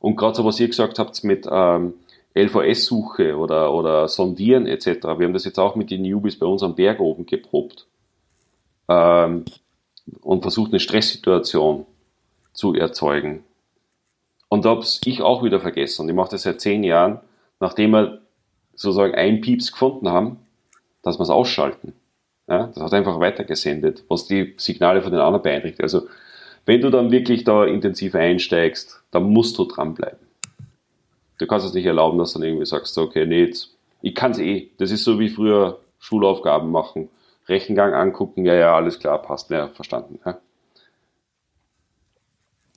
[0.00, 1.94] Und gerade so, was ihr gesagt habt mit ähm,
[2.34, 6.62] LVS-Suche oder, oder Sondieren etc., wir haben das jetzt auch mit den Newbies bei uns
[6.62, 7.86] am Berg oben geprobt
[8.88, 9.44] ähm,
[10.20, 11.86] und versucht eine Stresssituation
[12.52, 13.44] zu erzeugen.
[14.48, 16.02] Und da habe ich auch wieder vergessen.
[16.02, 17.20] Und ich mache das seit zehn Jahren,
[17.60, 18.20] nachdem wir
[18.74, 20.38] sozusagen ein Pieps gefunden haben,
[21.02, 21.94] dass wir es ausschalten.
[22.48, 25.82] Ja, das hat einfach weitergesendet, was die Signale von den anderen beeinträchtigt.
[25.82, 26.08] Also
[26.66, 30.18] wenn du dann wirklich da intensiv einsteigst, dann musst du dranbleiben.
[31.38, 34.32] Du kannst es nicht erlauben, dass du dann irgendwie sagst, okay, nee, jetzt, ich kann
[34.32, 34.68] es eh.
[34.78, 37.08] Das ist so wie früher Schulaufgaben machen.
[37.52, 40.18] Rechengang angucken, ja, ja, alles klar, passt, ja, verstanden.
[40.24, 40.38] Ja.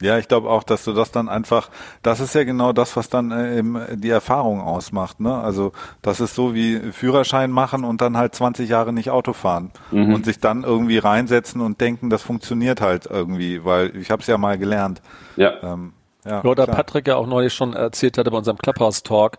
[0.01, 1.69] Ja, ich glaube auch, dass du das dann einfach,
[2.01, 5.21] das ist ja genau das, was dann äh, eben die Erfahrung ausmacht.
[5.21, 5.33] Ne?
[5.33, 5.71] Also
[6.01, 10.13] das ist so wie Führerschein machen und dann halt 20 Jahre nicht Auto fahren mhm.
[10.13, 14.27] und sich dann irgendwie reinsetzen und denken, das funktioniert halt irgendwie, weil ich habe es
[14.27, 15.01] ja mal gelernt.
[15.37, 15.63] Ja.
[15.63, 15.93] Ähm,
[16.25, 16.77] ja, Oder klar.
[16.77, 19.37] Patrick ja auch neulich schon erzählt hatte bei unserem Clubhouse-Talk,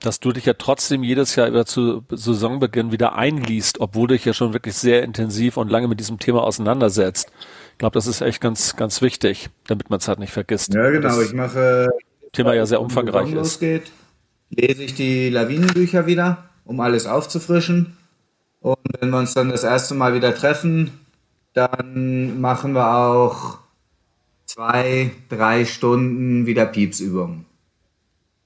[0.00, 4.24] dass du dich ja trotzdem jedes Jahr über zu Saisonbeginn wieder einliest, obwohl du dich
[4.24, 7.30] ja schon wirklich sehr intensiv und lange mit diesem Thema auseinandersetzt.
[7.72, 10.74] Ich glaube, das ist echt ganz, ganz wichtig, damit man es halt nicht vergisst.
[10.74, 11.20] Ja, genau.
[11.20, 11.90] ich mache
[12.32, 13.34] Thema ja sehr umfangreich ist.
[13.34, 13.92] Losgeht,
[14.50, 17.96] lese ich die Lawinenbücher wieder, um alles aufzufrischen.
[18.60, 20.90] Und wenn wir uns dann das erste Mal wieder treffen,
[21.52, 23.58] dann machen wir auch
[24.54, 27.44] zwei, drei Stunden wieder Piepsübungen.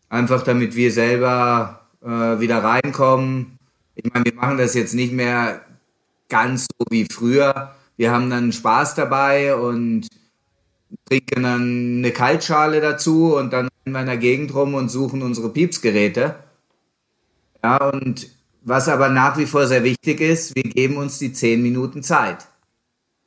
[0.09, 2.09] Einfach damit wir selber äh,
[2.41, 3.59] wieder reinkommen.
[3.95, 5.61] Ich meine, wir machen das jetzt nicht mehr
[6.31, 7.75] ganz so wie früher.
[7.99, 10.09] Wir haben dann Spaß dabei und
[11.05, 15.21] trinken dann eine Kaltschale dazu und dann rennen wir in der Gegend rum und suchen
[15.21, 16.37] unsere Piepsgeräte.
[17.63, 18.31] Ja, und
[18.63, 22.49] was aber nach wie vor sehr wichtig ist, wir geben uns die zehn Minuten Zeit.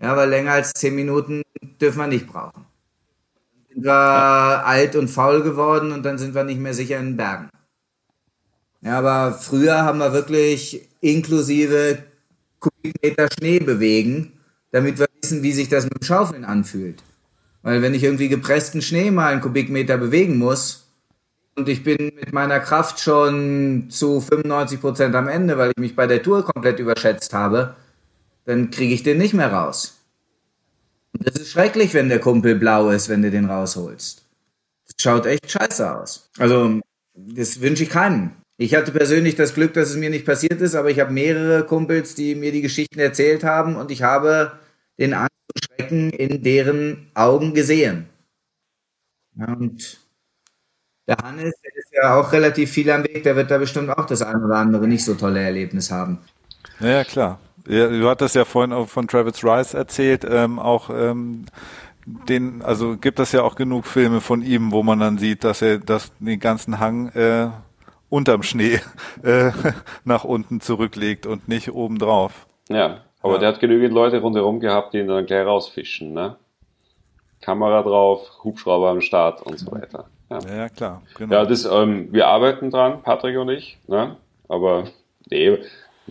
[0.01, 1.43] Ja, weil länger als zehn Minuten
[1.79, 2.60] dürfen wir nicht brauchen
[3.81, 4.63] sind wir ja.
[4.63, 7.49] alt und faul geworden und dann sind wir nicht mehr sicher in den Bergen.
[8.81, 11.99] Ja, aber früher haben wir wirklich inklusive
[12.59, 14.33] Kubikmeter Schnee bewegen,
[14.71, 17.03] damit wir wissen, wie sich das mit dem Schaufeln anfühlt.
[17.63, 20.87] Weil wenn ich irgendwie gepressten Schnee mal einen Kubikmeter bewegen muss
[21.55, 25.95] und ich bin mit meiner Kraft schon zu 95 Prozent am Ende, weil ich mich
[25.95, 27.75] bei der Tour komplett überschätzt habe,
[28.45, 30.00] dann kriege ich den nicht mehr raus.
[31.13, 34.25] Das ist schrecklich, wenn der Kumpel blau ist, wenn du den rausholst.
[34.85, 36.29] Das schaut echt scheiße aus.
[36.37, 36.79] Also,
[37.13, 38.31] das wünsche ich keinem.
[38.57, 41.65] Ich hatte persönlich das Glück, dass es mir nicht passiert ist, aber ich habe mehrere
[41.65, 44.51] Kumpels, die mir die Geschichten erzählt haben und ich habe
[44.99, 48.07] den Angst und Schrecken in deren Augen gesehen.
[49.35, 49.99] Und
[51.07, 54.05] der Hannes, der ist ja auch relativ viel am Weg, der wird da bestimmt auch
[54.05, 56.19] das ein oder andere nicht so tolle Erlebnis haben.
[56.79, 57.39] Ja, klar.
[57.67, 61.45] Ja, du hattest ja vorhin auch von Travis Rice erzählt, ähm, auch ähm,
[62.05, 65.61] den, also gibt es ja auch genug Filme von ihm, wo man dann sieht, dass
[65.61, 67.49] er das den ganzen Hang äh,
[68.09, 68.79] unterm Schnee
[69.23, 69.51] äh,
[70.03, 72.47] nach unten zurücklegt und nicht obendrauf.
[72.69, 73.39] Ja, aber ja.
[73.39, 76.37] der hat genügend Leute rundherum gehabt, die ihn dann gleich rausfischen, ne?
[77.41, 80.05] Kamera drauf, Hubschrauber am Start und so weiter.
[80.29, 81.01] Ja, ja klar.
[81.17, 81.33] Genau.
[81.33, 84.15] Ja, das, ähm, wir arbeiten dran, Patrick und ich, ne?
[84.47, 84.85] aber
[85.29, 85.57] nee,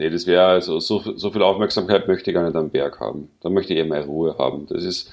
[0.01, 3.31] nee das wäre also so, so viel Aufmerksamkeit möchte ich gar nicht am Berg haben.
[3.43, 4.67] Da möchte ich eher mehr Ruhe haben.
[4.67, 5.13] Das ist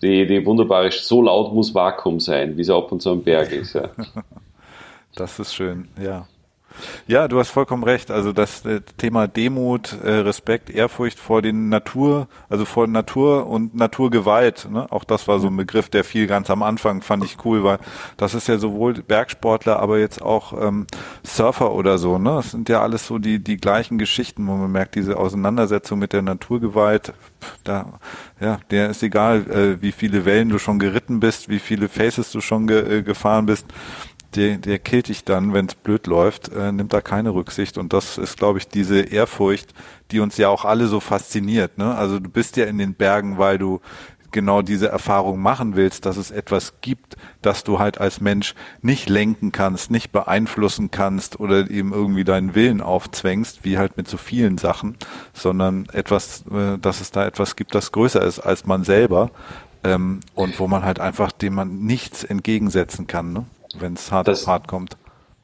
[0.00, 3.52] die, die wunderbare, so laut muss Vakuum sein, wie es ab und zu am Berg
[3.52, 3.74] ist.
[3.74, 3.90] Ja.
[5.16, 6.28] Das ist schön, ja.
[7.06, 8.10] Ja, du hast vollkommen recht.
[8.10, 13.74] Also das äh, Thema Demut, äh, Respekt, Ehrfurcht vor den Natur, also vor Natur und
[13.74, 14.68] Naturgewalt.
[14.70, 14.86] Ne?
[14.90, 17.78] Auch das war so ein Begriff, der fiel ganz am Anfang, fand ich cool, weil
[18.16, 20.86] das ist ja sowohl Bergsportler, aber jetzt auch ähm,
[21.24, 22.18] Surfer oder so.
[22.18, 22.30] Ne?
[22.30, 26.12] Das sind ja alles so die die gleichen Geschichten, wo man merkt, diese Auseinandersetzung mit
[26.12, 27.12] der Naturgewalt.
[27.64, 27.98] Da,
[28.40, 32.30] ja, der ist egal, äh, wie viele Wellen du schon geritten bist, wie viele Faces
[32.32, 33.66] du schon ge äh, gefahren bist
[34.34, 37.78] der, der killt dich dann, wenn es blöd läuft, äh, nimmt da keine Rücksicht.
[37.78, 39.74] Und das ist, glaube ich, diese Ehrfurcht,
[40.10, 41.78] die uns ja auch alle so fasziniert.
[41.78, 41.94] Ne?
[41.94, 43.80] Also du bist ja in den Bergen, weil du
[44.30, 49.08] genau diese Erfahrung machen willst, dass es etwas gibt, das du halt als Mensch nicht
[49.08, 54.16] lenken kannst, nicht beeinflussen kannst oder eben irgendwie deinen Willen aufzwängst, wie halt mit so
[54.16, 54.96] vielen Sachen,
[55.32, 59.30] sondern etwas, äh, dass es da etwas gibt, das größer ist als man selber
[59.84, 63.32] ähm, und wo man halt einfach dem man nichts entgegensetzen kann.
[63.32, 63.46] Ne?
[63.78, 64.96] Wenn es hart das, auf hart kommt.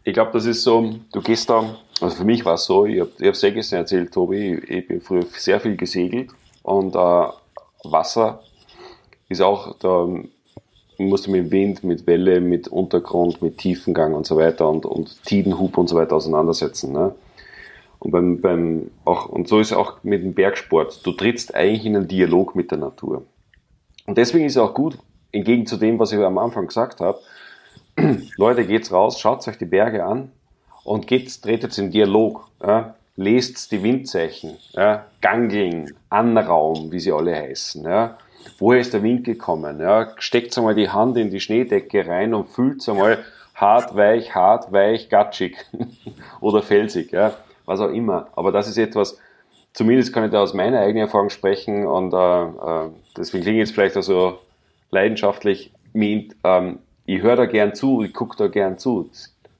[0.05, 3.01] Ich glaube, das ist so, du gehst da, also für mich war es so, ich
[3.01, 6.31] habe es sehr gestern erzählt, Tobi, ich, ich, bin früher sehr viel gesegelt
[6.62, 7.28] und äh,
[7.85, 8.43] Wasser
[9.28, 10.09] ist auch, da
[10.98, 15.23] musst du mit Wind, mit Welle, mit Untergrund, mit Tiefengang und so weiter und, und
[15.24, 16.93] Tidenhub und so weiter auseinandersetzen.
[16.93, 17.15] Ne?
[17.98, 21.05] Und beim, beim auch, und so ist es auch mit dem Bergsport.
[21.05, 23.24] Du trittst eigentlich in einen Dialog mit der Natur.
[24.07, 24.98] Und deswegen ist es auch gut,
[25.32, 27.19] entgegen zu dem, was ich am Anfang gesagt habe,
[28.36, 30.31] Leute, geht's raus, schaut euch die Berge an
[30.85, 32.47] und geht, tretet in Dialog.
[32.62, 32.94] Ja?
[33.16, 35.06] Lest die Windzeichen, ja?
[35.23, 37.85] Gangling, Anraum, wie sie alle heißen.
[37.85, 38.18] Ja?
[38.59, 39.81] Woher ist der Wind gekommen?
[39.81, 40.12] Ja?
[40.18, 43.24] Steckt einmal die Hand in die Schneedecke rein und fühlt einmal
[43.55, 45.56] hart, weich, hart, weich, gatschig
[46.40, 47.32] oder felsig, ja?
[47.64, 48.28] was auch immer.
[48.36, 49.18] Aber das ist etwas,
[49.73, 53.68] zumindest kann ich da aus meiner eigenen Erfahrung sprechen und äh, äh, deswegen klinge ich
[53.68, 54.39] jetzt vielleicht also
[54.90, 59.09] leidenschaftlich, mit, ähm, ich höre da gern zu, ich gucke da gern zu.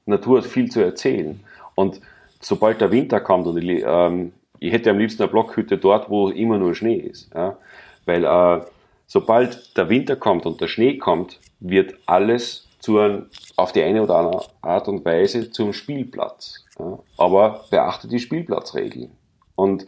[0.05, 1.39] Die Natur hat viel zu erzählen.
[1.75, 2.01] Und
[2.41, 6.29] sobald der Winter kommt und ich, ähm, ich hätte am liebsten eine Blockhütte dort, wo
[6.29, 7.33] immer nur Schnee ist.
[7.33, 7.57] Ja?
[8.05, 8.61] Weil äh,
[9.05, 13.25] sobald der Winter kommt und der Schnee kommt, wird alles zu ein,
[13.55, 16.65] auf die eine oder andere Art und Weise zum Spielplatz.
[16.77, 16.99] Ja?
[17.17, 19.11] Aber beachte die Spielplatzregeln.
[19.55, 19.87] Und,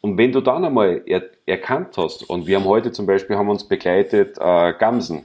[0.00, 3.48] und wenn du dann einmal er, erkannt hast, und wir haben heute zum Beispiel haben
[3.48, 5.22] uns begleitet äh, Gamsen,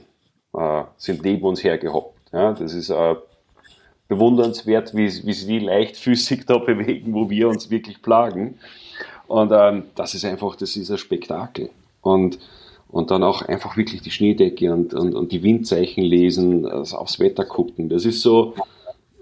[0.54, 2.18] äh, sind neben uns hergehoppt.
[2.32, 3.14] Ja, das ist äh,
[4.08, 8.58] bewundernswert, wie, wie sie die leichtfüßig da bewegen, wo wir uns wirklich plagen.
[9.26, 11.70] Und ähm, das ist einfach, das ist ein Spektakel.
[12.00, 12.38] Und,
[12.88, 17.20] und dann auch einfach wirklich die Schneedecke und, und, und die Windzeichen lesen, also aufs
[17.20, 17.90] Wetter gucken.
[17.90, 18.54] Das ist so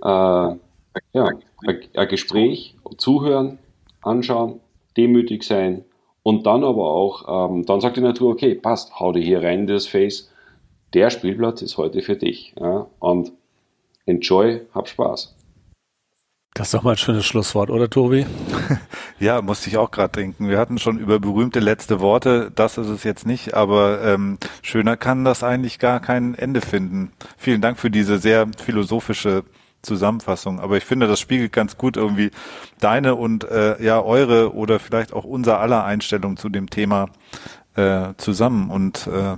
[0.02, 1.30] äh, ja,
[1.66, 3.58] ein, Gespräch, zuhören,
[4.02, 4.60] anschauen,
[4.96, 5.84] demütig sein
[6.22, 9.60] und dann aber auch, ähm, dann sagt die Natur, okay, passt, hau dir hier rein
[9.60, 10.30] in das Face
[10.94, 12.54] der Spielplatz ist heute für dich.
[12.58, 12.86] Ja?
[12.98, 13.32] Und
[14.06, 15.34] enjoy, hab Spaß.
[16.54, 18.24] Das ist doch mal ein schönes Schlusswort, oder Tobi?
[19.18, 20.48] ja, musste ich auch gerade denken.
[20.48, 22.50] Wir hatten schon über berühmte letzte Worte.
[22.54, 27.12] Das ist es jetzt nicht, aber ähm, schöner kann das eigentlich gar kein Ende finden.
[27.36, 29.44] Vielen Dank für diese sehr philosophische
[29.82, 30.58] Zusammenfassung.
[30.58, 32.30] Aber ich finde, das spiegelt ganz gut irgendwie
[32.80, 37.10] deine und äh, ja eure oder vielleicht auch unser aller Einstellung zu dem Thema
[37.74, 38.70] äh, zusammen.
[38.70, 39.36] Und äh,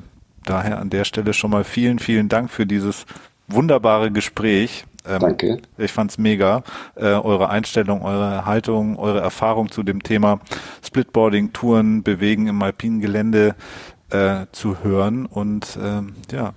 [0.48, 3.06] daher an der Stelle schon mal vielen, vielen Dank für dieses
[3.48, 4.84] wunderbare Gespräch.
[5.06, 5.58] Ähm, Danke.
[5.78, 6.62] Ich fand's mega.
[6.94, 10.40] Äh, eure Einstellung, eure Haltung, eure Erfahrung zu dem Thema
[10.84, 13.54] Splitboarding, Touren, Bewegen im alpinen Gelände
[14.10, 15.26] äh, zu hören.
[15.26, 16.52] Und ähm, ja,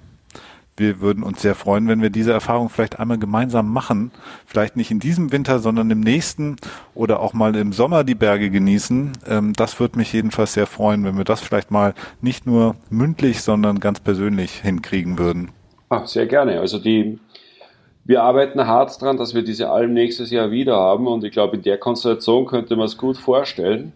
[0.77, 4.11] wir würden uns sehr freuen, wenn wir diese Erfahrung vielleicht einmal gemeinsam machen.
[4.45, 6.55] Vielleicht nicht in diesem Winter, sondern im nächsten
[6.95, 9.11] oder auch mal im Sommer die Berge genießen.
[9.27, 13.41] Ähm, das würde mich jedenfalls sehr freuen, wenn wir das vielleicht mal nicht nur mündlich,
[13.41, 15.49] sondern ganz persönlich hinkriegen würden.
[15.89, 16.59] Ach, sehr gerne.
[16.59, 17.19] Also die,
[18.05, 21.57] wir arbeiten hart dran, dass wir diese Alm nächstes Jahr wieder haben und ich glaube,
[21.57, 23.91] in der Konstellation könnte man es gut vorstellen.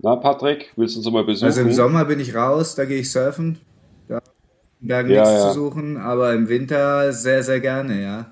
[0.00, 1.46] Na, Patrick, willst du uns mal besuchen?
[1.46, 3.58] Also im Sommer bin ich raus, da gehe ich surfen.
[4.86, 5.48] Bergen ja, nichts ja.
[5.48, 8.26] zu suchen, aber im Winter sehr, sehr gerne, ja.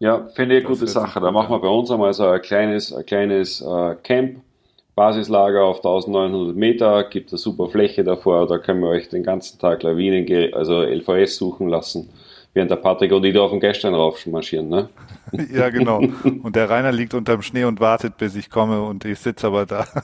[0.00, 1.20] Ja, finde ich eine gute Sache.
[1.20, 4.40] Da machen wir bei uns einmal so ein kleines, ein kleines äh, Camp,
[4.94, 9.58] Basislager auf 1900 Meter, gibt eine super Fläche davor, da können wir euch den ganzen
[9.60, 12.10] Tag Lawinen, also LVS suchen lassen,
[12.52, 14.88] während der Patrick und ich da auf den Gestern raufmarschieren, ne?
[15.52, 15.98] ja, genau.
[15.98, 19.66] Und der Rainer liegt unterm Schnee und wartet, bis ich komme und ich sitze aber
[19.66, 19.86] da.